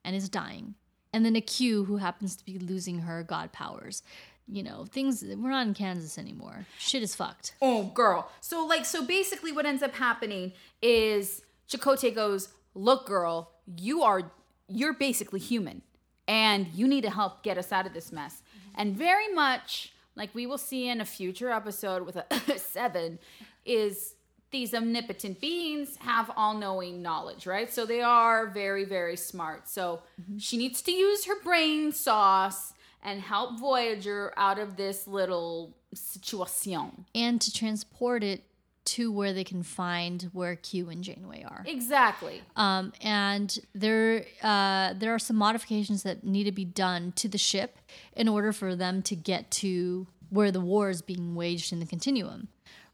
and 0.05 0.15
is 0.15 0.29
dying, 0.29 0.75
and 1.13 1.25
then 1.25 1.35
a 1.35 1.41
Q 1.41 1.85
who 1.85 1.97
happens 1.97 2.37
to 2.37 2.45
be 2.45 2.59
losing 2.59 2.99
her 3.01 3.23
god 3.23 3.53
powers. 3.53 4.03
You 4.47 4.63
know, 4.63 4.85
things. 4.85 5.25
We're 5.27 5.49
not 5.49 5.67
in 5.67 5.73
Kansas 5.73 6.19
anymore. 6.19 6.67
Shit 6.79 7.03
is 7.03 7.15
fucked. 7.15 7.55
Oh, 7.63 7.85
girl. 7.85 8.31
So 8.43 8.67
like, 8.67 8.85
so 8.85 9.03
basically, 9.03 9.53
what 9.53 9.65
ends 9.65 9.83
up 9.83 9.95
happening 9.95 10.53
is 10.83 11.41
Chakotay 11.67 12.15
goes, 12.15 12.51
"Look, 12.75 13.07
girl, 13.07 13.53
you 13.79 14.03
are 14.03 14.31
you're 14.69 14.93
basically 14.93 15.41
human, 15.41 15.81
and 16.29 16.67
you 16.75 16.87
need 16.87 17.05
to 17.05 17.11
help 17.11 17.43
get 17.43 17.57
us 17.57 17.73
out 17.73 17.87
of 17.87 17.95
this 17.95 18.13
mess." 18.13 18.43
And 18.75 18.95
very 18.95 19.33
much 19.33 19.94
like 20.17 20.35
we 20.35 20.47
will 20.47 20.59
see 20.59 20.89
in 20.89 21.01
a 21.01 21.05
future 21.05 21.51
episode 21.51 22.05
with 22.07 22.17
a 22.17 22.59
seven, 22.59 23.19
is 23.65 24.15
these 24.51 24.73
omnipotent 24.73 25.41
beings 25.41 25.97
have 25.97 26.31
all-knowing 26.37 27.03
knowledge, 27.03 27.45
right? 27.45 27.73
So 27.73 27.85
they 27.85 28.03
are 28.03 28.47
very, 28.47 28.85
very 28.85 29.17
smart. 29.17 29.69
So 29.69 30.03
mm-hmm. 30.21 30.39
she 30.39 30.57
needs 30.57 30.81
to 30.83 30.93
use 30.93 31.25
her 31.25 31.41
brain 31.43 31.91
sauce 31.91 32.73
and 33.03 33.21
help 33.21 33.59
Voyager 33.59 34.33
out 34.37 34.59
of 34.59 34.77
this 34.77 35.09
little 35.09 35.77
situation. 35.93 37.05
And 37.15 37.41
to 37.41 37.53
transport 37.53 38.23
it 38.23 38.45
to 38.87 39.11
where 39.11 39.33
they 39.33 39.45
can 39.45 39.63
find 39.63 40.29
where 40.33 40.57
Q 40.57 40.91
and 40.91 41.03
Janeway 41.03 41.43
are. 41.45 41.65
Exactly. 41.67 42.43
Um, 42.57 42.93
and 43.01 43.59
there, 43.75 44.27
uh, 44.43 44.93
there 44.95 45.15
are 45.15 45.19
some 45.19 45.37
modifications 45.37 46.03
that 46.03 46.25
need 46.25 46.45
to 46.45 46.53
be 46.53 46.65
done 46.65 47.13
to 47.17 47.29
the 47.29 47.39
ship 47.39 47.79
in 48.15 48.29
order 48.29 48.53
for 48.53 48.77
them 48.77 49.01
to 49.03 49.17
get 49.17 49.51
to 49.53 50.07
where 50.31 50.51
the 50.51 50.61
war 50.61 50.91
is 50.91 51.01
being 51.01 51.35
waged 51.35 51.73
in 51.73 51.81
the 51.81 51.87
continuum, 51.87 52.49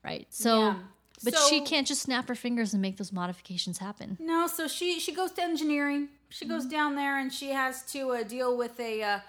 right? 0.05 0.27
So, 0.31 0.61
Yeah. 0.61 0.75
but 1.25 1.35
So- 1.35 1.49
she 1.49 1.61
can't 1.63 1.87
just 1.87 2.03
snap 2.03 2.29
her 2.29 2.35
fingers 2.35 2.73
and 2.73 2.81
make 2.81 2.97
those 2.97 3.13
modifications 3.13 3.79
happen. 3.79 4.17
No, 4.21 4.47
so 4.47 4.69
she 4.69 5.01
she 5.01 5.13
goes 5.13 5.33
to 5.33 5.43
engineering. 5.43 6.09
She 6.29 6.45
goes 6.47 6.67
down 6.67 6.95
there 6.95 7.19
and 7.19 7.33
she 7.33 7.51
has 7.51 7.83
to 7.93 8.11
uh, 8.13 8.23
deal 8.23 8.57
with 8.57 8.79
a 8.79 9.03
uh, 9.03 9.21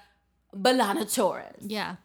B'Elanna 0.55 1.11
Torres, 1.13 1.55
Yeah, 1.61 1.95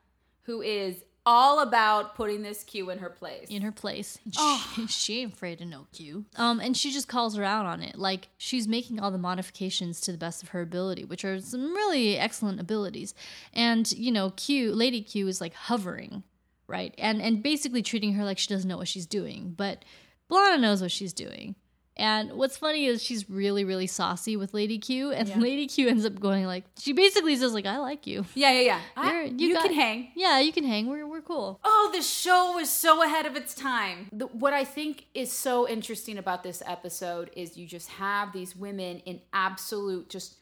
who 0.43 0.63
is 0.63 1.03
all 1.27 1.59
about 1.61 2.15
putting 2.15 2.43
this 2.43 2.63
Q 2.63 2.89
in 2.91 2.99
her 2.99 3.11
place. 3.11 3.49
in 3.51 3.63
her 3.63 3.73
place. 3.73 4.19
She, 4.31 4.33
Oh. 4.39 4.87
she 4.89 5.21
ain't 5.23 5.33
afraid 5.35 5.61
of 5.61 5.67
no 5.67 5.87
Q. 5.93 6.25
Um, 6.37 6.61
and 6.61 6.77
she 6.77 6.93
just 6.93 7.09
calls 7.09 7.35
her 7.37 7.43
out 7.43 7.67
on 7.67 7.83
it. 7.83 7.99
Like 7.99 8.29
she's 8.39 8.69
making 8.69 9.01
all 9.01 9.11
the 9.11 9.19
modifications 9.19 10.01
to 10.03 10.13
the 10.13 10.19
best 10.19 10.43
of 10.43 10.51
her 10.51 10.61
ability, 10.63 11.05
which 11.05 11.25
are 11.25 11.41
some 11.41 11.75
really 11.75 12.17
excellent 12.17 12.61
abilities. 12.61 13.13
And 13.53 13.91
you 13.93 14.13
know, 14.13 14.31
Q, 14.31 14.73
Lady 14.73 15.03
Q, 15.03 15.27
is 15.27 15.41
like 15.41 15.55
hovering, 15.55 16.23
right? 16.69 16.95
And 16.97 17.21
and 17.21 17.43
basically 17.43 17.83
treating 17.83 18.15
her 18.15 18.25
like 18.25 18.39
she 18.39 18.49
doesn't 18.49 18.69
know 18.69 18.77
what 18.79 18.89
she's 18.89 19.07
doing. 19.07 19.53
But 19.57 19.85
B'Elanna 20.31 20.61
knows 20.61 20.81
what 20.81 20.93
she's 20.93 21.13
doing. 21.13 21.57
And 21.99 22.33
what's 22.33 22.59
funny 22.59 22.85
is 22.85 23.03
she's 23.03 23.31
really, 23.31 23.65
really 23.65 23.87
saucy 23.87 24.37
with 24.37 24.53
Lady 24.53 24.79
Q, 24.79 25.13
and 25.13 25.29
Yeah. 25.29 25.39
Lady 25.39 25.67
Q 25.67 25.89
ends 25.89 26.05
up 26.05 26.21
going 26.21 26.45
like, 26.45 26.65
she 26.79 26.93
basically 26.93 27.35
says 27.37 27.55
like, 27.55 27.65
"I 27.65 27.79
like 27.79 28.07
you. 28.07 28.27
yeah, 28.35 28.53
yeah, 28.53 28.61
yeah. 28.61 28.81
I- 28.97 29.13
You're- 29.23 29.35
you 29.39 29.55
got- 29.55 29.65
can 29.65 29.73
hang. 29.75 30.13
Yeah, 30.15 30.39
you 30.41 30.53
can 30.53 30.65
hang. 30.65 30.89
We're 30.89 31.07
we're 31.07 31.23
cool." 31.23 31.59
Oh, 31.65 31.91
the 31.95 32.03
show 32.03 32.53
was 32.55 32.69
so 32.71 33.03
ahead 33.03 33.25
of 33.25 33.35
its 33.35 33.55
time. 33.55 34.09
The, 34.13 34.27
what 34.27 34.53
I 34.53 34.63
think 34.65 35.07
is 35.15 35.33
so 35.33 35.67
interesting 35.67 36.19
about 36.19 36.43
this 36.43 36.63
episode 36.67 37.31
is 37.35 37.57
you 37.57 37.67
just 37.67 37.89
have 37.93 38.33
these 38.35 38.55
women 38.55 38.99
in 39.07 39.23
absolute 39.33 40.11
just 40.11 40.37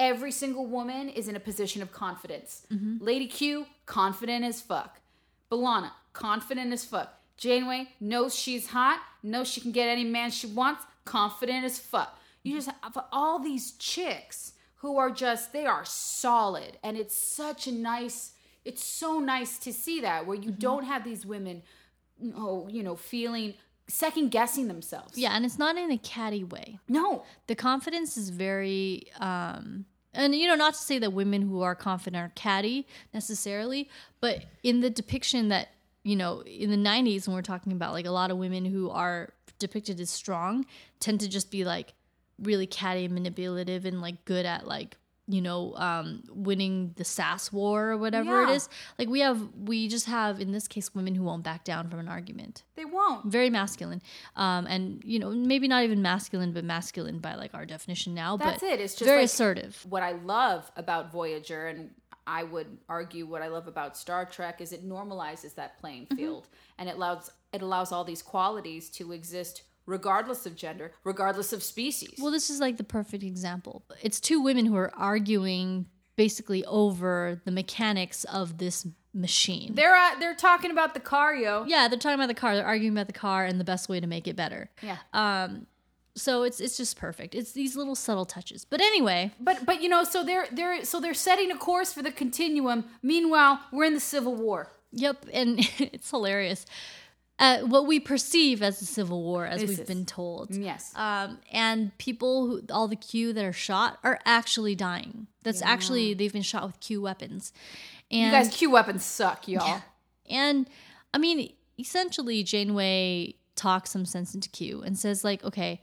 every 0.00 0.30
single 0.32 0.66
woman 0.66 1.08
is 1.08 1.28
in 1.28 1.36
a 1.36 1.40
position 1.40 1.80
of 1.82 1.92
confidence. 1.92 2.66
Mm-hmm. 2.72 3.04
Lady 3.04 3.26
Q, 3.28 3.66
confident 3.86 4.44
as 4.44 4.60
fuck. 4.60 5.00
B'Elanna, 5.50 5.90
confident 6.12 6.72
as 6.72 6.84
fuck. 6.84 7.17
Janeway 7.38 7.88
knows 8.00 8.34
she's 8.34 8.68
hot, 8.68 9.00
knows 9.22 9.48
she 9.48 9.60
can 9.60 9.72
get 9.72 9.88
any 9.88 10.04
man 10.04 10.30
she 10.30 10.46
wants, 10.46 10.84
confident 11.04 11.64
as 11.64 11.78
fuck. 11.78 12.18
You 12.42 12.54
just 12.54 12.68
have 12.82 12.98
all 13.10 13.38
these 13.38 13.72
chicks 13.72 14.52
who 14.76 14.98
are 14.98 15.10
just 15.10 15.52
they 15.52 15.66
are 15.66 15.84
solid 15.84 16.78
and 16.84 16.96
it's 16.96 17.14
such 17.14 17.66
a 17.66 17.72
nice 17.72 18.32
it's 18.64 18.84
so 18.84 19.18
nice 19.18 19.58
to 19.58 19.72
see 19.72 20.00
that 20.02 20.26
where 20.26 20.36
you 20.36 20.50
don't 20.50 20.84
have 20.84 21.02
these 21.02 21.24
women 21.24 21.62
oh, 22.36 22.68
you 22.68 22.82
know, 22.82 22.96
feeling 22.96 23.54
second 23.88 24.30
guessing 24.30 24.68
themselves. 24.68 25.16
Yeah, 25.16 25.32
and 25.32 25.44
it's 25.44 25.58
not 25.58 25.76
in 25.76 25.90
a 25.90 25.98
catty 25.98 26.44
way. 26.44 26.78
No. 26.88 27.24
the 27.46 27.54
confidence 27.54 28.16
is 28.16 28.30
very 28.30 29.06
um 29.20 29.86
and 30.12 30.34
you 30.34 30.46
know 30.46 30.54
not 30.54 30.74
to 30.74 30.80
say 30.80 30.98
that 30.98 31.12
women 31.12 31.42
who 31.42 31.62
are 31.62 31.74
confident 31.74 32.22
are 32.22 32.32
catty 32.34 32.86
necessarily 33.12 33.88
but 34.20 34.44
in 34.62 34.80
the 34.80 34.90
depiction 34.90 35.48
that 35.48 35.68
you 36.08 36.16
know, 36.16 36.40
in 36.40 36.70
the 36.70 36.76
90s, 36.90 37.26
when 37.26 37.34
we're 37.36 37.42
talking 37.42 37.72
about 37.72 37.92
like 37.92 38.06
a 38.06 38.10
lot 38.10 38.30
of 38.30 38.38
women 38.38 38.64
who 38.64 38.88
are 38.90 39.30
depicted 39.58 40.00
as 40.00 40.10
strong, 40.10 40.64
tend 41.00 41.20
to 41.20 41.28
just 41.28 41.50
be 41.50 41.64
like 41.64 41.92
really 42.38 42.66
catty 42.66 43.04
and 43.04 43.12
manipulative 43.14 43.84
and 43.84 44.00
like 44.00 44.24
good 44.24 44.46
at 44.46 44.66
like 44.66 44.96
you 45.30 45.42
know 45.42 45.74
um 45.76 46.22
winning 46.32 46.94
the 46.96 47.04
sass 47.04 47.52
war 47.52 47.90
or 47.90 47.96
whatever 47.98 48.44
it 48.44 48.48
Yeah. 48.48 48.54
is 48.54 48.68
like 48.98 49.08
we 49.10 49.20
have 49.20 49.40
we 49.72 49.86
just 49.88 50.06
have 50.06 50.40
in 50.40 50.52
this 50.52 50.66
case 50.68 50.94
women 50.94 51.14
who 51.14 51.22
won't 51.24 51.42
back 51.42 51.64
down 51.64 51.90
from 51.90 51.98
an 51.98 52.08
argument 52.08 52.62
They 52.76 52.86
won't. 52.86 53.26
very 53.26 53.50
masculine 53.50 54.00
um 54.36 54.66
and 54.68 55.02
you 55.04 55.18
know 55.18 55.28
maybe 55.30 55.68
not 55.68 55.82
even 55.84 56.00
masculine 56.00 56.52
but 56.54 56.64
masculine 56.64 57.18
by 57.18 57.34
like 57.34 57.52
our 57.52 57.66
definition 57.66 58.14
now 58.14 58.38
That's 58.38 58.62
but 58.62 58.70
it. 58.70 58.80
It's 58.80 58.94
just 58.94 59.04
very 59.04 59.18
like- 59.18 59.24
assertive 59.26 59.84
What 59.86 60.02
I 60.02 60.12
love 60.12 60.70
about 60.76 61.12
Voyager, 61.12 61.66
and 61.66 61.90
I 62.28 62.42
would 62.44 62.70
argue 62.88 63.24
what 63.26 63.40
I 63.42 63.48
love 63.48 63.66
about 63.68 63.96
Star 63.96 64.24
Trek, 64.26 64.60
is 64.60 64.72
it 64.72 64.86
normalizes 64.86 65.54
that 65.54 65.78
playing 65.80 66.02
Mm-hmm. 66.06 66.16
field 66.16 66.44
and 66.78 66.88
it 66.88 66.96
allows 66.96 67.30
it 67.52 67.62
allows 67.62 67.90
all 67.92 68.04
these 68.04 68.22
qualities 68.22 68.90
to 68.98 69.12
exist 69.12 69.62
regardless 69.86 70.44
of 70.44 70.54
gender, 70.54 70.92
regardless 71.02 71.52
of 71.54 71.62
species. 71.62 72.16
well 72.22 72.30
this 72.30 72.50
is 72.50 72.60
like 72.60 72.76
the 72.76 72.84
perfect 72.98 73.22
example 73.24 73.82
it's 74.02 74.20
two 74.20 74.40
women 74.48 74.66
who 74.66 74.76
are 74.76 74.92
arguing 74.94 75.86
basically 76.16 76.62
over 76.66 77.40
the 77.46 77.50
mechanics 77.50 78.24
of 78.24 78.58
this 78.58 78.86
machine 79.14 79.74
they're 79.74 79.96
uh, 79.96 80.14
they're 80.20 80.34
talking 80.34 80.70
about 80.70 80.92
the 80.94 81.00
car, 81.00 81.34
yo. 81.34 81.64
yeah 81.66 81.88
they're 81.88 81.98
talking 81.98 82.20
about 82.22 82.28
the 82.28 82.34
car 82.42 82.54
they're 82.54 82.66
arguing 82.74 82.92
about 82.92 83.06
the 83.06 83.20
car 83.28 83.44
and 83.46 83.58
the 83.58 83.64
best 83.64 83.88
way 83.88 83.98
to 83.98 84.06
make 84.06 84.28
it 84.28 84.36
better 84.36 84.70
Yeah. 84.82 84.98
Um, 85.14 85.66
so 86.18 86.42
it's 86.42 86.60
it's 86.60 86.76
just 86.76 86.96
perfect. 86.98 87.34
It's 87.34 87.52
these 87.52 87.76
little 87.76 87.94
subtle 87.94 88.26
touches. 88.26 88.64
But 88.64 88.80
anyway, 88.80 89.32
But 89.40 89.64
but 89.64 89.82
you 89.82 89.88
know, 89.88 90.04
so 90.04 90.22
they're 90.24 90.46
they're 90.52 90.84
so 90.84 91.00
they're 91.00 91.14
setting 91.14 91.50
a 91.50 91.56
course 91.56 91.92
for 91.92 92.02
the 92.02 92.10
continuum. 92.12 92.84
Meanwhile, 93.02 93.60
we're 93.72 93.84
in 93.84 93.94
the 93.94 94.00
Civil 94.00 94.34
War. 94.34 94.70
yep, 94.92 95.24
and 95.32 95.58
it's 95.78 96.10
hilarious. 96.10 96.66
Uh, 97.40 97.60
what 97.60 97.86
we 97.86 98.00
perceive 98.00 98.62
as 98.62 98.80
the 98.80 98.84
Civil 98.84 99.22
War, 99.22 99.46
as 99.46 99.60
This 99.60 99.70
we've 99.70 99.80
is- 99.80 99.86
been 99.86 100.04
told. 100.04 100.52
Yes. 100.52 100.92
Um, 100.96 101.38
and 101.52 101.96
people 101.98 102.48
who 102.48 102.62
all 102.70 102.88
the 102.88 102.96
Q 102.96 103.32
that 103.32 103.44
are 103.44 103.52
shot 103.52 104.00
are 104.02 104.18
actually 104.26 104.74
dying. 104.74 105.28
That's 105.44 105.62
actually 105.62 106.14
they've 106.14 106.32
been 106.32 106.42
shot 106.42 106.66
with 106.66 106.80
Q 106.80 107.00
weapons. 107.00 107.52
And 108.10 108.26
you 108.26 108.30
guys, 108.32 108.48
Q 108.54 108.70
weapons 108.70 109.04
suck, 109.04 109.46
y'all. 109.46 109.82
And 110.28 110.68
I 111.14 111.18
mean, 111.18 111.52
essentially, 111.78 112.42
Janeway 112.42 113.36
talks 113.54 113.90
some 113.90 114.04
sense 114.04 114.34
into 114.34 114.48
Q 114.48 114.82
and 114.82 114.98
says, 114.98 115.22
like, 115.24 115.44
okay, 115.44 115.80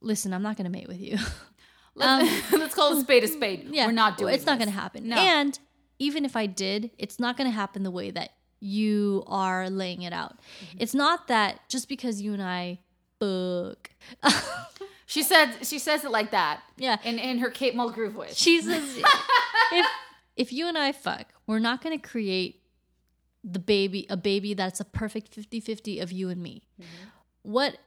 listen, 0.00 0.32
I'm 0.32 0.42
not 0.42 0.56
going 0.56 0.64
to 0.64 0.70
mate 0.70 0.88
with 0.88 1.00
you. 1.00 1.18
Let's, 1.98 2.52
let's 2.58 2.74
call 2.74 2.94
a 2.94 3.00
spade 3.00 3.24
a 3.24 3.28
spade. 3.28 3.68
yeah, 3.70 3.86
we're 3.86 3.92
not 3.92 4.18
doing. 4.18 4.34
It's 4.34 4.44
not 4.44 4.58
going 4.58 4.68
to 4.68 4.74
happen. 4.74 5.08
No. 5.08 5.16
And 5.16 5.58
even 5.98 6.26
if 6.26 6.36
I 6.36 6.44
did, 6.44 6.90
it's 6.98 7.18
not 7.18 7.38
going 7.38 7.48
to 7.48 7.54
happen 7.54 7.84
the 7.84 7.90
way 7.90 8.10
that 8.10 8.32
you 8.60 9.24
are 9.26 9.70
laying 9.70 10.02
it 10.02 10.12
out. 10.12 10.36
Mm-hmm. 10.36 10.76
It's 10.80 10.94
not 10.94 11.28
that 11.28 11.66
just 11.70 11.88
because 11.88 12.20
you 12.20 12.34
and 12.34 12.42
I 12.42 12.80
fuck. 13.18 13.92
She 15.06 15.22
said 15.22 15.54
she 15.62 15.78
says 15.78 16.04
it 16.04 16.10
like 16.10 16.32
that. 16.32 16.60
Yeah. 16.76 16.98
In 17.04 17.18
in 17.18 17.38
her 17.38 17.48
Kate 17.48 17.74
Mulgrew 17.74 18.10
voice. 18.10 18.36
she 18.36 18.60
says, 18.60 18.82
if 19.72 19.86
if 20.36 20.52
you 20.52 20.66
and 20.66 20.76
I 20.76 20.92
fuck, 20.92 21.28
we're 21.46 21.60
not 21.60 21.80
going 21.80 21.98
to 21.98 22.08
create 22.08 22.60
the 23.42 23.60
baby 23.60 24.06
a 24.10 24.16
baby 24.16 24.52
that's 24.52 24.80
a 24.80 24.84
perfect 24.84 25.34
50-50 25.34 26.02
of 26.02 26.10
you 26.12 26.28
and 26.28 26.42
me. 26.42 26.64
What 27.42 27.78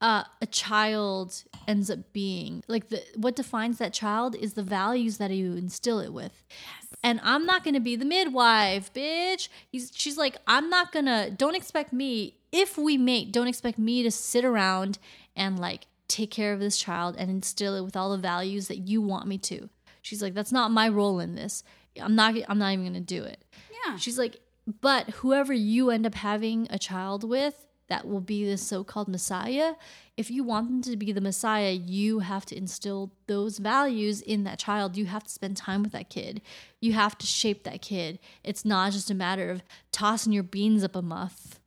uh, 0.00 0.24
a 0.42 0.46
child 0.46 1.44
ends 1.66 1.90
up 1.90 2.12
being 2.12 2.62
like 2.68 2.88
the 2.90 3.02
what 3.16 3.34
defines 3.34 3.78
that 3.78 3.92
child 3.92 4.34
is 4.36 4.52
the 4.54 4.62
values 4.62 5.18
that 5.18 5.30
you 5.30 5.54
instill 5.54 6.00
it 6.00 6.12
with. 6.12 6.44
Yes. 6.50 6.90
and 7.02 7.20
i'm 7.22 7.46
not 7.46 7.64
gonna 7.64 7.80
be 7.80 7.96
the 7.96 8.04
midwife 8.04 8.92
bitch. 8.92 9.48
He's, 9.70 9.90
she's 9.94 10.18
like 10.18 10.36
i'm 10.46 10.68
not 10.68 10.92
gonna 10.92 11.30
don't 11.30 11.56
expect 11.56 11.92
me 11.92 12.36
if 12.52 12.76
we 12.76 12.96
mate 12.98 13.32
don't 13.32 13.48
expect 13.48 13.78
me 13.78 14.02
to 14.02 14.10
sit 14.10 14.44
around 14.44 14.98
and 15.34 15.58
like 15.58 15.86
take 16.08 16.30
care 16.30 16.52
of 16.52 16.60
this 16.60 16.76
child 16.76 17.16
and 17.18 17.30
instill 17.30 17.74
it 17.74 17.82
with 17.82 17.96
all 17.96 18.10
the 18.10 18.18
values 18.18 18.68
that 18.68 18.78
you 18.78 19.02
want 19.02 19.26
me 19.26 19.38
to. 19.38 19.68
She's 20.02 20.22
like 20.22 20.34
that's 20.34 20.52
not 20.52 20.70
my 20.70 20.88
role 20.88 21.20
in 21.20 21.34
this. 21.34 21.64
I'm 22.00 22.14
not 22.14 22.34
i'm 22.48 22.58
not 22.58 22.72
even 22.72 22.84
gonna 22.86 23.00
do 23.00 23.24
it. 23.24 23.44
Yeah. 23.86 23.96
She's 23.96 24.18
like, 24.18 24.40
but 24.80 25.10
whoever 25.10 25.52
you 25.52 25.90
end 25.90 26.06
up 26.06 26.14
having 26.14 26.66
a 26.70 26.78
child 26.78 27.24
with, 27.28 27.65
that 27.88 28.06
will 28.06 28.20
be 28.20 28.44
the 28.44 28.56
so 28.56 28.84
called 28.84 29.08
Messiah. 29.08 29.74
If 30.16 30.30
you 30.30 30.42
want 30.44 30.68
them 30.68 30.82
to 30.82 30.96
be 30.96 31.12
the 31.12 31.20
Messiah, 31.20 31.72
you 31.72 32.20
have 32.20 32.46
to 32.46 32.56
instill 32.56 33.12
those 33.26 33.58
values 33.58 34.20
in 34.20 34.44
that 34.44 34.58
child. 34.58 34.96
You 34.96 35.06
have 35.06 35.24
to 35.24 35.30
spend 35.30 35.56
time 35.56 35.82
with 35.82 35.92
that 35.92 36.10
kid. 36.10 36.40
You 36.80 36.94
have 36.94 37.16
to 37.18 37.26
shape 37.26 37.64
that 37.64 37.82
kid. 37.82 38.18
It's 38.42 38.64
not 38.64 38.92
just 38.92 39.10
a 39.10 39.14
matter 39.14 39.50
of 39.50 39.62
tossing 39.92 40.32
your 40.32 40.42
beans 40.42 40.82
up 40.82 40.96
a 40.96 41.02
muff. 41.02 41.60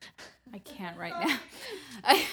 I 0.53 0.59
can't 0.59 0.97
right 0.97 1.13
now. 1.13 1.37
I, 2.03 2.25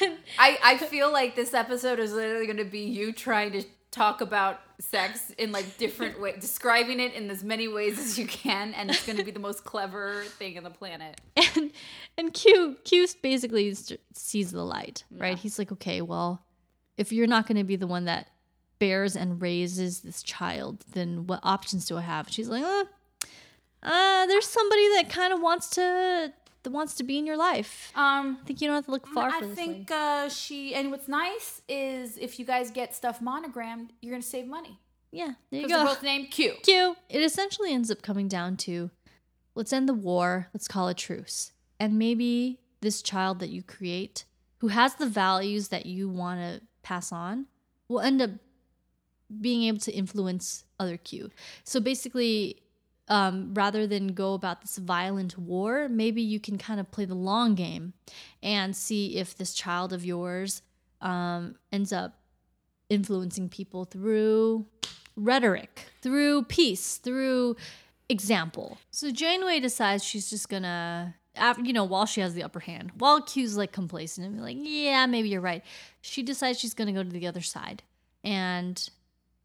I 0.38 0.58
I 0.62 0.76
feel 0.78 1.12
like 1.12 1.36
this 1.36 1.54
episode 1.54 2.00
is 2.00 2.12
literally 2.12 2.46
going 2.46 2.58
to 2.58 2.64
be 2.64 2.80
you 2.80 3.12
trying 3.12 3.52
to 3.52 3.62
talk 3.90 4.20
about 4.20 4.60
sex 4.78 5.30
in 5.36 5.52
like 5.52 5.76
different 5.76 6.20
ways, 6.20 6.36
describing 6.40 7.00
it 7.00 7.12
in 7.14 7.30
as 7.30 7.42
many 7.42 7.68
ways 7.68 7.98
as 7.98 8.18
you 8.18 8.26
can, 8.26 8.72
and 8.74 8.90
it's 8.90 9.04
going 9.04 9.18
to 9.18 9.24
be 9.24 9.30
the 9.30 9.40
most 9.40 9.64
clever 9.64 10.24
thing 10.24 10.56
on 10.56 10.64
the 10.64 10.70
planet. 10.70 11.20
And 11.56 11.72
and 12.16 12.34
Q 12.34 12.76
Q 12.84 13.06
basically 13.22 13.74
sees 14.14 14.52
the 14.52 14.64
light, 14.64 15.04
right? 15.10 15.38
He's 15.38 15.58
like, 15.58 15.72
okay, 15.72 16.00
well, 16.00 16.44
if 16.96 17.12
you're 17.12 17.26
not 17.26 17.46
going 17.46 17.58
to 17.58 17.64
be 17.64 17.76
the 17.76 17.86
one 17.86 18.04
that 18.04 18.28
bears 18.78 19.16
and 19.16 19.40
raises 19.40 20.00
this 20.00 20.22
child, 20.22 20.84
then 20.92 21.26
what 21.26 21.40
options 21.42 21.86
do 21.86 21.96
I 21.96 22.02
have? 22.02 22.28
She's 22.30 22.48
like, 22.48 22.62
uh, 22.62 22.84
uh 23.82 24.26
there's 24.26 24.46
somebody 24.46 24.88
that 24.96 25.08
kind 25.08 25.32
of 25.32 25.40
wants 25.40 25.70
to 25.70 26.32
that 26.62 26.70
wants 26.70 26.94
to 26.96 27.04
be 27.04 27.18
in 27.18 27.26
your 27.26 27.36
life. 27.36 27.92
Um, 27.94 28.38
I 28.42 28.46
think 28.46 28.60
you 28.60 28.68
don't 28.68 28.76
have 28.76 28.86
to 28.86 28.90
look 28.90 29.06
far 29.06 29.28
I 29.28 29.40
for 29.40 29.46
this. 29.46 29.54
think 29.54 29.90
uh, 29.90 30.28
she 30.28 30.74
and 30.74 30.90
what's 30.90 31.08
nice 31.08 31.62
is 31.68 32.18
if 32.18 32.38
you 32.38 32.44
guys 32.44 32.70
get 32.70 32.94
stuff 32.94 33.20
monogrammed, 33.20 33.92
you're 34.00 34.12
going 34.12 34.22
to 34.22 34.28
save 34.28 34.46
money 34.46 34.78
yeah, 35.12 35.32
there 35.50 35.62
you 35.62 35.68
go. 35.68 35.84
both 35.84 36.02
named 36.02 36.30
Q. 36.30 36.54
Q. 36.62 36.96
It 37.08 37.22
essentially 37.22 37.72
ends 37.72 37.90
up 37.90 38.02
coming 38.02 38.28
down 38.28 38.56
to 38.58 38.90
let's 39.54 39.72
end 39.72 39.88
the 39.88 39.94
war, 39.94 40.48
let's 40.54 40.68
call 40.68 40.88
a 40.88 40.94
truce. 40.94 41.52
And 41.78 41.98
maybe 41.98 42.60
this 42.80 43.02
child 43.02 43.40
that 43.40 43.50
you 43.50 43.62
create, 43.62 44.24
who 44.58 44.68
has 44.68 44.94
the 44.94 45.06
values 45.06 45.68
that 45.68 45.86
you 45.86 46.08
want 46.08 46.40
to 46.40 46.66
pass 46.82 47.10
on, 47.12 47.46
will 47.88 48.00
end 48.00 48.22
up 48.22 48.30
being 49.40 49.64
able 49.64 49.78
to 49.78 49.92
influence 49.92 50.64
other 50.78 50.96
Q. 50.96 51.30
So 51.64 51.80
basically, 51.80 52.62
um, 53.10 53.52
rather 53.54 53.88
than 53.88 54.14
go 54.14 54.34
about 54.34 54.60
this 54.62 54.78
violent 54.78 55.36
war, 55.36 55.88
maybe 55.88 56.22
you 56.22 56.38
can 56.38 56.56
kind 56.56 56.78
of 56.78 56.90
play 56.92 57.04
the 57.04 57.14
long 57.14 57.56
game 57.56 57.92
and 58.40 58.74
see 58.74 59.16
if 59.16 59.36
this 59.36 59.52
child 59.52 59.92
of 59.92 60.04
yours 60.04 60.62
um, 61.02 61.56
ends 61.72 61.92
up 61.92 62.20
influencing 62.88 63.48
people 63.48 63.84
through 63.84 64.64
rhetoric, 65.16 65.86
through 66.00 66.44
peace, 66.44 66.98
through 66.98 67.56
example. 68.08 68.78
So 68.92 69.10
Janeway 69.10 69.58
decides 69.58 70.04
she's 70.04 70.30
just 70.30 70.48
gonna, 70.48 71.16
af- 71.36 71.58
you 71.62 71.72
know, 71.72 71.84
while 71.84 72.06
she 72.06 72.20
has 72.20 72.34
the 72.34 72.44
upper 72.44 72.60
hand, 72.60 72.92
while 72.98 73.20
Q's 73.20 73.56
like 73.56 73.72
complacent 73.72 74.24
and 74.24 74.36
be 74.36 74.42
like, 74.42 74.56
yeah, 74.58 75.06
maybe 75.06 75.28
you're 75.28 75.40
right. 75.40 75.64
She 76.00 76.22
decides 76.22 76.60
she's 76.60 76.74
gonna 76.74 76.92
go 76.92 77.02
to 77.02 77.10
the 77.10 77.26
other 77.26 77.42
side 77.42 77.82
and 78.22 78.88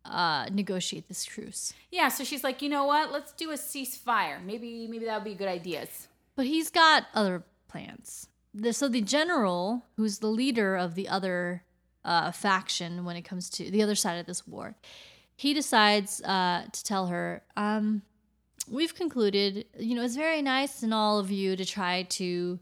uh, 0.05 0.47
negotiate 0.51 1.07
this 1.07 1.25
truce. 1.25 1.73
Yeah, 1.91 2.09
so 2.09 2.23
she's 2.23 2.43
like, 2.43 2.61
you 2.61 2.69
know 2.69 2.85
what? 2.85 3.11
Let's 3.11 3.31
do 3.31 3.51
a 3.51 3.55
ceasefire. 3.55 4.43
Maybe 4.43 4.87
maybe 4.87 5.05
that 5.05 5.15
would 5.15 5.23
be 5.23 5.35
good 5.35 5.47
ideas. 5.47 6.07
But 6.35 6.45
he's 6.45 6.69
got 6.69 7.05
other 7.13 7.43
plans. 7.67 8.27
The, 8.53 8.73
so 8.73 8.87
the 8.87 9.01
general, 9.01 9.85
who's 9.97 10.19
the 10.19 10.27
leader 10.27 10.75
of 10.75 10.95
the 10.95 11.09
other 11.09 11.63
uh, 12.03 12.31
faction 12.31 13.03
when 13.05 13.15
it 13.15 13.23
comes 13.23 13.49
to 13.51 13.69
the 13.69 13.81
other 13.81 13.95
side 13.95 14.19
of 14.19 14.25
this 14.25 14.47
war, 14.47 14.75
he 15.35 15.53
decides 15.53 16.21
uh, 16.21 16.65
to 16.71 16.83
tell 16.83 17.07
her, 17.07 17.41
um, 17.57 18.01
"We've 18.69 18.95
concluded. 18.95 19.65
You 19.77 19.95
know, 19.95 20.03
it's 20.03 20.15
very 20.15 20.41
nice 20.41 20.83
in 20.83 20.93
all 20.93 21.19
of 21.19 21.31
you 21.31 21.55
to 21.55 21.65
try 21.65 22.03
to, 22.03 22.59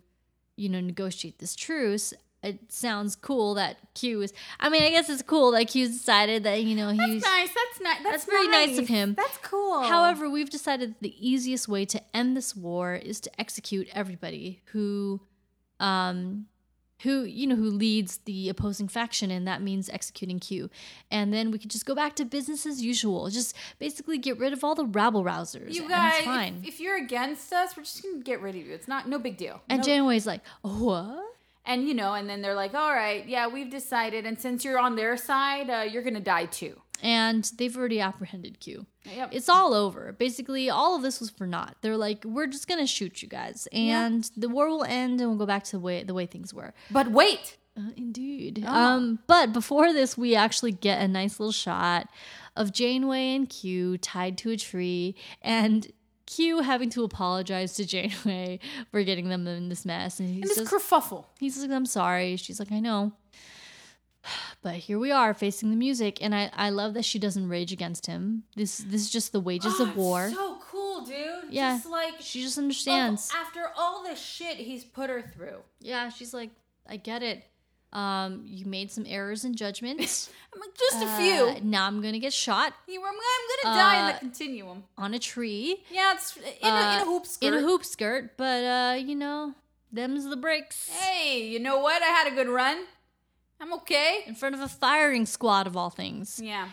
you 0.56 0.70
know, 0.70 0.80
negotiate 0.80 1.40
this 1.40 1.56
truce." 1.56 2.14
It 2.44 2.72
sounds 2.72 3.16
cool 3.16 3.54
that 3.54 3.78
Q 3.94 4.22
is. 4.22 4.34
I 4.60 4.70
mean, 4.70 4.84
I 4.84 4.90
guess 4.90 5.10
it's 5.10 5.22
cool 5.22 5.52
that 5.52 5.68
Q's 5.70 5.92
decided 5.98 6.44
that 6.44 6.62
you 6.64 6.76
know 6.76 6.90
he's. 6.90 7.22
That's 7.22 7.26
nice. 7.26 7.50
That's 7.54 7.82
nice. 7.82 8.04
That's, 8.04 8.04
That's 8.04 8.26
very 8.26 8.48
nice 8.50 8.78
of 8.78 8.88
him. 8.88 9.14
That's 9.16 9.38
cool. 9.38 9.84
However, 9.84 10.30
we've 10.30 10.50
decided 10.50 10.96
the 11.02 11.16
easiest 11.26 11.68
way 11.68 11.86
to 11.86 12.02
end 12.14 12.36
this 12.36 12.56
war 12.56 12.96
is 12.96 13.20
to 13.22 13.32
execute 13.40 13.88
everybody 13.94 14.62
who, 14.66 15.22
um, 15.80 16.48
who 17.04 17.24
you 17.24 17.48
know 17.48 17.56
who 17.56 17.70
leads 17.70 18.18
the 18.26 18.48
opposing 18.50 18.88
faction, 18.88 19.30
and 19.32 19.48
that 19.48 19.62
means 19.62 19.90
executing 19.90 20.40
Q. 20.40 20.70
And 21.12 21.34
then 21.34 21.52
we 21.52 21.58
could 21.60 21.70
just 21.72 21.86
go 21.86 21.96
back 21.96 22.16
to 22.18 22.26
business 22.26 22.66
as 22.66 22.82
usual. 22.82 23.30
Just 23.30 23.56
basically 23.80 24.18
get 24.18 24.38
rid 24.38 24.54
of 24.54 24.64
all 24.64 24.76
the 24.76 24.86
rabble 24.86 25.24
rousers. 25.24 25.74
you 25.74 25.88
guys. 25.88 26.54
If, 26.62 26.66
if 26.68 26.80
you're 26.80 26.98
against 26.98 27.52
us, 27.52 27.76
we're 27.76 27.84
just 27.84 28.04
gonna 28.04 28.20
get 28.24 28.42
rid 28.42 28.56
of 28.56 28.66
you. 28.66 28.74
It's 28.74 28.88
not 28.88 29.08
no 29.08 29.20
big 29.20 29.38
deal. 29.38 29.62
and 29.70 29.80
no, 29.80 29.84
Janeway's 29.86 30.26
like, 30.28 30.42
what? 30.62 31.24
And 31.66 31.88
you 31.88 31.94
know, 31.94 32.14
and 32.14 32.30
then 32.30 32.42
they're 32.42 32.56
like, 32.56 32.74
all 32.74 32.94
right, 32.94 33.28
yeah, 33.28 33.48
we've 33.48 33.70
decided, 33.70 34.26
and 34.26 34.40
since 34.40 34.64
you're 34.66 34.80
on 34.80 34.96
their 34.96 35.16
side, 35.18 35.70
uh, 35.70 35.82
you're 35.90 36.04
gonna 36.04 36.20
die 36.20 36.46
too. 36.46 36.80
and 37.02 37.52
they've 37.58 37.76
already 37.76 38.00
apprehended 38.00 38.60
Q. 38.62 38.86
Yep. 39.14 39.30
It's 39.34 39.50
all 39.50 39.74
over. 39.74 40.14
Basically, 40.14 40.70
all 40.70 40.96
of 40.96 41.02
this 41.02 41.20
was 41.20 41.30
for 41.30 41.46
naught. 41.46 41.76
They're 41.82 41.98
like, 41.98 42.24
we're 42.24 42.48
just 42.48 42.68
gonna 42.68 42.88
shoot 42.88 43.22
you 43.22 43.28
guys, 43.28 43.68
and 43.74 44.30
the 44.38 44.48
war 44.50 44.70
will 44.70 44.84
end, 44.86 45.20
and 45.20 45.30
we'll 45.30 45.40
go 45.40 45.46
back 45.46 45.64
to 45.66 45.72
the 45.74 45.80
way 45.82 46.04
the 46.04 46.14
way 46.14 46.26
things 46.26 46.54
were. 46.54 46.74
But 46.92 47.10
wait, 47.12 47.58
Uh, 47.76 47.90
indeed. 47.98 48.64
Oh. 48.68 48.72
Um, 48.72 49.20
but 49.26 49.52
before 49.52 49.92
this, 49.94 50.16
we 50.18 50.36
actually 50.36 50.72
get 50.72 51.02
a 51.02 51.08
nice 51.08 51.40
little 51.40 51.52
shot 51.52 52.08
of 52.56 52.72
Janeway 52.72 53.36
and 53.36 53.50
Q 53.50 53.98
tied 53.98 54.38
to 54.40 54.52
a 54.52 54.58
tree, 54.58 55.16
and 55.42 55.92
Q 56.26 56.62
having 56.62 56.90
to 56.92 57.04
apologize 57.04 57.74
to 57.76 57.86
Janeway 57.94 58.60
for 58.92 59.04
getting 59.04 59.30
them 59.30 59.46
in 59.48 59.70
this 59.70 59.86
mess. 59.86 60.20
And 60.20 60.30
he 60.30 60.42
and 60.42 60.50
this 60.50 60.60
kerfuffle. 60.60 61.26
he's 61.40 61.58
like, 61.62 61.72
"I'm 61.72 61.86
sorry." 61.86 62.36
She's 62.38 62.60
like, 62.60 62.72
"I 62.72 62.80
know." 62.80 63.14
But 64.62 64.76
here 64.76 64.98
we 64.98 65.12
are 65.12 65.34
facing 65.34 65.70
the 65.72 65.76
music, 65.76 66.20
and 66.24 66.34
I, 66.34 66.50
I 66.54 66.70
love 66.70 66.94
that 66.94 67.04
she 67.04 67.20
doesn't 67.20 67.50
rage 67.50 67.74
against 67.74 68.06
him. 68.06 68.44
This 68.56 68.78
this 68.78 69.02
is 69.02 69.10
just 69.10 69.34
the 69.34 69.42
wages 69.42 69.74
Oh, 69.80 69.84
of 69.84 69.98
war. 69.98 70.30
So 70.30 70.58
cool, 70.72 71.02
dude. 71.06 71.52
Yeah. 71.52 71.76
Just 71.76 71.90
like 71.90 72.14
she 72.22 72.42
just 72.42 72.58
oh, 72.58 72.62
understands. 72.62 73.30
after 73.36 73.66
all 73.78 74.04
the 74.04 74.16
shit 74.16 74.56
he's 74.56 74.86
put 74.86 75.10
her 75.10 75.22
through. 75.22 75.60
yeah, 75.82 76.08
she's 76.08 76.34
like, 76.34 76.52
I 76.88 76.96
get 76.96 77.22
it. 77.24 77.44
Um, 77.94 78.44
you 78.48 78.66
made 78.66 78.92
some 78.92 79.06
errors 79.08 79.46
in 79.46 79.56
judgment. 79.56 80.00
I'm 80.54 80.60
like, 80.60 80.76
just 80.78 80.98
a 81.02 81.06
Uh, 81.06 81.18
few. 81.18 81.62
now 81.64 81.86
I'm 81.88 82.02
gonna 82.02 82.20
get 82.20 82.34
shot 82.34 82.74
You 82.88 83.00
were, 83.02 83.08
I'm 83.08 83.14
gonna 83.64 83.76
die 83.78 83.96
in 84.00 84.06
uh, 84.06 84.12
the 84.14 84.20
continuum. 84.20 84.84
on 84.98 85.14
a 85.14 85.20
tree 85.20 85.84
Yeah, 85.92 86.14
it's 86.14 86.36
in, 86.38 86.44
a, 86.44 86.68
in 86.68 86.74
uh, 86.74 87.00
a 87.02 87.06
hoop 87.06 87.26
skirt. 87.26 87.48
in 87.48 87.54
a 87.54 87.62
hoop 87.62 87.86
skirt, 87.86 88.36
but 88.38 88.64
uh, 88.64 88.96
you 88.96 89.16
know, 89.16 89.54
them's 89.92 90.26
the 90.26 90.36
breaks. 90.38 90.90
Hey, 90.90 91.48
you 91.48 91.60
know 91.60 91.80
what? 91.80 92.02
I 92.02 92.08
had 92.08 92.28
a 92.32 92.36
good 92.36 92.50
run. 92.50 92.78
I'm 93.62 93.72
okay. 93.74 94.24
In 94.28 94.36
front 94.36 94.56
of 94.56 94.62
a 94.62 94.68
firing 94.68 95.26
squad 95.26 95.68
of 95.68 95.78
all 95.78 95.90
things. 95.92 96.40
Yeah. 96.44 96.68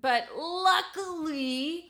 But 0.00 0.28
luckily, 0.36 1.88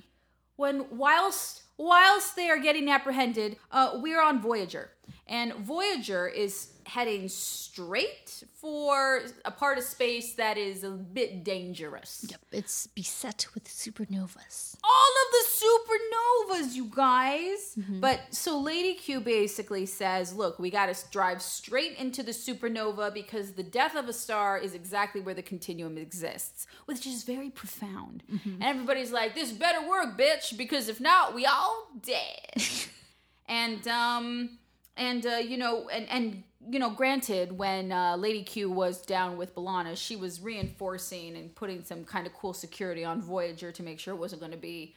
when 0.57 0.87
whilst 0.91 1.63
whilst 1.77 2.37
they 2.37 2.49
are 2.51 2.59
getting 2.59 2.91
apprehended, 2.91 3.57
uh, 3.73 3.99
we're 4.03 4.23
on 4.23 4.41
Voyager. 4.41 4.91
And 5.27 5.55
Voyager 5.55 6.27
is 6.29 6.69
heading 6.95 7.29
straight 7.29 8.43
for 8.55 9.23
a 9.45 9.51
part 9.51 9.79
of 9.79 9.85
space 9.85 10.35
that 10.35 10.59
is 10.59 10.83
a 10.83 10.91
bit 10.91 11.45
dangerous. 11.45 12.27
Yep, 12.29 12.41
it's 12.51 12.87
beset 12.89 13.47
with 13.55 13.65
supernovas. 13.65 14.77
all 14.83 15.13
of 15.23 15.29
the 15.37 15.45
supernovas, 15.63 16.75
you 16.75 16.91
guys. 16.95 17.77
But 18.01 18.21
so 18.31 18.59
Lady 18.59 18.95
Q 18.95 19.21
basically 19.21 19.87
says, 19.87 20.35
look, 20.35 20.59
we 20.59 20.69
got 20.71 20.93
to 20.93 21.11
drive 21.11 21.41
straight 21.43 21.97
into 21.99 22.23
the 22.23 22.33
supernova 22.33 23.15
because 23.15 23.53
the 23.53 23.63
death 23.63 23.95
of 23.95 24.09
a 24.09 24.13
star 24.13 24.59
is 24.59 24.75
exactly 24.75 25.21
where 25.21 25.35
the 25.35 25.43
continuum 25.43 25.97
exists, 25.97 26.67
which 26.87 27.07
is 27.07 27.23
very 27.23 27.51
profound. 27.51 28.23
And 28.45 28.63
everybody's 28.63 29.13
like, 29.13 29.35
this 29.35 29.53
better 29.53 29.89
work, 29.89 30.19
bitch, 30.19 30.57
because 30.57 30.89
if 30.89 31.01
not, 31.01 31.35
we 31.35 31.47
all 31.47 31.89
dead. 32.03 32.63
and 33.49 33.87
um 33.89 34.59
and 34.97 35.27
uh, 35.27 35.31
you 35.51 35.57
know 35.57 35.89
and 35.89 36.09
and 36.09 36.43
you 36.69 36.79
know 36.79 36.91
granted 36.91 37.53
when 37.53 37.91
uh, 37.93 38.17
lady 38.17 38.43
q 38.43 38.71
was 38.71 39.01
down 39.03 39.37
with 39.37 39.55
B'Elanna, 39.55 39.97
she 39.97 40.17
was 40.17 40.41
reinforcing 40.41 41.37
and 41.37 41.55
putting 41.55 41.83
some 41.85 42.05
kind 42.05 42.27
of 42.27 42.35
cool 42.35 42.53
security 42.53 43.05
on 43.05 43.23
voyager 43.23 43.73
to 43.73 43.83
make 43.83 43.99
sure 43.99 44.15
it 44.15 44.19
wasn't 44.19 44.41
going 44.41 44.53
to 44.53 44.59
be 44.59 44.95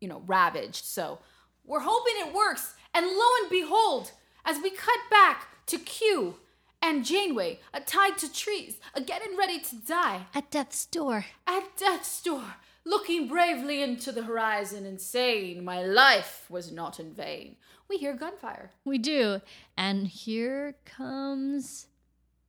you 0.00 0.08
know 0.08 0.22
ravaged. 0.26 0.84
So 0.84 1.18
we're 1.64 1.80
hoping 1.80 2.14
it 2.26 2.34
works. 2.34 2.74
And 2.94 3.06
lo 3.06 3.26
and 3.42 3.50
behold 3.50 4.12
as 4.44 4.58
we 4.62 4.70
cut 4.70 4.98
back 5.10 5.48
to 5.66 5.78
q 5.78 6.36
and 6.82 7.04
janeway 7.04 7.60
uh, 7.74 7.80
tied 7.84 8.16
to 8.18 8.32
trees 8.32 8.78
uh, 8.94 9.00
getting 9.00 9.36
ready 9.36 9.60
to 9.60 9.76
die. 9.76 10.26
At 10.34 10.50
death's 10.50 10.86
door. 10.86 11.26
at 11.46 11.76
death's 11.76 12.22
door, 12.22 12.56
looking 12.90 13.28
bravely 13.28 13.82
into 13.82 14.12
the 14.12 14.24
horizon 14.24 14.84
and 14.84 15.00
saying, 15.00 15.64
My 15.64 15.82
life 15.82 16.44
was 16.50 16.72
not 16.72 17.00
in 17.00 17.14
vain. 17.14 17.56
We 17.88 17.96
hear 17.96 18.14
gunfire. 18.14 18.72
We 18.84 18.98
do. 18.98 19.40
And 19.76 20.06
here 20.06 20.74
comes 20.84 21.86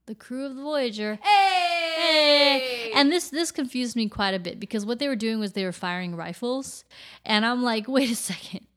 the 0.07 0.15
crew 0.15 0.45
of 0.45 0.55
the 0.55 0.61
Voyager. 0.63 1.19
Hey! 1.21 2.01
hey! 2.01 2.91
And 2.95 3.11
this 3.11 3.29
this 3.29 3.51
confused 3.51 3.95
me 3.95 4.09
quite 4.09 4.33
a 4.33 4.39
bit 4.39 4.59
because 4.59 4.85
what 4.85 4.99
they 4.99 5.07
were 5.07 5.15
doing 5.15 5.39
was 5.39 5.53
they 5.53 5.63
were 5.63 5.71
firing 5.71 6.15
rifles, 6.15 6.83
and 7.23 7.45
I'm 7.45 7.63
like, 7.63 7.87
wait 7.87 8.11
a 8.11 8.15
second, 8.15 8.67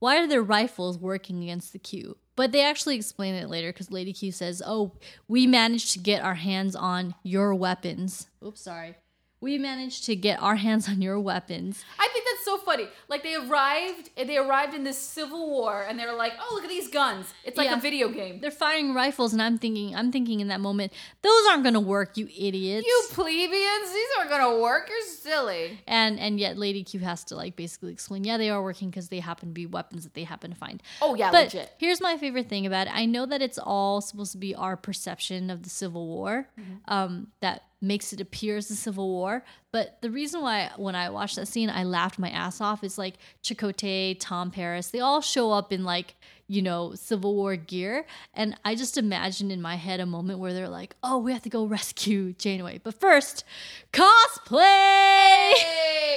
why 0.00 0.18
are 0.18 0.26
their 0.26 0.42
rifles 0.42 0.98
working 0.98 1.42
against 1.42 1.72
the 1.72 1.78
Q? 1.78 2.18
But 2.36 2.50
they 2.50 2.64
actually 2.64 2.96
explain 2.96 3.34
it 3.34 3.48
later 3.48 3.72
because 3.72 3.92
Lady 3.92 4.12
Q 4.12 4.32
says, 4.32 4.60
"Oh, 4.66 4.92
we 5.28 5.46
managed 5.46 5.92
to 5.92 6.00
get 6.00 6.22
our 6.22 6.34
hands 6.34 6.74
on 6.74 7.14
your 7.22 7.54
weapons." 7.54 8.28
Oops, 8.44 8.60
sorry. 8.60 8.96
We 9.44 9.58
managed 9.58 10.04
to 10.06 10.16
get 10.16 10.42
our 10.42 10.56
hands 10.56 10.88
on 10.88 11.02
your 11.02 11.20
weapons. 11.20 11.84
I 11.98 12.08
think 12.12 12.24
that's 12.30 12.44
so 12.46 12.56
funny. 12.58 12.88
Like 13.08 13.22
they 13.22 13.34
arrived, 13.34 14.08
they 14.16 14.38
arrived 14.38 14.72
in 14.74 14.84
this 14.84 14.96
civil 14.96 15.50
war, 15.50 15.84
and 15.86 15.98
they're 15.98 16.14
like, 16.24 16.32
"Oh, 16.40 16.50
look 16.54 16.64
at 16.64 16.70
these 16.70 16.88
guns! 16.88 17.26
It's 17.44 17.58
like 17.58 17.68
Yeah. 17.68 17.76
a 17.78 17.80
video 17.88 18.08
game." 18.08 18.40
They're 18.40 18.50
firing 18.66 18.94
rifles, 18.94 19.34
and 19.34 19.42
I'm 19.42 19.58
thinking, 19.58 19.94
I'm 19.94 20.10
thinking 20.10 20.40
in 20.40 20.48
that 20.48 20.60
moment, 20.60 20.92
those 21.20 21.42
aren't 21.50 21.62
gonna 21.62 21.86
work, 21.96 22.16
you 22.16 22.26
idiots. 22.48 22.86
You 22.86 22.98
plebeians, 23.10 23.88
these 23.92 24.08
aren't 24.18 24.30
gonna 24.30 24.58
work. 24.60 24.88
You're 24.88 25.02
silly. 25.32 25.78
and 25.86 26.18
and 26.18 26.40
yet 26.40 26.56
Lady 26.56 26.82
Q 26.82 27.00
has 27.00 27.22
to 27.24 27.36
like 27.36 27.54
basically 27.54 27.92
explain, 27.92 28.24
yeah, 28.24 28.38
they 28.38 28.48
are 28.50 28.62
working 28.62 28.88
because 28.88 29.08
they 29.10 29.20
happen 29.20 29.50
to 29.50 29.54
be 29.54 29.66
weapons 29.66 30.04
that 30.04 30.14
they 30.14 30.24
happen 30.24 30.50
to 30.52 30.56
find. 30.56 30.82
Oh 31.02 31.14
yeah, 31.14 31.30
But 31.30 31.44
legit. 31.52 31.74
here's 31.78 32.00
my 32.00 32.16
favorite 32.16 32.48
thing 32.48 32.64
about 32.64 32.86
it. 32.86 32.94
I 32.96 33.04
know 33.04 33.26
that 33.26 33.42
it's 33.42 33.58
all 33.58 34.00
supposed 34.00 34.32
to 34.32 34.38
be 34.38 34.54
our 34.54 34.76
perception 34.76 35.50
of 35.50 35.62
the 35.64 35.70
Civil 35.70 36.06
War 36.06 36.48
um, 36.88 37.28
that 37.40 37.62
makes 37.84 38.12
it 38.12 38.20
appear 38.20 38.56
as 38.56 38.70
a 38.70 38.76
Civil 38.76 39.08
War. 39.08 39.44
But 39.70 40.00
the 40.00 40.10
reason 40.10 40.42
why 40.42 40.70
when 40.76 40.94
I 40.94 41.10
watched 41.10 41.36
that 41.36 41.46
scene, 41.46 41.70
I 41.70 41.84
laughed 41.84 42.18
my 42.18 42.30
ass 42.30 42.60
off 42.60 42.82
is 42.82 42.98
like 42.98 43.14
Chakotay, 43.42 44.16
Tom 44.18 44.50
Paris, 44.50 44.88
they 44.88 45.00
all 45.00 45.20
show 45.20 45.52
up 45.52 45.72
in 45.72 45.84
like, 45.84 46.14
you 46.46 46.60
know, 46.62 46.94
Civil 46.94 47.34
War 47.34 47.56
gear. 47.56 48.04
And 48.34 48.54
I 48.64 48.74
just 48.74 48.98
imagine 48.98 49.50
in 49.50 49.62
my 49.62 49.76
head 49.76 50.00
a 50.00 50.06
moment 50.06 50.38
where 50.38 50.52
they're 50.52 50.68
like, 50.68 50.94
oh, 51.02 51.18
we 51.18 51.32
have 51.32 51.42
to 51.42 51.48
go 51.48 51.64
rescue 51.66 52.32
Janeway. 52.34 52.80
But 52.84 52.94
first, 53.00 53.44
cosplay! 53.92 55.52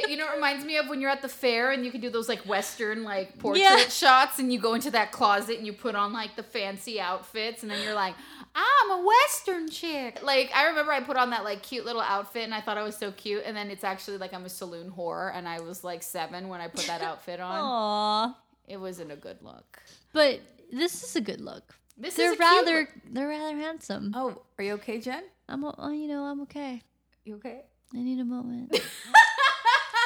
You 0.10 0.16
know, 0.18 0.28
it 0.32 0.36
reminds 0.36 0.66
me 0.66 0.78
of 0.78 0.88
when 0.90 1.02
you're 1.02 1.10
at 1.10 1.22
the 1.22 1.30
fair 1.30 1.72
and 1.72 1.84
you 1.86 1.92
can 1.92 2.02
do 2.02 2.10
those 2.10 2.30
like 2.30 2.40
Western 2.40 3.04
like 3.04 3.38
portrait 3.40 3.62
Yeah. 3.62 3.78
shots, 3.90 4.40
and 4.40 4.52
you 4.52 4.60
go 4.60 4.74
into 4.74 4.92
that 4.92 5.12
closet 5.12 5.58
and 5.58 5.66
you 5.66 5.74
put 5.74 5.96
on 5.96 6.14
like 6.14 6.36
the 6.36 6.44
fancy 6.44 7.00
outfits, 7.00 7.62
and 7.64 7.72
then 7.72 7.82
you're 7.84 7.94
like, 7.94 8.16
I'm 8.56 8.92
a 8.92 9.06
Western 9.06 9.70
chick. 9.70 10.20
Like 10.24 10.52
I 10.56 10.68
remember 10.68 10.92
I 10.92 11.02
put 11.02 11.18
on 11.18 11.30
that 11.32 11.44
like 11.44 11.62
cute 11.64 11.86
little 11.86 12.02
outfit, 12.02 12.44
and 12.44 12.54
I 12.54 12.62
thought 12.62 12.78
I 12.78 12.84
was 12.84 12.96
so 12.98 13.12
cute, 13.12 13.44
and 13.46 13.56
then 13.56 13.70
it's 13.70 13.84
actually 13.84 14.18
like 14.18 14.34
I'm 14.34 14.46
a 14.46 14.50
saloon 14.50 14.92
whore, 14.98 15.32
and 15.36 15.48
I 15.48 15.60
was 15.62 15.84
like 15.84 16.04
seven 16.04 16.48
when 16.48 16.62
I 16.62 16.68
put 16.68 16.88
that 16.88 17.02
outfit 17.10 17.40
on. 17.40 18.32
Aww. 18.32 18.36
It 18.68 18.78
wasn't 18.78 19.12
a 19.12 19.16
good 19.16 19.38
look. 19.42 19.80
But 20.14 20.42
this 20.72 21.04
is 21.04 21.16
a 21.16 21.22
good 21.22 21.42
look. 21.42 21.76
This 21.98 22.16
they're 22.16 22.34
is 22.34 22.40
rather 22.40 22.80
look. 22.82 22.90
they're 23.12 23.28
rather 23.28 23.56
handsome. 23.58 24.12
Oh, 24.16 24.42
are 24.58 24.64
you 24.64 24.74
okay, 24.74 25.00
Jen? 25.00 25.24
I'm 25.50 25.64
oh, 25.64 25.92
you 25.92 26.08
know 26.08 26.24
I'm 26.24 26.42
okay. 26.42 26.82
You 27.24 27.36
okay? 27.36 27.62
I 27.94 27.98
need 28.04 28.20
a 28.20 28.26
moment. 28.26 28.78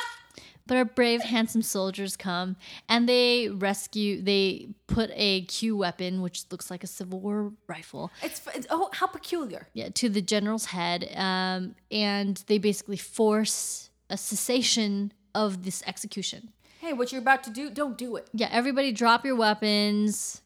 but 0.68 0.78
our 0.78 0.86
brave, 0.86 1.22
handsome 1.22 1.64
soldiers 1.64 2.16
come 2.16 2.56
and 2.88 3.10
they 3.10 3.50
rescue. 3.50 4.22
They 4.22 4.70
put 4.88 5.10
a 5.16 5.42
Q 5.46 5.76
weapon, 5.76 6.22
which 6.22 6.46
looks 6.52 6.70
like 6.70 6.84
a 6.84 6.88
Civil 6.88 7.20
War 7.20 7.52
rifle, 7.68 8.12
It's, 8.22 8.42
it's 8.56 8.68
oh 8.70 8.90
how 8.94 9.08
peculiar. 9.08 9.68
yeah, 9.74 9.90
to 9.90 10.08
the 10.10 10.22
general's 10.22 10.66
head, 10.66 11.12
um, 11.16 11.76
and 11.92 12.44
they 12.48 12.58
basically 12.60 12.98
force 12.98 13.90
a 14.10 14.18
cessation 14.18 15.12
of 15.34 15.64
this 15.64 15.82
execution. 15.88 16.52
Hey, 16.82 16.94
what 16.94 17.12
you're 17.12 17.22
about 17.22 17.44
to 17.44 17.52
do, 17.52 17.70
don't 17.70 17.96
do 17.96 18.16
it. 18.16 18.28
Yeah, 18.34 18.50
everybody, 18.52 18.92
drop 18.92 19.24
your 19.24 19.36
weapons. 19.36 20.42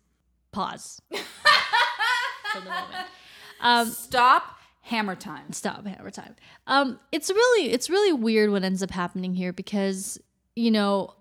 Pause. 0.51 1.01
For 1.11 2.59
the 2.59 2.65
moment. 2.65 3.07
Um, 3.61 3.87
Stop 3.87 4.43
hammer 4.81 5.15
time. 5.15 5.51
stop 5.51 5.83
hammer 5.87 6.11
time 6.11 6.35
um 6.67 6.99
it's 7.11 7.31
really 7.31 7.71
it's 7.71 7.89
really 7.89 8.13
weird 8.13 8.51
what 8.51 8.63
ends 8.63 8.83
up 8.83 8.91
happening 8.91 9.33
here 9.33 9.51
because 9.51 10.19
you 10.55 10.69
know 10.69 11.11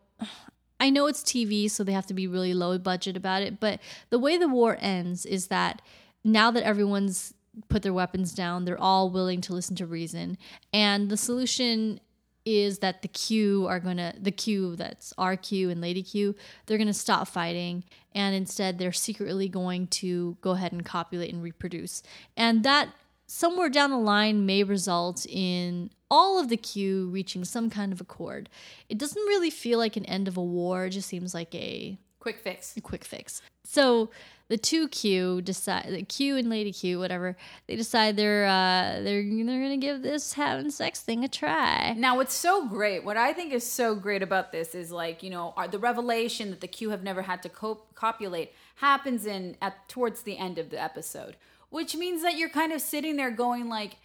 i 0.80 0.90
know 0.90 1.06
it's 1.06 1.22
tv 1.22 1.70
so 1.70 1.82
they 1.82 1.92
have 1.92 2.04
to 2.04 2.12
be 2.12 2.26
really 2.26 2.52
low 2.52 2.76
budget 2.76 3.16
about 3.16 3.40
it 3.40 3.58
but 3.60 3.80
the 4.10 4.18
way 4.18 4.36
the 4.36 4.48
war 4.48 4.76
ends 4.80 5.24
is 5.24 5.46
that 5.46 5.80
now 6.22 6.50
that 6.50 6.62
everyone's 6.62 7.32
put 7.70 7.82
their 7.82 7.94
weapons 7.94 8.34
down 8.34 8.66
they're 8.66 8.78
all 8.78 9.08
willing 9.08 9.40
to 9.40 9.54
listen 9.54 9.74
to 9.74 9.86
reason 9.86 10.36
and 10.74 11.08
the 11.08 11.16
solution 11.16 11.98
is 12.44 12.80
that 12.80 13.02
the 13.02 13.08
Q 13.08 13.66
are 13.66 13.80
gonna 13.80 14.14
the 14.18 14.30
Q 14.30 14.76
that's 14.76 15.12
RQ 15.14 15.70
and 15.70 15.80
Lady 15.80 16.02
Q 16.02 16.34
they're 16.66 16.78
gonna 16.78 16.92
stop 16.92 17.28
fighting 17.28 17.84
and 18.14 18.34
instead 18.34 18.78
they're 18.78 18.92
secretly 18.92 19.48
going 19.48 19.86
to 19.88 20.36
go 20.40 20.50
ahead 20.52 20.72
and 20.72 20.84
copulate 20.84 21.32
and 21.32 21.42
reproduce 21.42 22.02
and 22.36 22.62
that 22.64 22.90
somewhere 23.26 23.68
down 23.68 23.90
the 23.90 23.98
line 23.98 24.44
may 24.44 24.62
result 24.62 25.26
in 25.26 25.90
all 26.10 26.38
of 26.38 26.48
the 26.48 26.56
Q 26.56 27.08
reaching 27.08 27.44
some 27.44 27.70
kind 27.70 27.92
of 27.92 28.00
accord. 28.00 28.48
It 28.88 28.98
doesn't 28.98 29.22
really 29.22 29.50
feel 29.50 29.78
like 29.78 29.96
an 29.96 30.04
end 30.04 30.28
of 30.28 30.36
a 30.36 30.42
war; 30.42 30.86
it 30.86 30.90
just 30.90 31.08
seems 31.08 31.34
like 31.34 31.54
a 31.54 31.98
Quick 32.20 32.38
fix. 32.38 32.74
a 32.76 32.80
quick 32.80 33.04
fix. 33.04 33.42
So 33.64 34.10
the 34.48 34.58
two 34.58 34.88
Q 34.88 35.40
decide, 35.40 35.86
the 35.88 36.02
Q 36.02 36.36
and 36.36 36.50
Lady 36.50 36.72
Q, 36.72 36.98
whatever, 36.98 37.36
they 37.66 37.76
decide 37.76 38.16
they're 38.16 38.44
uh, 38.44 39.00
they're 39.02 39.22
they're 39.22 39.62
gonna 39.62 39.76
give 39.78 40.02
this 40.02 40.34
having 40.34 40.70
sex 40.70 41.00
thing 41.00 41.24
a 41.24 41.28
try. 41.28 41.94
Now, 41.96 42.16
what's 42.16 42.34
so 42.34 42.68
great, 42.68 43.04
what 43.04 43.16
I 43.16 43.32
think 43.32 43.52
is 43.52 43.66
so 43.66 43.94
great 43.94 44.22
about 44.22 44.52
this 44.52 44.74
is 44.74 44.92
like, 44.92 45.22
you 45.22 45.30
know, 45.30 45.54
the 45.70 45.78
revelation 45.78 46.50
that 46.50 46.60
the 46.60 46.68
Q 46.68 46.90
have 46.90 47.02
never 47.02 47.22
had 47.22 47.42
to 47.42 47.48
cop- 47.48 47.94
copulate 47.94 48.52
happens 48.76 49.24
in 49.26 49.56
at 49.62 49.88
towards 49.88 50.22
the 50.22 50.36
end 50.36 50.58
of 50.58 50.68
the 50.70 50.80
episode, 50.82 51.36
which 51.70 51.96
means 51.96 52.22
that 52.22 52.36
you're 52.36 52.50
kind 52.50 52.72
of 52.72 52.80
sitting 52.80 53.16
there 53.16 53.30
going 53.30 53.68
like, 53.68 53.96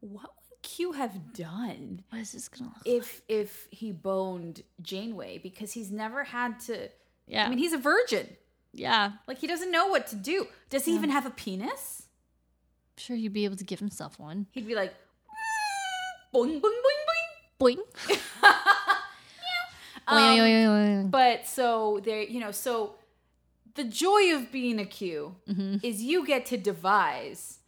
what 0.00 0.22
would 0.22 0.62
Q 0.62 0.92
have 0.92 1.32
done 1.32 2.02
What 2.10 2.20
is 2.20 2.32
this 2.32 2.48
gonna 2.48 2.70
look? 2.70 2.82
if 2.84 3.22
if 3.28 3.68
he 3.70 3.92
boned 3.92 4.62
Janeway 4.82 5.38
because 5.38 5.72
he's 5.72 5.92
never 5.92 6.24
had 6.24 6.58
to 6.60 6.88
Yeah, 7.28 7.46
I 7.46 7.48
mean, 7.48 7.58
he's 7.58 7.72
a 7.72 7.78
virgin. 7.78 8.28
Yeah. 8.74 9.12
Like 9.26 9.38
he 9.38 9.46
doesn't 9.46 9.70
know 9.70 9.86
what 9.86 10.06
to 10.08 10.16
do. 10.16 10.46
Does 10.70 10.84
he 10.84 10.94
even 10.94 11.10
have 11.10 11.24
a 11.26 11.30
penis? 11.30 12.02
I'm 12.96 13.00
sure 13.00 13.16
he'd 13.16 13.32
be 13.32 13.44
able 13.44 13.56
to 13.56 13.64
give 13.64 13.78
himself 13.80 14.18
one. 14.18 14.46
He'd 14.52 14.66
be 14.66 14.74
like, 14.74 14.94
boing, 16.34 16.60
boing, 16.60 16.60
boing, 16.60 17.00
boing. 17.60 17.78
Boing. 18.06 18.18
Um, 20.06 20.18
Boing, 20.18 20.38
boing, 20.38 20.66
boing. 20.66 21.10
But 21.10 21.46
so 21.46 22.00
there, 22.04 22.20
you 22.22 22.38
know, 22.40 22.50
so 22.50 22.96
the 23.74 23.84
joy 23.84 24.34
of 24.34 24.52
being 24.52 24.78
a 24.78 24.84
Q 24.84 25.36
Mm-hmm. 25.48 25.76
is 25.82 26.02
you 26.02 26.26
get 26.26 26.46
to 26.46 26.56
devise 26.58 27.58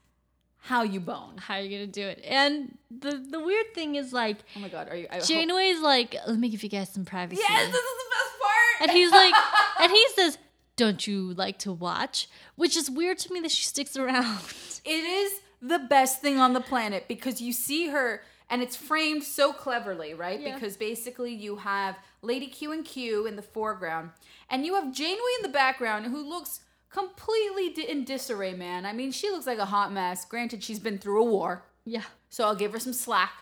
how 0.59 0.83
you 0.83 1.01
bone. 1.01 1.39
How 1.39 1.55
are 1.55 1.61
you 1.61 1.71
gonna 1.71 1.87
do 1.87 2.03
it? 2.07 2.21
And 2.27 2.77
the 2.91 3.13
the 3.17 3.41
weird 3.41 3.73
thing 3.75 3.95
is 3.95 4.13
like 4.13 4.39
Oh 4.57 4.61
my 4.61 4.69
god, 4.69 4.89
are 4.91 4.97
you? 4.97 5.07
I 5.11 5.17
hope- 5.17 5.25
Janeway's 5.27 5.81
like, 5.81 6.15
let 6.27 6.39
me 6.39 6.49
give 6.51 6.63
you 6.63 6.69
guys 6.69 6.91
some 6.93 7.05
privacy. 7.05 7.41
Yes, 7.41 7.67
this 7.67 7.75
is 7.75 7.97
the 8.05 8.11
best 8.11 8.41
part. 8.43 8.83
And 8.83 8.91
he's 8.91 9.11
like, 9.13 9.35
and 9.81 9.91
he 9.93 10.07
says, 10.15 10.39
don't 10.77 11.07
you 11.07 11.33
like 11.35 11.59
to 11.61 11.73
watch? 11.73 12.29
Which 12.55 12.77
is 12.77 12.91
weird 12.91 13.19
to 13.21 13.33
me 13.33 13.41
that 13.41 13.51
she 13.51 13.65
sticks 13.65 13.97
around. 13.97 14.39
it 14.85 14.91
is 14.91 15.41
the 15.61 15.79
best 15.79 16.21
thing 16.21 16.39
on 16.39 16.53
the 16.53 16.61
planet 16.61 17.07
because 17.09 17.41
you 17.41 17.53
see 17.53 17.89
her 17.89 18.23
and 18.49 18.63
it's 18.63 18.77
framed 18.77 19.25
so 19.25 19.53
cleverly, 19.53 20.15
right? 20.15 20.41
Yeah. 20.41 20.55
Because 20.55 20.77
basically 20.77 21.35
you 21.35 21.57
have 21.57 21.97
Lady 22.23 22.47
Q 22.47 22.73
and 22.73 22.85
Q 22.85 23.27
in 23.27 23.37
the 23.37 23.43
foreground 23.43 24.11
and 24.51 24.65
you 24.65 24.75
have 24.75 24.93
Janeway 24.93 25.33
in 25.39 25.43
the 25.43 25.49
background 25.49 26.07
who 26.07 26.29
looks 26.29 26.61
completely 26.91 27.71
di- 27.71 27.91
in 27.91 28.05
disarray, 28.05 28.55
man. 28.55 28.87
I 28.87 28.93
mean, 28.93 29.11
she 29.11 29.31
looks 29.31 29.47
like 29.47 29.59
a 29.59 29.67
hot 29.67 29.93
mess. 29.93 30.25
Granted, 30.25 30.63
she's 30.63 30.79
been 30.79 30.99
through 30.99 31.23
a 31.23 31.31
war. 31.31 31.65
Yeah. 31.85 32.05
So 32.29 32.45
I'll 32.45 32.55
give 32.55 32.73
her 32.73 32.79
some 32.79 32.93
slack. 32.93 33.33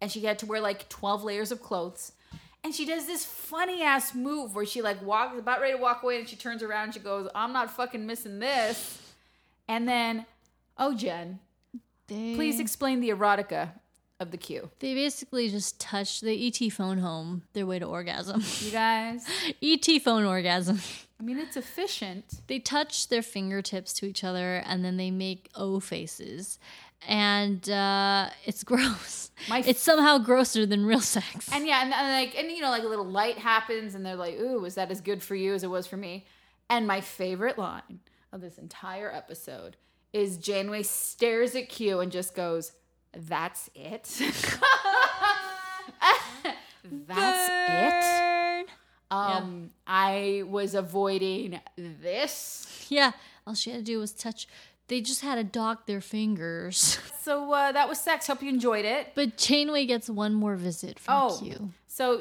And 0.00 0.10
she 0.12 0.20
had 0.20 0.38
to 0.40 0.46
wear 0.46 0.60
like 0.60 0.88
12 0.88 1.24
layers 1.24 1.50
of 1.50 1.62
clothes. 1.62 2.12
And 2.64 2.74
she 2.74 2.86
does 2.86 3.06
this 3.06 3.26
funny 3.26 3.82
ass 3.82 4.14
move 4.14 4.54
where 4.54 4.64
she 4.64 4.80
like 4.80 5.00
walks 5.02 5.38
about 5.38 5.60
ready 5.60 5.74
to 5.74 5.80
walk 5.80 6.02
away 6.02 6.18
and 6.18 6.26
she 6.26 6.34
turns 6.34 6.62
around 6.62 6.84
and 6.84 6.94
she 6.94 7.00
goes, 7.00 7.28
I'm 7.34 7.52
not 7.52 7.70
fucking 7.70 8.06
missing 8.06 8.38
this. 8.38 9.00
And 9.68 9.86
then, 9.86 10.24
oh 10.78 10.94
Jen, 10.94 11.40
They, 12.06 12.34
please 12.34 12.58
explain 12.58 13.00
the 13.00 13.10
erotica 13.10 13.72
of 14.18 14.30
the 14.30 14.38
Q. 14.38 14.70
They 14.78 14.94
basically 14.94 15.50
just 15.50 15.78
touch 15.78 16.22
the 16.22 16.46
ET 16.46 16.72
phone 16.72 16.98
home 16.98 17.42
their 17.52 17.66
way 17.66 17.78
to 17.78 17.84
orgasm. 17.84 18.42
You 18.60 18.70
guys, 18.70 19.26
ET 19.62 19.86
phone 20.02 20.24
orgasm. 20.24 20.80
I 21.20 21.22
mean, 21.22 21.38
it's 21.38 21.56
efficient. 21.56 22.40
They 22.46 22.58
touch 22.58 23.08
their 23.08 23.22
fingertips 23.22 23.92
to 23.94 24.06
each 24.06 24.24
other 24.24 24.62
and 24.66 24.84
then 24.84 24.96
they 24.96 25.10
make 25.10 25.48
O 25.54 25.80
faces. 25.80 26.58
And 27.06 27.68
uh, 27.68 28.30
it's 28.44 28.64
gross. 28.64 29.30
It's 29.50 29.82
somehow 29.82 30.18
grosser 30.18 30.64
than 30.66 30.86
real 30.86 31.00
sex. 31.00 31.48
And 31.52 31.66
yeah, 31.66 31.82
and, 31.82 31.92
and 31.92 32.08
like, 32.12 32.36
and 32.36 32.50
you 32.50 32.60
know, 32.60 32.70
like 32.70 32.84
a 32.84 32.88
little 32.88 33.06
light 33.06 33.38
happens 33.38 33.94
and 33.94 34.04
they're 34.04 34.16
like, 34.16 34.38
ooh, 34.38 34.64
is 34.64 34.76
that 34.76 34.90
as 34.90 35.00
good 35.00 35.22
for 35.22 35.34
you 35.34 35.54
as 35.54 35.64
it 35.64 35.70
was 35.70 35.86
for 35.86 35.96
me? 35.96 36.24
And 36.70 36.86
my 36.86 37.00
favorite 37.00 37.58
line 37.58 38.00
of 38.32 38.40
this 38.40 38.58
entire 38.58 39.12
episode 39.12 39.76
is 40.12 40.38
Janeway 40.38 40.82
stares 40.84 41.54
at 41.54 41.68
Q 41.68 42.00
and 42.00 42.10
just 42.10 42.34
goes, 42.34 42.72
that's 43.12 43.68
it. 43.74 44.04
that's 47.06 47.48
it. 47.50 47.90
Burn. 47.90 48.64
Um, 49.10 49.70
I 49.86 50.42
was 50.46 50.74
avoiding 50.74 51.60
this. 51.76 52.86
Yeah, 52.88 53.12
all 53.46 53.54
she 53.54 53.70
had 53.70 53.80
to 53.80 53.84
do 53.84 53.98
was 53.98 54.12
touch. 54.12 54.48
They 54.88 55.00
just 55.00 55.22
had 55.22 55.36
to 55.36 55.44
dock 55.44 55.86
their 55.86 56.00
fingers. 56.00 56.98
So 57.24 57.50
uh, 57.54 57.72
that 57.72 57.88
was 57.88 57.98
sex. 57.98 58.26
Hope 58.26 58.42
you 58.42 58.50
enjoyed 58.50 58.84
it. 58.84 59.12
But 59.14 59.38
Janeway 59.38 59.86
gets 59.86 60.10
one 60.10 60.34
more 60.34 60.56
visit 60.56 60.98
from 60.98 61.14
Oh, 61.14 61.38
Q. 61.40 61.72
so 61.86 62.20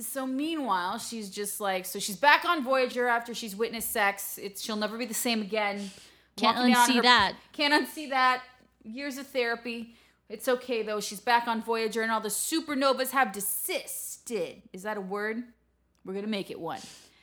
so 0.00 0.26
meanwhile, 0.26 0.98
she's 0.98 1.30
just 1.30 1.62
like 1.62 1.86
so 1.86 1.98
she's 1.98 2.16
back 2.18 2.44
on 2.44 2.62
Voyager 2.62 3.08
after 3.08 3.32
she's 3.32 3.56
witnessed 3.56 3.90
sex. 3.90 4.36
It's 4.36 4.60
she'll 4.62 4.76
never 4.76 4.98
be 4.98 5.06
the 5.06 5.14
same 5.14 5.40
again. 5.40 5.90
Can't 6.36 6.58
Walking 6.58 6.74
unsee 6.74 6.96
her- 6.96 7.02
that. 7.04 7.36
Can't 7.54 7.72
unsee 7.72 8.10
that. 8.10 8.42
Years 8.84 9.16
of 9.16 9.26
therapy. 9.28 9.94
It's 10.28 10.46
okay 10.46 10.82
though. 10.82 11.00
She's 11.00 11.20
back 11.20 11.48
on 11.48 11.62
Voyager, 11.62 12.02
and 12.02 12.12
all 12.12 12.20
the 12.20 12.28
supernovas 12.28 13.12
have 13.12 13.32
desisted. 13.32 14.60
Is 14.74 14.82
that 14.82 14.98
a 14.98 15.00
word? 15.00 15.42
We're 16.04 16.12
gonna 16.12 16.26
make 16.26 16.50
it 16.50 16.60
one. 16.60 16.80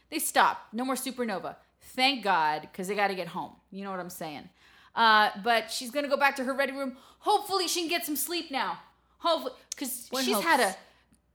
They 0.09 0.17
stop. 0.17 0.69
No 0.73 0.83
more 0.85 0.95
supernova. 0.95 1.57
Thank 1.89 2.23
God, 2.23 2.61
because 2.63 2.87
they 2.87 2.95
got 2.95 3.09
to 3.09 3.15
get 3.15 3.27
home. 3.27 3.51
You 3.75 3.83
know 3.83 3.91
what 3.91 3.99
I'm 3.99 4.09
saying? 4.09 4.47
Uh, 4.95 5.29
but 5.43 5.69
she's 5.71 5.91
gonna 5.91 6.07
go 6.07 6.17
back 6.17 6.35
to 6.37 6.43
her 6.43 6.53
ready 6.53 6.71
room. 6.71 6.95
Hopefully, 7.19 7.67
she 7.67 7.81
can 7.81 7.89
get 7.89 8.05
some 8.05 8.15
sleep 8.15 8.49
now. 8.51 8.79
Hopefully, 9.19 9.53
because 9.71 10.07
she's 10.23 10.33
hopes. 10.35 10.45
had 10.45 10.59
a 10.61 10.75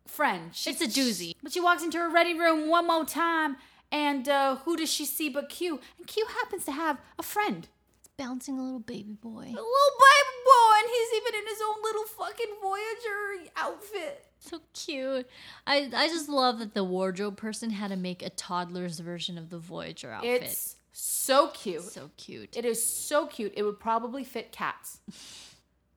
friend. 0.09 0.51
She- 0.55 0.71
It's 0.71 0.81
a 0.81 0.87
doozy. 0.87 1.35
But 1.43 1.53
she 1.53 1.61
walks 1.61 1.83
into 1.83 1.99
her 1.99 2.09
ready 2.09 2.33
room 2.39 2.69
one 2.69 2.87
more 2.87 3.05
time, 3.05 3.57
and 3.93 4.29
uh, 4.29 4.57
who 4.57 4.77
does 4.77 4.91
she 4.91 5.05
see 5.05 5.29
but 5.29 5.49
Q? 5.49 5.81
And 5.99 6.07
Q 6.07 6.25
happens 6.41 6.65
to 6.67 6.73
have 6.73 6.99
a 7.19 7.23
friend, 7.23 7.69
It's 8.01 8.09
Bouncing 8.17 8.59
a 8.59 8.63
little 8.63 8.79
baby 8.81 9.13
boy. 9.21 9.43
a 9.43 9.45
little 9.45 9.53
baby 9.53 10.37
boy, 10.47 10.75
and 10.79 10.89
he's 10.89 11.21
even 11.21 11.41
in 11.41 11.47
his 11.49 11.59
own 11.69 11.83
little 11.83 12.05
fucking 12.05 12.55
Voyager 12.63 13.51
outfit. 13.57 14.27
So 14.39 14.61
cute. 14.73 15.27
I, 15.67 15.91
I 15.95 16.09
just 16.09 16.29
love 16.31 16.61
that 16.61 16.73
the 16.73 16.83
wardrobe 16.85 17.37
person 17.37 17.71
had 17.71 17.91
to 17.91 17.97
make 17.97 18.23
a 18.23 18.31
toddler's 18.31 18.99
version 19.01 19.37
of 19.37 19.51
the 19.51 19.59
Voyager 19.59 20.11
outfit. 20.13 20.43
It's 20.45 20.77
so 21.01 21.49
cute. 21.49 21.83
so 21.83 22.11
cute. 22.17 22.57
It 22.57 22.65
is 22.65 22.85
so 22.85 23.27
cute. 23.27 23.53
It 23.57 23.63
would 23.63 23.81
probably 23.81 24.25
fit 24.25 24.53
cats. 24.53 24.99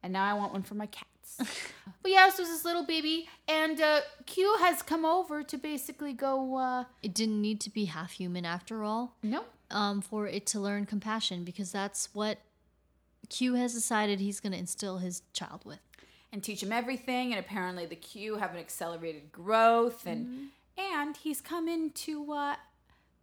And 0.01 0.13
now 0.13 0.25
I 0.25 0.33
want 0.33 0.53
one 0.53 0.63
for 0.63 0.75
my 0.75 0.85
cats. 0.87 1.09
but 2.01 2.11
yeah, 2.11 2.29
so 2.29 2.43
this 2.43 2.63
little 2.65 2.85
baby, 2.85 3.27
and 3.47 3.79
uh, 3.81 4.01
Q 4.25 4.57
has 4.59 4.81
come 4.81 5.03
over 5.05 5.41
to 5.43 5.57
basically 5.57 6.13
go. 6.13 6.55
Uh, 6.57 6.83
It 7.01 7.13
didn't 7.13 7.41
need 7.41 7.59
to 7.61 7.69
be 7.69 7.85
half 7.85 8.11
human 8.11 8.45
after 8.45 8.83
all. 8.83 9.15
no, 9.23 9.43
um, 9.71 10.01
for 10.01 10.27
it 10.27 10.45
to 10.47 10.59
learn 10.59 10.85
compassion 10.85 11.43
because 11.43 11.71
that's 11.71 12.09
what 12.13 12.37
Q 13.29 13.55
has 13.55 13.73
decided 13.73 14.19
he's 14.19 14.39
going 14.39 14.51
to 14.51 14.59
instill 14.59 14.99
his 14.99 15.23
child 15.33 15.61
with. 15.65 15.79
and 16.31 16.43
teach 16.43 16.61
him 16.61 16.71
everything. 16.71 17.31
And 17.33 17.39
apparently, 17.39 17.85
the 17.87 17.95
Q 17.95 18.37
have 18.37 18.51
an 18.51 18.57
accelerated 18.59 19.31
growth, 19.31 20.05
and 20.05 20.49
and 20.77 21.17
he's 21.17 21.41
come 21.41 21.67
in 21.67 21.89
to 21.91 22.31
uh, 22.33 22.55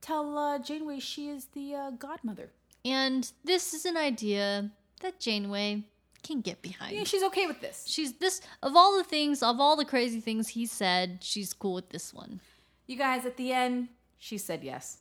tell 0.00 0.36
uh, 0.36 0.58
Janeway 0.58 1.00
she 1.00 1.28
is 1.28 1.46
the 1.46 1.74
uh, 1.74 1.90
godmother. 1.92 2.50
And 2.84 3.30
this 3.44 3.74
is 3.74 3.84
an 3.84 3.96
idea 3.96 4.70
that 5.02 5.20
Janeway 5.20 5.84
can 6.22 6.40
get 6.40 6.62
behind. 6.62 6.96
Yeah, 6.96 7.04
she's 7.04 7.22
okay 7.24 7.46
with 7.46 7.60
this. 7.60 7.84
She's 7.86 8.14
this 8.14 8.40
of 8.62 8.76
all 8.76 8.96
the 8.96 9.04
things, 9.04 9.42
of 9.42 9.60
all 9.60 9.76
the 9.76 9.84
crazy 9.84 10.20
things 10.20 10.48
he 10.48 10.66
said, 10.66 11.18
she's 11.20 11.52
cool 11.52 11.74
with 11.74 11.90
this 11.90 12.12
one. 12.12 12.40
You 12.86 12.96
guys, 12.96 13.24
at 13.24 13.36
the 13.36 13.52
end, 13.52 13.88
she 14.18 14.36
said 14.38 14.64
yes. 14.64 14.98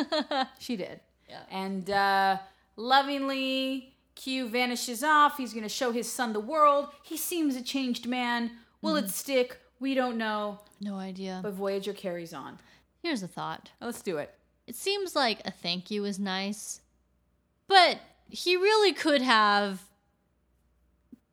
she 0.58 0.76
did. 0.76 1.00
Yeah. 1.28 1.42
And 1.50 1.88
uh, 1.88 2.38
lovingly, 2.76 3.94
Q 4.14 4.48
vanishes 4.48 5.02
off. 5.02 5.36
He's 5.36 5.52
going 5.52 5.62
to 5.62 5.68
show 5.68 5.92
his 5.92 6.10
son 6.10 6.32
the 6.32 6.40
world. 6.40 6.88
He 7.02 7.16
seems 7.16 7.56
a 7.56 7.62
changed 7.62 8.06
man. 8.06 8.52
Will 8.82 8.96
it 8.96 9.08
stick? 9.08 9.58
We 9.78 9.94
don't 9.94 10.16
know. 10.16 10.60
No 10.80 10.96
idea. 10.96 11.40
But 11.42 11.52
Voyager 11.52 11.92
carries 11.92 12.34
on. 12.34 12.58
Here's 13.02 13.22
a 13.22 13.28
thought. 13.28 13.70
Let's 13.80 14.00
do 14.02 14.18
it. 14.18 14.34
It 14.66 14.76
seems 14.76 15.16
like 15.16 15.40
a 15.44 15.50
thank 15.50 15.90
you 15.90 16.04
is 16.04 16.18
nice, 16.18 16.80
but 17.66 17.98
he 18.28 18.56
really 18.56 18.92
could 18.92 19.22
have, 19.22 19.82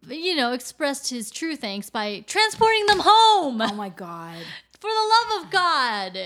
you 0.08 0.36
know, 0.36 0.52
expressed 0.52 1.10
his 1.10 1.30
true 1.30 1.56
thanks 1.56 1.90
by 1.90 2.24
transporting 2.26 2.88
them 2.88 3.00
home 3.02 3.62
Oh 3.62 3.74
my 3.76 3.90
God. 3.90 4.38
for 4.80 4.90
the 4.90 5.32
love 5.32 5.44
of 5.44 5.52
God. 5.52 6.18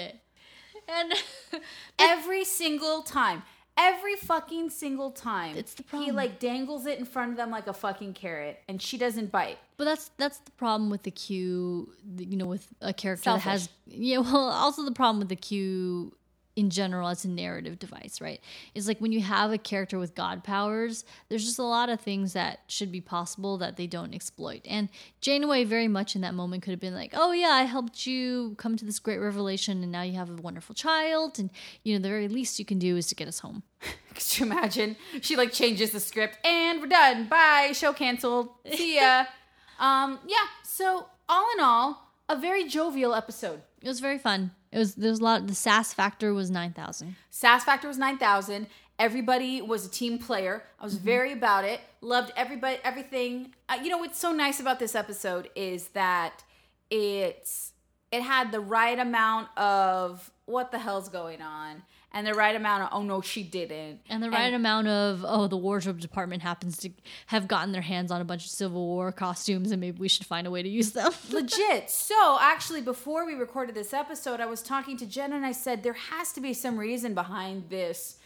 And 0.87 1.13
Every 1.99 2.43
single 2.45 3.01
time. 3.01 3.43
Every 3.75 4.15
fucking 4.15 4.69
single 4.69 5.11
time. 5.11 5.57
It's 5.57 5.73
the 5.73 5.83
He 5.97 6.11
like 6.11 6.39
dangles 6.39 6.85
it 6.85 6.99
in 6.99 7.05
front 7.05 7.31
of 7.31 7.37
them 7.37 7.49
like 7.49 7.67
a 7.67 7.73
fucking 7.73 8.13
carrot, 8.13 8.59
and 8.67 8.81
she 8.81 8.97
doesn't 8.97 9.31
bite. 9.31 9.57
But 9.83 9.89
that's 9.89 10.11
that's 10.15 10.37
the 10.37 10.51
problem 10.51 10.89
with 10.89 11.03
the 11.03 11.11
Q, 11.11 11.91
you 12.17 12.37
know, 12.37 12.45
with 12.45 12.65
a 12.79 12.93
character 12.93 13.31
that 13.31 13.41
has 13.41 13.67
yeah. 13.85 14.19
Well, 14.19 14.47
also 14.49 14.85
the 14.85 14.93
problem 14.93 15.19
with 15.19 15.27
the 15.27 15.35
Q 15.35 16.15
in 16.55 16.69
general 16.69 17.09
as 17.09 17.25
a 17.25 17.27
narrative 17.27 17.79
device, 17.79 18.21
right? 18.21 18.39
Is 18.75 18.87
like 18.87 19.01
when 19.01 19.11
you 19.11 19.19
have 19.19 19.51
a 19.51 19.57
character 19.57 19.99
with 19.99 20.15
god 20.15 20.41
powers, 20.41 21.03
there's 21.27 21.43
just 21.43 21.59
a 21.59 21.63
lot 21.63 21.89
of 21.89 21.99
things 21.99 22.31
that 22.31 22.59
should 22.67 22.93
be 22.93 23.01
possible 23.01 23.57
that 23.57 23.75
they 23.75 23.85
don't 23.85 24.13
exploit. 24.13 24.61
And 24.63 24.87
Janeway 25.19 25.65
very 25.65 25.89
much 25.89 26.15
in 26.15 26.21
that 26.21 26.33
moment 26.33 26.63
could 26.63 26.71
have 26.71 26.79
been 26.79 26.95
like, 26.95 27.11
"Oh 27.13 27.33
yeah, 27.33 27.49
I 27.49 27.63
helped 27.63 28.07
you 28.07 28.55
come 28.57 28.77
to 28.77 28.85
this 28.85 28.99
great 28.99 29.17
revelation 29.17 29.83
and 29.83 29.91
now 29.91 30.03
you 30.03 30.13
have 30.13 30.29
a 30.29 30.41
wonderful 30.41 30.75
child 30.75 31.39
and 31.39 31.49
you 31.83 31.93
know 31.93 32.01
the 32.01 32.07
very 32.07 32.29
least 32.29 32.57
you 32.57 32.63
can 32.63 32.79
do 32.79 32.95
is 32.95 33.07
to 33.07 33.15
get 33.15 33.27
us 33.27 33.39
home." 33.39 33.63
Could 34.15 34.39
you 34.39 34.45
imagine? 34.45 34.95
She 35.19 35.35
like 35.35 35.51
changes 35.51 35.91
the 35.91 35.99
script 35.99 36.37
and 36.45 36.79
we're 36.79 36.87
done. 36.87 37.25
Bye. 37.25 37.73
Show 37.73 37.91
canceled. 37.91 38.47
See 38.73 38.95
ya. 38.95 39.25
um, 39.79 40.19
yeah. 40.27 40.45
So 40.63 41.07
all 41.29 41.47
in 41.55 41.63
all, 41.63 42.11
a 42.29 42.35
very 42.37 42.67
jovial 42.67 43.13
episode. 43.13 43.61
It 43.81 43.87
was 43.87 43.99
very 43.99 44.17
fun. 44.17 44.51
It 44.71 44.77
was 44.77 44.95
there's 44.95 45.19
a 45.19 45.23
lot 45.23 45.47
the 45.47 45.55
sass 45.55 45.93
factor 45.93 46.33
was 46.33 46.49
9000. 46.49 47.15
Sass 47.29 47.63
factor 47.63 47.87
was 47.87 47.97
nine 47.97 48.17
thousand. 48.17 48.67
Everybody 48.99 49.61
was 49.61 49.85
a 49.85 49.89
team 49.89 50.19
player. 50.19 50.63
I 50.79 50.83
was 50.83 50.97
very 50.97 51.33
about 51.33 51.65
it. 51.65 51.81
Loved 52.01 52.31
everybody, 52.35 52.77
everything. 52.83 53.53
Uh, 53.67 53.79
you 53.81 53.89
know 53.89 53.97
what's 53.97 54.19
so 54.19 54.31
nice 54.31 54.59
about 54.59 54.79
this 54.79 54.95
episode 54.95 55.49
is 55.55 55.89
that 55.89 56.43
it's 56.89 57.71
it 58.11 58.21
had 58.21 58.51
the 58.51 58.59
right 58.59 58.97
amount 58.99 59.49
of 59.57 60.31
what 60.45 60.71
the 60.71 60.77
hell's 60.79 61.09
going 61.09 61.41
on, 61.41 61.81
and 62.13 62.27
the 62.27 62.33
right 62.33 62.55
amount 62.55 62.83
of 62.83 62.89
oh 62.91 63.01
no 63.01 63.21
she 63.21 63.43
didn't, 63.43 64.01
And 64.09 64.21
the 64.21 64.29
right 64.29 64.53
amount 64.53 64.87
of 64.87 65.25
oh 65.27 65.47
the 65.47 65.57
wardrobe 65.57 65.99
department 65.99 66.43
happens 66.43 66.77
to 66.77 66.91
have 67.27 67.47
gotten 67.47 67.71
their 67.71 67.81
hands 67.81 68.11
on 68.11 68.21
a 68.21 68.25
bunch 68.25 68.45
of 68.45 68.51
Civil 68.51 68.85
War 68.85 69.11
costumes 69.11 69.71
and 69.71 69.81
maybe 69.81 69.99
we 69.99 70.07
should 70.07 70.25
find 70.25 70.45
a 70.45 70.51
way 70.51 70.61
to 70.61 70.69
use 70.69 70.91
them. 70.91 71.11
Legit. 71.31 71.89
So, 71.89 72.37
actually, 72.39 72.81
before 72.81 73.25
we 73.25 73.33
recorded 73.33 73.75
this 73.75 73.93
episode, 73.93 74.39
I 74.39 74.45
was 74.45 74.61
talking 74.61 74.95
to 74.97 75.05
Jen 75.05 75.33
and 75.33 75.45
I 75.45 75.51
said 75.51 75.83
there 75.83 75.93
has 75.93 76.31
to 76.33 76.41
be 76.41 76.53
some 76.53 76.77
reason 76.77 77.13
behind 77.13 77.69
this, 77.69 78.17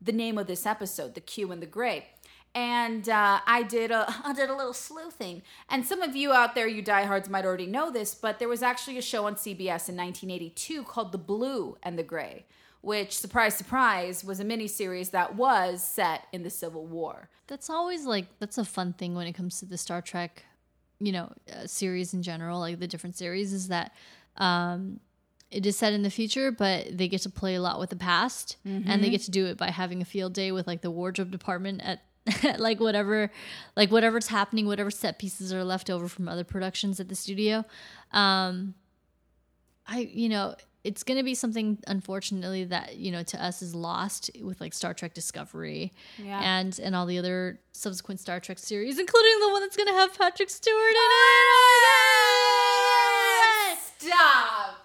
the 0.00 0.12
name 0.12 0.38
of 0.38 0.46
this 0.46 0.64
episode, 0.64 1.14
the 1.14 1.20
Q 1.20 1.52
and 1.52 1.60
the 1.60 1.66
Gray. 1.66 2.06
And 2.54 3.08
uh, 3.08 3.40
I 3.46 3.62
did 3.62 3.90
a 3.90 4.14
I 4.24 4.34
did 4.34 4.50
a 4.50 4.54
little 4.54 4.74
sleuthing, 4.74 5.42
and 5.68 5.86
some 5.86 6.02
of 6.02 6.14
you 6.14 6.32
out 6.32 6.54
there, 6.54 6.68
you 6.68 6.82
diehards, 6.82 7.28
might 7.28 7.44
already 7.46 7.66
know 7.66 7.90
this, 7.90 8.14
but 8.14 8.38
there 8.38 8.48
was 8.48 8.62
actually 8.62 8.98
a 8.98 9.02
show 9.02 9.26
on 9.26 9.36
CBS 9.36 9.88
in 9.88 9.96
1982 9.96 10.84
called 10.84 11.12
The 11.12 11.18
Blue 11.18 11.78
and 11.82 11.98
the 11.98 12.02
Gray, 12.02 12.44
which 12.82 13.16
surprise 13.16 13.54
surprise 13.56 14.22
was 14.22 14.40
a 14.40 14.44
miniseries 14.44 15.12
that 15.12 15.34
was 15.34 15.82
set 15.86 16.26
in 16.32 16.42
the 16.42 16.50
Civil 16.50 16.84
War. 16.86 17.28
That's 17.46 17.70
always 17.70 18.04
like 18.04 18.26
that's 18.38 18.58
a 18.58 18.64
fun 18.64 18.92
thing 18.92 19.14
when 19.14 19.26
it 19.26 19.32
comes 19.32 19.58
to 19.60 19.66
the 19.66 19.78
Star 19.78 20.02
Trek, 20.02 20.44
you 20.98 21.12
know, 21.12 21.32
uh, 21.52 21.66
series 21.66 22.12
in 22.12 22.22
general, 22.22 22.58
like 22.58 22.78
the 22.80 22.86
different 22.88 23.16
series 23.16 23.52
is 23.52 23.68
that 23.68 23.92
um 24.36 25.00
it 25.50 25.66
is 25.66 25.76
set 25.76 25.92
in 25.92 26.02
the 26.02 26.10
future, 26.10 26.50
but 26.50 26.96
they 26.96 27.08
get 27.08 27.20
to 27.22 27.30
play 27.30 27.54
a 27.56 27.60
lot 27.60 27.78
with 27.78 27.90
the 27.90 27.96
past 27.96 28.56
and 28.64 29.04
they 29.04 29.10
get 29.10 29.20
to 29.22 29.30
do 29.30 29.46
it 29.46 29.58
by 29.58 29.70
having 29.70 30.00
a 30.00 30.04
field 30.06 30.32
day 30.32 30.50
with 30.50 30.66
like 30.66 30.80
the 30.80 30.90
wardrobe 30.90 31.30
department 31.30 31.82
at 31.84 32.00
like 32.58 32.80
whatever 32.80 33.30
like 33.76 33.90
whatever's 33.90 34.28
happening, 34.28 34.66
whatever 34.66 34.90
set 34.90 35.18
pieces 35.18 35.52
are 35.52 35.62
left 35.62 35.90
over 35.90 36.08
from 36.08 36.26
other 36.28 36.44
productions 36.44 36.98
at 37.00 37.08
the 37.08 37.14
studio. 37.14 37.64
Um 38.12 38.74
I 39.86 40.08
you 40.12 40.28
know, 40.28 40.54
it's 40.84 41.02
going 41.04 41.16
to 41.18 41.22
be 41.22 41.34
something 41.34 41.78
unfortunately 41.86 42.64
that, 42.64 42.96
you 42.96 43.12
know, 43.12 43.22
to 43.22 43.42
us 43.44 43.62
is 43.62 43.74
lost 43.74 44.30
with 44.40 44.60
like 44.60 44.74
Star 44.74 44.94
Trek 44.94 45.14
Discovery 45.14 45.92
Yeah. 46.18 46.40
and 46.42 46.78
and 46.80 46.96
all 46.96 47.06
the 47.06 47.18
other 47.18 47.60
subsequent 47.72 48.18
Star 48.20 48.40
Trek 48.40 48.58
series, 48.58 48.98
including 48.98 49.40
the 49.40 49.50
one 49.50 49.60
that's 49.62 49.76
going 49.76 49.88
to 49.88 49.94
have 49.94 50.16
Patrick 50.18 50.50
Stewart 50.50 50.90
in 50.90 50.96
it. 50.96 51.02
Stop. 53.98 54.78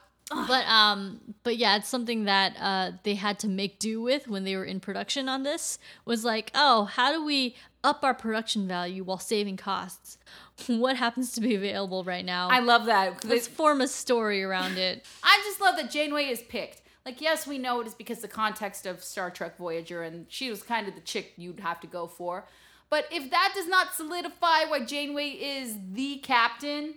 But 0.47 0.65
um, 0.67 1.21
but 1.43 1.55
yeah, 1.57 1.77
it's 1.77 1.87
something 1.87 2.25
that 2.25 2.55
uh, 2.59 2.91
they 3.03 3.15
had 3.15 3.39
to 3.39 3.47
make 3.47 3.79
do 3.79 4.01
with 4.01 4.27
when 4.27 4.43
they 4.43 4.55
were 4.57 4.65
in 4.65 4.79
production 4.81 5.29
on 5.29 5.43
this. 5.43 5.79
Was 6.05 6.23
like, 6.25 6.51
oh, 6.53 6.83
how 6.85 7.11
do 7.13 7.23
we 7.25 7.55
up 7.83 8.03
our 8.03 8.13
production 8.13 8.67
value 8.67 9.03
while 9.05 9.19
saving 9.19 9.55
costs? 9.57 10.17
What 10.67 10.97
happens 10.97 11.31
to 11.33 11.41
be 11.41 11.55
available 11.55 12.03
right 12.03 12.25
now? 12.25 12.49
I 12.49 12.59
love 12.59 12.85
that. 12.85 13.23
Let's 13.23 13.47
form 13.47 13.81
a 13.81 13.87
story 13.87 14.43
around 14.43 14.77
it. 14.77 15.05
I 15.23 15.39
just 15.45 15.61
love 15.61 15.75
that 15.77 15.91
Janeway 15.91 16.25
is 16.25 16.41
picked. 16.41 16.81
Like, 17.05 17.21
yes, 17.21 17.47
we 17.47 17.57
know 17.57 17.79
it 17.79 17.87
is 17.87 17.93
because 17.95 18.19
the 18.19 18.27
context 18.27 18.85
of 18.85 19.01
Star 19.03 19.29
Trek 19.31 19.57
Voyager, 19.57 20.03
and 20.03 20.25
she 20.29 20.49
was 20.49 20.61
kind 20.61 20.87
of 20.87 20.95
the 20.95 21.01
chick 21.01 21.33
you'd 21.37 21.61
have 21.61 21.79
to 21.81 21.87
go 21.87 22.05
for. 22.07 22.45
But 22.89 23.05
if 23.11 23.29
that 23.31 23.53
does 23.55 23.67
not 23.67 23.93
solidify 23.93 24.65
why 24.67 24.83
Janeway 24.85 25.29
is 25.29 25.77
the 25.93 26.17
captain, 26.17 26.95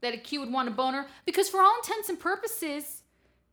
that 0.00 0.14
a 0.14 0.16
Q 0.16 0.40
would 0.40 0.52
want 0.52 0.68
a 0.68 0.72
boner, 0.72 1.06
because 1.26 1.48
for 1.48 1.60
all 1.60 1.76
intents 1.82 2.08
and 2.08 2.18
purposes, 2.18 3.02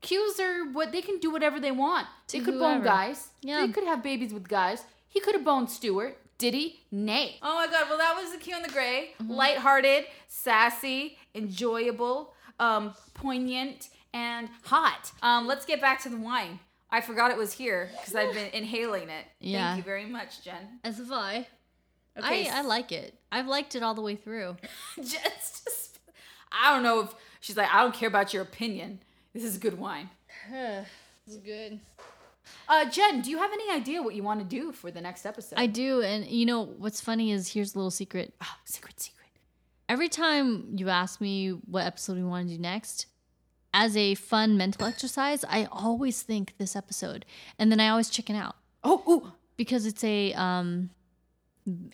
Qs 0.02 0.39
are 0.39 0.72
what 0.72 0.91
they 0.91 1.02
can 1.02 1.20
do 1.20 1.32
whatever 1.32 1.60
they 1.60 1.72
want. 1.72 2.08
They 2.32 2.39
To 2.39 2.45
could 2.45 2.60
bone 2.60 2.84
guys. 2.84 3.30
Yeah. 3.41 3.66
They 3.66 3.72
could 3.72 3.84
have 3.84 4.02
babies 4.02 4.34
with 4.34 4.47
guys. 4.47 4.84
He 5.08 5.20
could 5.20 5.36
have 5.36 5.43
boned 5.43 5.70
Stewart. 5.70 6.18
Did 6.40 6.54
he? 6.54 6.80
Nay. 6.90 7.36
Oh 7.44 7.54
my 7.56 7.68
god, 7.68 7.88
well 7.90 7.98
that 8.00 8.16
was 8.16 8.32
the 8.32 8.38
Q 8.40 8.56
and 8.56 8.66
the 8.66 8.72
Gray. 8.72 9.12
Lighthearted, 9.28 10.06
sassy, 10.28 11.18
enjoyable, 11.36 12.34
um, 12.60 12.94
poignant, 13.14 13.90
and 14.14 14.50
hot. 14.64 15.12
Um, 15.22 15.46
let's 15.48 15.66
get 15.66 15.82
back 15.82 16.02
to 16.04 16.10
the 16.10 16.18
wine. 16.18 16.60
I 16.90 17.02
forgot 17.02 17.30
it 17.30 17.38
was 17.38 17.52
here 17.54 17.92
because 18.00 18.16
I've 18.16 18.34
been 18.34 18.50
inhaling 18.54 19.10
it. 19.10 19.26
Yeah. 19.40 19.68
Thank 19.74 19.78
you 19.78 19.84
very 19.84 20.06
much, 20.06 20.42
Jen. 20.44 20.80
As 20.84 21.00
if 21.00 21.12
I, 21.12 21.46
Okay, 22.18 22.50
I, 22.50 22.60
I 22.60 22.62
like 22.62 22.92
it. 22.92 23.14
I've 23.32 23.48
liked 23.48 23.76
it 23.76 23.84
all 23.84 23.94
the 23.94 24.02
way 24.02 24.16
through. 24.16 24.56
Jen's 24.96 25.62
just 25.66 26.00
I 26.52 26.74
don't 26.74 26.84
know 26.84 27.02
if 27.02 27.14
she's 27.42 27.58
like, 27.58 27.72
I 27.72 27.82
don't 27.84 27.94
care 27.94 28.08
about 28.08 28.34
your 28.34 28.42
opinion. 28.44 29.02
This 29.34 29.44
is 29.44 29.58
good 29.58 29.78
wine. 29.78 30.10
It's 31.28 31.38
good. 31.38 31.80
Uh, 32.70 32.86
Jen, 32.86 33.22
do 33.22 33.32
you 33.32 33.39
have 33.39 33.51
any 33.51 33.72
idea 33.72 34.01
what 34.01 34.13
you 34.13 34.22
want 34.22 34.39
to 34.39 34.45
do 34.45 34.72
for 34.72 34.91
the 34.91 35.01
next 35.01 35.26
episode? 35.26 35.57
I 35.57 35.65
do, 35.65 36.01
and 36.01 36.28
you 36.28 36.45
know 36.45 36.61
what's 36.63 37.01
funny 37.01 37.32
is 37.32 37.51
here's 37.53 37.74
a 37.74 37.78
little 37.80 37.89
secret. 37.91 38.34
oh, 38.41 38.55
secret, 38.63 38.99
secret. 38.99 39.15
Every 39.89 40.07
time 40.07 40.67
you 40.78 40.88
ask 40.89 41.20
me 41.20 41.49
what 41.49 41.86
episode 41.86 42.17
we 42.17 42.24
want 42.24 42.47
to 42.47 42.55
do 42.55 42.61
next, 42.61 43.07
as 43.74 43.97
a 43.97 44.13
fun 44.13 44.55
mental 44.55 44.86
exercise, 44.86 45.43
I 45.49 45.67
always 45.72 46.22
think 46.22 46.53
this 46.59 46.76
episode, 46.76 47.26
and 47.57 47.72
then 47.72 47.80
I 47.80 47.89
always 47.89 48.09
chicken 48.09 48.36
out 48.36 48.55
Oh, 48.84 49.03
ooh. 49.07 49.32
because 49.57 49.88
it's 49.88 50.03
a 50.03 50.34
um 50.34 50.91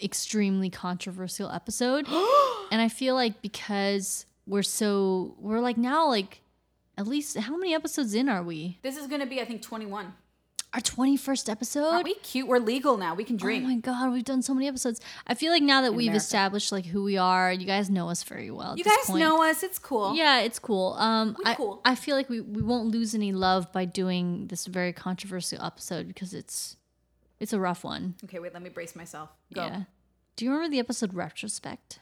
extremely 0.03 0.69
controversial 0.69 1.49
episode, 1.49 2.05
and 2.71 2.82
I 2.82 2.89
feel 2.89 3.15
like 3.15 3.41
because 3.41 4.26
we're 4.45 4.61
so 4.61 5.36
we're 5.39 5.61
like 5.61 5.78
now 5.78 6.09
like 6.09 6.41
at 6.97 7.07
least 7.07 7.38
how 7.38 7.55
many 7.55 7.73
episodes 7.73 8.13
in 8.13 8.28
are 8.28 8.43
we? 8.43 8.78
This 8.82 8.97
is 8.97 9.07
gonna 9.07 9.26
be, 9.26 9.39
I 9.39 9.45
think, 9.45 9.61
twenty-one. 9.61 10.13
Our 10.76 10.82
twenty 10.82 11.15
first 11.15 11.47
episode. 11.49 11.86
Aren't 11.86 12.03
we 12.03 12.15
cute? 12.15 12.49
We're 12.49 12.59
legal 12.59 12.97
now. 12.97 13.15
We 13.15 13.23
can 13.23 13.38
drink. 13.38 13.63
Oh 13.63 13.67
my 13.67 13.76
god, 13.78 14.11
we've 14.11 14.26
done 14.26 14.41
so 14.41 14.53
many 14.53 14.67
episodes. 14.67 14.99
I 15.26 15.34
feel 15.34 15.53
like 15.53 15.63
now 15.63 15.80
that 15.84 15.93
we've 15.93 16.09
America. 16.09 16.17
established 16.17 16.73
like 16.73 16.86
who 16.86 17.01
we 17.03 17.15
are, 17.15 17.53
you 17.53 17.65
guys 17.65 17.89
know 17.89 18.09
us 18.09 18.23
very 18.23 18.51
well. 18.51 18.78
you 18.78 18.84
guys 18.84 19.05
point. 19.05 19.21
know 19.21 19.41
us. 19.41 19.63
It's 19.63 19.80
cool. 19.80 20.17
Yeah, 20.17 20.41
it's 20.41 20.59
cool. 20.59 20.95
Um, 20.99 21.38
We 21.39 21.45
I, 21.49 21.55
cool. 21.55 21.80
I 21.86 21.95
feel 21.95 22.17
like 22.17 22.30
we, 22.30 22.41
we 22.41 22.61
won't 22.61 22.89
lose 22.89 23.15
any 23.15 23.32
love 23.32 23.71
by 23.71 23.86
doing 23.86 24.47
this 24.47 24.65
very 24.65 24.91
controversial 24.91 25.63
episode 25.63 26.09
because 26.09 26.34
it's 26.34 26.76
it's 27.39 27.53
a 27.53 27.59
rough 27.59 27.86
one. 27.86 28.15
Okay, 28.26 28.39
wait. 28.39 28.53
Let 28.53 28.61
me 28.61 28.69
brace 28.69 28.97
myself. 28.97 29.30
Go. 29.53 29.63
Yeah. 29.63 29.84
Do 30.36 30.43
you 30.43 30.51
remember 30.51 30.69
the 30.71 30.80
episode 30.80 31.13
retrospect? 31.13 31.99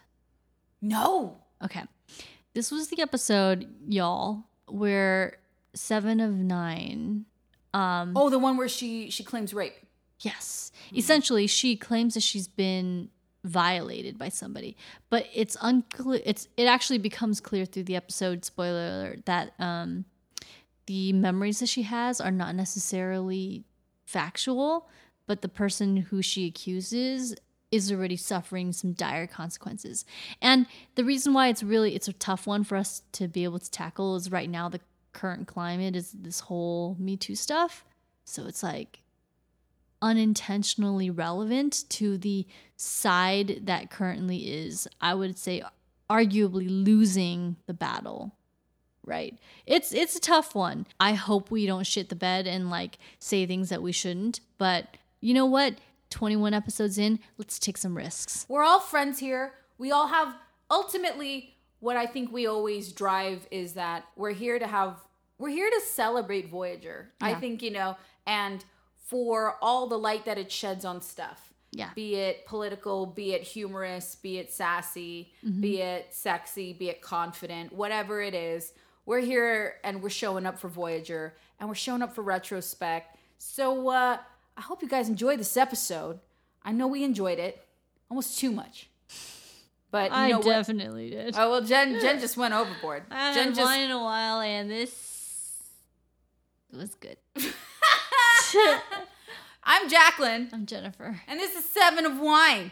No. 0.82 1.38
Okay, 1.64 1.84
this 2.56 2.72
was 2.72 2.88
the 2.88 3.04
episode, 3.04 3.68
y'all, 3.88 4.46
where 4.68 5.38
seven 5.76 6.20
of 6.20 6.32
nine. 6.32 7.26
Um, 7.74 8.14
Oh, 8.16 8.30
the 8.30 8.40
one 8.40 8.58
where 8.58 8.70
she 8.70 9.10
she 9.10 9.24
claims 9.24 9.54
rape. 9.54 9.74
Yes. 10.20 10.72
Essentially, 10.96 11.48
she 11.48 11.76
claims 11.76 12.14
that 12.14 12.24
she's 12.24 12.48
been 12.48 13.10
violated 13.44 14.18
by 14.18 14.30
somebody, 14.30 14.78
but 15.10 15.28
it's 15.34 15.58
unclear. 15.62 16.22
It's 16.26 16.48
it 16.56 16.66
actually 16.66 17.00
becomes 17.00 17.42
clear 17.42 17.66
through 17.66 17.84
the 17.84 17.96
episode. 17.96 18.46
Spoiler 18.46 18.88
alert: 19.00 19.26
that 19.26 19.54
um, 19.60 20.06
the 20.86 21.14
memories 21.14 21.60
that 21.60 21.68
she 21.68 21.84
has 21.84 22.22
are 22.22 22.32
not 22.32 22.56
necessarily 22.56 23.64
factual, 24.06 24.88
but 25.28 25.42
the 25.42 25.50
person 25.50 25.98
who 25.98 26.22
she 26.22 26.48
accuses 26.48 27.36
is 27.72 27.92
already 27.92 28.16
suffering 28.16 28.72
some 28.72 28.94
dire 28.94 29.26
consequences. 29.26 30.06
And 30.42 30.68
the 30.96 31.04
reason 31.04 31.34
why 31.34 31.48
it's 31.48 31.64
really 31.64 31.96
it's 31.96 32.08
a 32.08 32.14
tough 32.14 32.46
one 32.46 32.64
for 32.64 32.76
us 32.76 33.02
to 33.14 33.28
be 33.28 33.44
able 33.44 33.60
to 33.60 33.72
tackle 33.72 34.16
is 34.16 34.32
right 34.32 34.50
now 34.50 34.70
the 34.70 34.80
current 35.14 35.48
climate 35.48 35.96
is 35.96 36.12
this 36.12 36.42
whole 36.42 36.96
Me 37.00 37.16
Too 37.16 37.36
stuff. 37.36 37.86
So 38.26 38.46
it's 38.48 38.64
like 38.64 39.00
unintentionally 40.02 41.10
relevant 41.10 41.86
to 41.90 42.18
the 42.18 42.46
side 42.76 43.62
that 43.64 43.90
currently 43.90 44.52
is, 44.52 44.88
I 45.00 45.14
would 45.14 45.38
say, 45.38 45.64
arguably 46.10 46.68
losing 46.70 47.56
the 47.66 47.74
battle. 47.74 48.36
Right. 49.06 49.38
It's 49.66 49.94
it's 49.94 50.16
a 50.16 50.22
tough 50.22 50.56
one. 50.56 50.88
I 50.98 51.14
hope 51.14 51.52
we 51.52 51.66
don't 51.66 51.86
shit 51.86 52.08
the 52.08 52.16
bed 52.16 52.48
and 52.48 52.70
like 52.70 52.98
say 53.20 53.46
things 53.46 53.70
that 53.70 53.82
we 53.82 53.92
shouldn't. 53.92 54.40
But 54.58 54.96
you 55.20 55.34
know 55.34 55.46
what? 55.46 55.76
21 56.10 56.54
episodes 56.54 56.98
in, 56.98 57.20
let's 57.38 57.58
take 57.58 57.76
some 57.76 57.98
risks. 57.98 58.46
We're 58.48 58.64
all 58.64 58.80
friends 58.80 59.20
here. 59.20 59.54
We 59.78 59.92
all 59.92 60.08
have 60.08 60.36
ultimately 60.70 61.53
what 61.84 61.98
I 61.98 62.06
think 62.06 62.32
we 62.32 62.48
always 62.48 62.94
drive 62.94 63.46
is 63.52 63.74
that 63.74 64.06
we're 64.16 64.32
here 64.32 64.58
to 64.58 64.66
have 64.68 64.96
we're 65.38 65.50
here 65.50 65.70
to 65.70 65.82
celebrate 65.82 66.48
Voyager. 66.50 67.12
I 67.20 67.34
think, 67.34 67.62
you 67.62 67.72
know, 67.72 67.98
and 68.26 68.64
for 69.10 69.58
all 69.62 69.88
the 69.88 69.98
light 69.98 70.24
that 70.26 70.38
it 70.38 70.50
sheds 70.50 70.86
on 70.86 71.02
stuff. 71.02 71.52
Yeah. 71.72 71.90
Be 71.94 72.16
it 72.16 72.46
political, 72.46 73.06
be 73.06 73.34
it 73.34 73.42
humorous, 73.42 74.16
be 74.16 74.38
it 74.38 74.50
sassy, 74.54 75.34
Mm-hmm. 75.46 75.60
be 75.62 75.82
it 75.82 76.14
sexy, 76.14 76.72
be 76.72 76.88
it 76.88 77.02
confident, 77.02 77.74
whatever 77.74 78.22
it 78.22 78.34
is. 78.34 78.72
We're 79.06 79.20
here 79.20 79.76
and 79.84 80.02
we're 80.02 80.10
showing 80.10 80.46
up 80.46 80.58
for 80.60 80.70
Voyager 80.70 81.36
and 81.60 81.68
we're 81.68 81.76
showing 81.76 82.02
up 82.02 82.16
for 82.16 82.22
retrospect. 82.22 83.18
So 83.40 83.90
uh 83.90 84.18
I 84.56 84.62
hope 84.62 84.82
you 84.82 84.88
guys 84.88 85.10
enjoyed 85.10 85.40
this 85.40 85.58
episode. 85.58 86.20
I 86.64 86.72
know 86.72 86.88
we 86.88 87.04
enjoyed 87.04 87.40
it. 87.40 87.62
Almost 88.10 88.40
too 88.40 88.52
much. 88.52 88.88
But 89.94 90.10
you 90.10 90.18
I 90.18 90.30
know 90.32 90.38
what? 90.38 90.46
definitely 90.46 91.12
did. 91.12 91.36
Oh 91.38 91.52
well, 91.52 91.62
Jen 91.62 92.00
Jen 92.02 92.20
just 92.26 92.36
went 92.36 92.52
overboard. 92.56 93.04
I 93.12 93.32
Jen 93.32 93.36
haven't 93.36 93.54
just 93.54 93.68
wine 93.68 93.82
in 93.82 93.92
a 93.92 94.02
while, 94.02 94.42
and 94.42 94.72
this 94.72 95.60
was 96.72 96.96
good. 96.96 97.18
I'm 99.64 99.88
Jacqueline, 99.88 100.50
I'm 100.52 100.66
Jennifer. 100.66 101.22
and 101.28 101.40
this 101.40 101.56
is 101.56 101.64
Seven 101.66 102.08
of 102.08 102.20
Wine. 102.20 102.72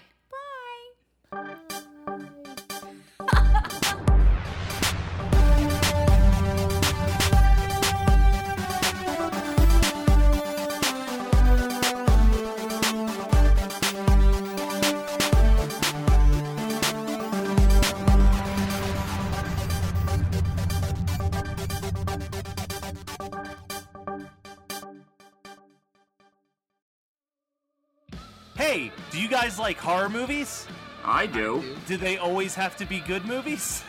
Guys 29.42 29.58
like 29.58 29.78
horror 29.80 30.08
movies? 30.10 30.68
I 31.04 31.26
do. 31.26 31.64
Do 31.88 31.98
they 31.98 32.18
always 32.18 32.54
have 32.54 32.78
to 32.78 32.86
be 32.86 33.00
good 33.00 33.26
movies? 33.26 33.84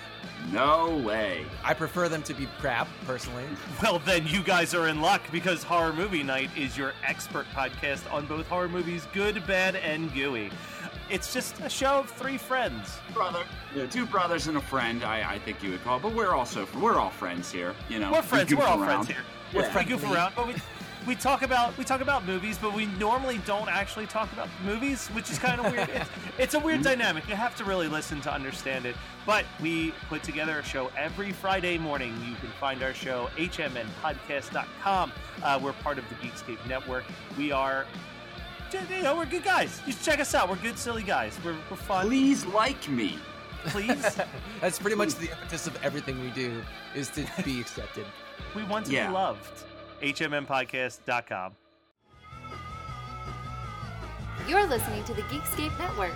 No 0.51 0.97
way. 1.07 1.45
I 1.63 1.75
prefer 1.75 2.09
them 2.09 2.23
to 2.23 2.33
be 2.33 2.49
crap, 2.59 2.89
personally. 3.07 3.45
Well, 3.83 3.99
then 3.99 4.27
you 4.27 4.43
guys 4.43 4.75
are 4.75 4.89
in 4.89 5.03
luck 5.03 5.21
because 5.31 5.63
Horror 5.63 5.93
Movie 5.93 6.23
Night 6.23 6.49
is 6.57 6.79
your 6.79 6.95
expert 7.07 7.45
podcast 7.55 8.11
on 8.11 8.25
both 8.27 8.47
horror 8.49 8.69
movies, 8.69 9.07
good, 9.13 9.47
bad, 9.47 9.77
and 9.77 10.11
gooey. 10.15 10.51
It's 11.11 11.35
just 11.35 11.61
a 11.61 11.69
show 11.69 11.99
of 11.99 12.09
three 12.11 12.39
friends. 12.39 12.99
Brother. 13.13 13.45
Yeah, 13.77 13.85
two 13.87 14.07
brothers 14.07 14.47
and 14.47 14.57
a 14.57 14.61
friend, 14.63 15.05
I, 15.05 15.35
I 15.35 15.39
think 15.41 15.63
you 15.63 15.71
would 15.73 15.85
call. 15.85 15.99
But 16.01 16.15
we're 16.15 16.33
also 16.35 16.67
we're 16.81 16.97
all 16.99 17.11
friends 17.11 17.53
here. 17.53 17.75
You 17.91 17.99
know, 17.99 18.11
We're 18.13 18.23
friends. 18.23 18.49
We 18.51 18.57
goof 18.57 18.65
We're 18.65 18.71
all 18.71 18.81
around. 18.83 19.05
friends 19.05 19.09
here. 19.09 19.25
We're 19.53 19.63
Yeah. 19.69 19.79
we 19.79 19.85
goof 19.85 20.03
around, 20.11 20.33
but 20.35 20.47
we 20.49 20.55
we 21.07 21.15
talk 21.15 21.43
about 21.43 21.77
we 21.77 21.85
talk 21.85 22.01
about 22.01 22.25
movies, 22.27 22.59
but 22.61 22.75
we 22.75 22.87
normally 22.87 23.39
don't 23.47 23.69
actually 23.69 24.07
talk 24.07 24.33
about 24.33 24.49
movies, 24.65 25.09
which 25.09 25.31
is 25.31 25.39
kind 25.39 25.61
of 25.61 25.73
weird. 25.73 25.89
It's, 25.91 26.11
it's 26.39 26.55
a 26.55 26.59
weird 26.61 26.83
dynamic. 26.83 27.29
You 27.29 27.35
have 27.35 27.57
to 27.57 27.65
really 27.65 27.89
listen 27.89 28.21
to 28.23 28.33
understand 28.33 28.87
it. 28.87 28.97
But 29.27 29.45
we 29.61 29.93
put 30.09 30.23
together 30.23 30.59
a 30.59 30.65
show 30.65 30.91
every 30.97 31.33
Friday 31.33 31.79
morning. 31.79 32.13
You 32.29 32.35
can 32.37 32.49
find 32.61 32.83
our 32.83 32.95
show 32.95 33.29
hmnpodcast.com. 33.37 35.13
Uh, 35.43 35.61
we're 35.63 35.73
part 35.75 35.99
of 35.99 36.05
the 36.09 36.15
Geekscape 36.17 36.65
Network. 36.69 37.05
We 37.37 37.53
are. 37.53 37.87
You 38.73 39.03
know, 39.03 39.17
we're 39.17 39.27
good 39.27 39.45
guys. 39.45 39.83
You 39.87 39.93
should 39.93 40.03
check 40.03 40.19
us 40.19 40.35
out. 40.35 40.49
We're 40.49 40.57
good, 40.57 40.79
silly 40.79 41.03
guys. 41.03 41.39
We're, 41.45 41.57
we're 41.71 41.77
fun. 41.77 42.07
Please 42.07 42.47
like 42.47 42.89
me. 42.89 43.19
Please. 43.67 44.19
That's 44.63 44.79
pretty 44.79 44.97
much 44.97 45.15
the 45.17 45.31
impetus 45.31 45.67
of 45.67 45.79
everything 45.85 46.19
we 46.23 46.31
do 46.31 46.63
is 46.95 47.11
to 47.11 47.27
be 47.45 47.61
accepted. 47.61 48.07
we 48.57 48.63
want 48.65 48.87
to 48.87 48.93
Yeah. 48.93 49.09
be 49.09 49.13
loved. 49.13 49.65
hmnpodcast.com. 50.03 51.53
You're 54.49 54.67
listening 54.67 55.05
to 55.05 55.15
the 55.15 55.23
Geekscape 55.23 55.79
Network. 55.79 56.15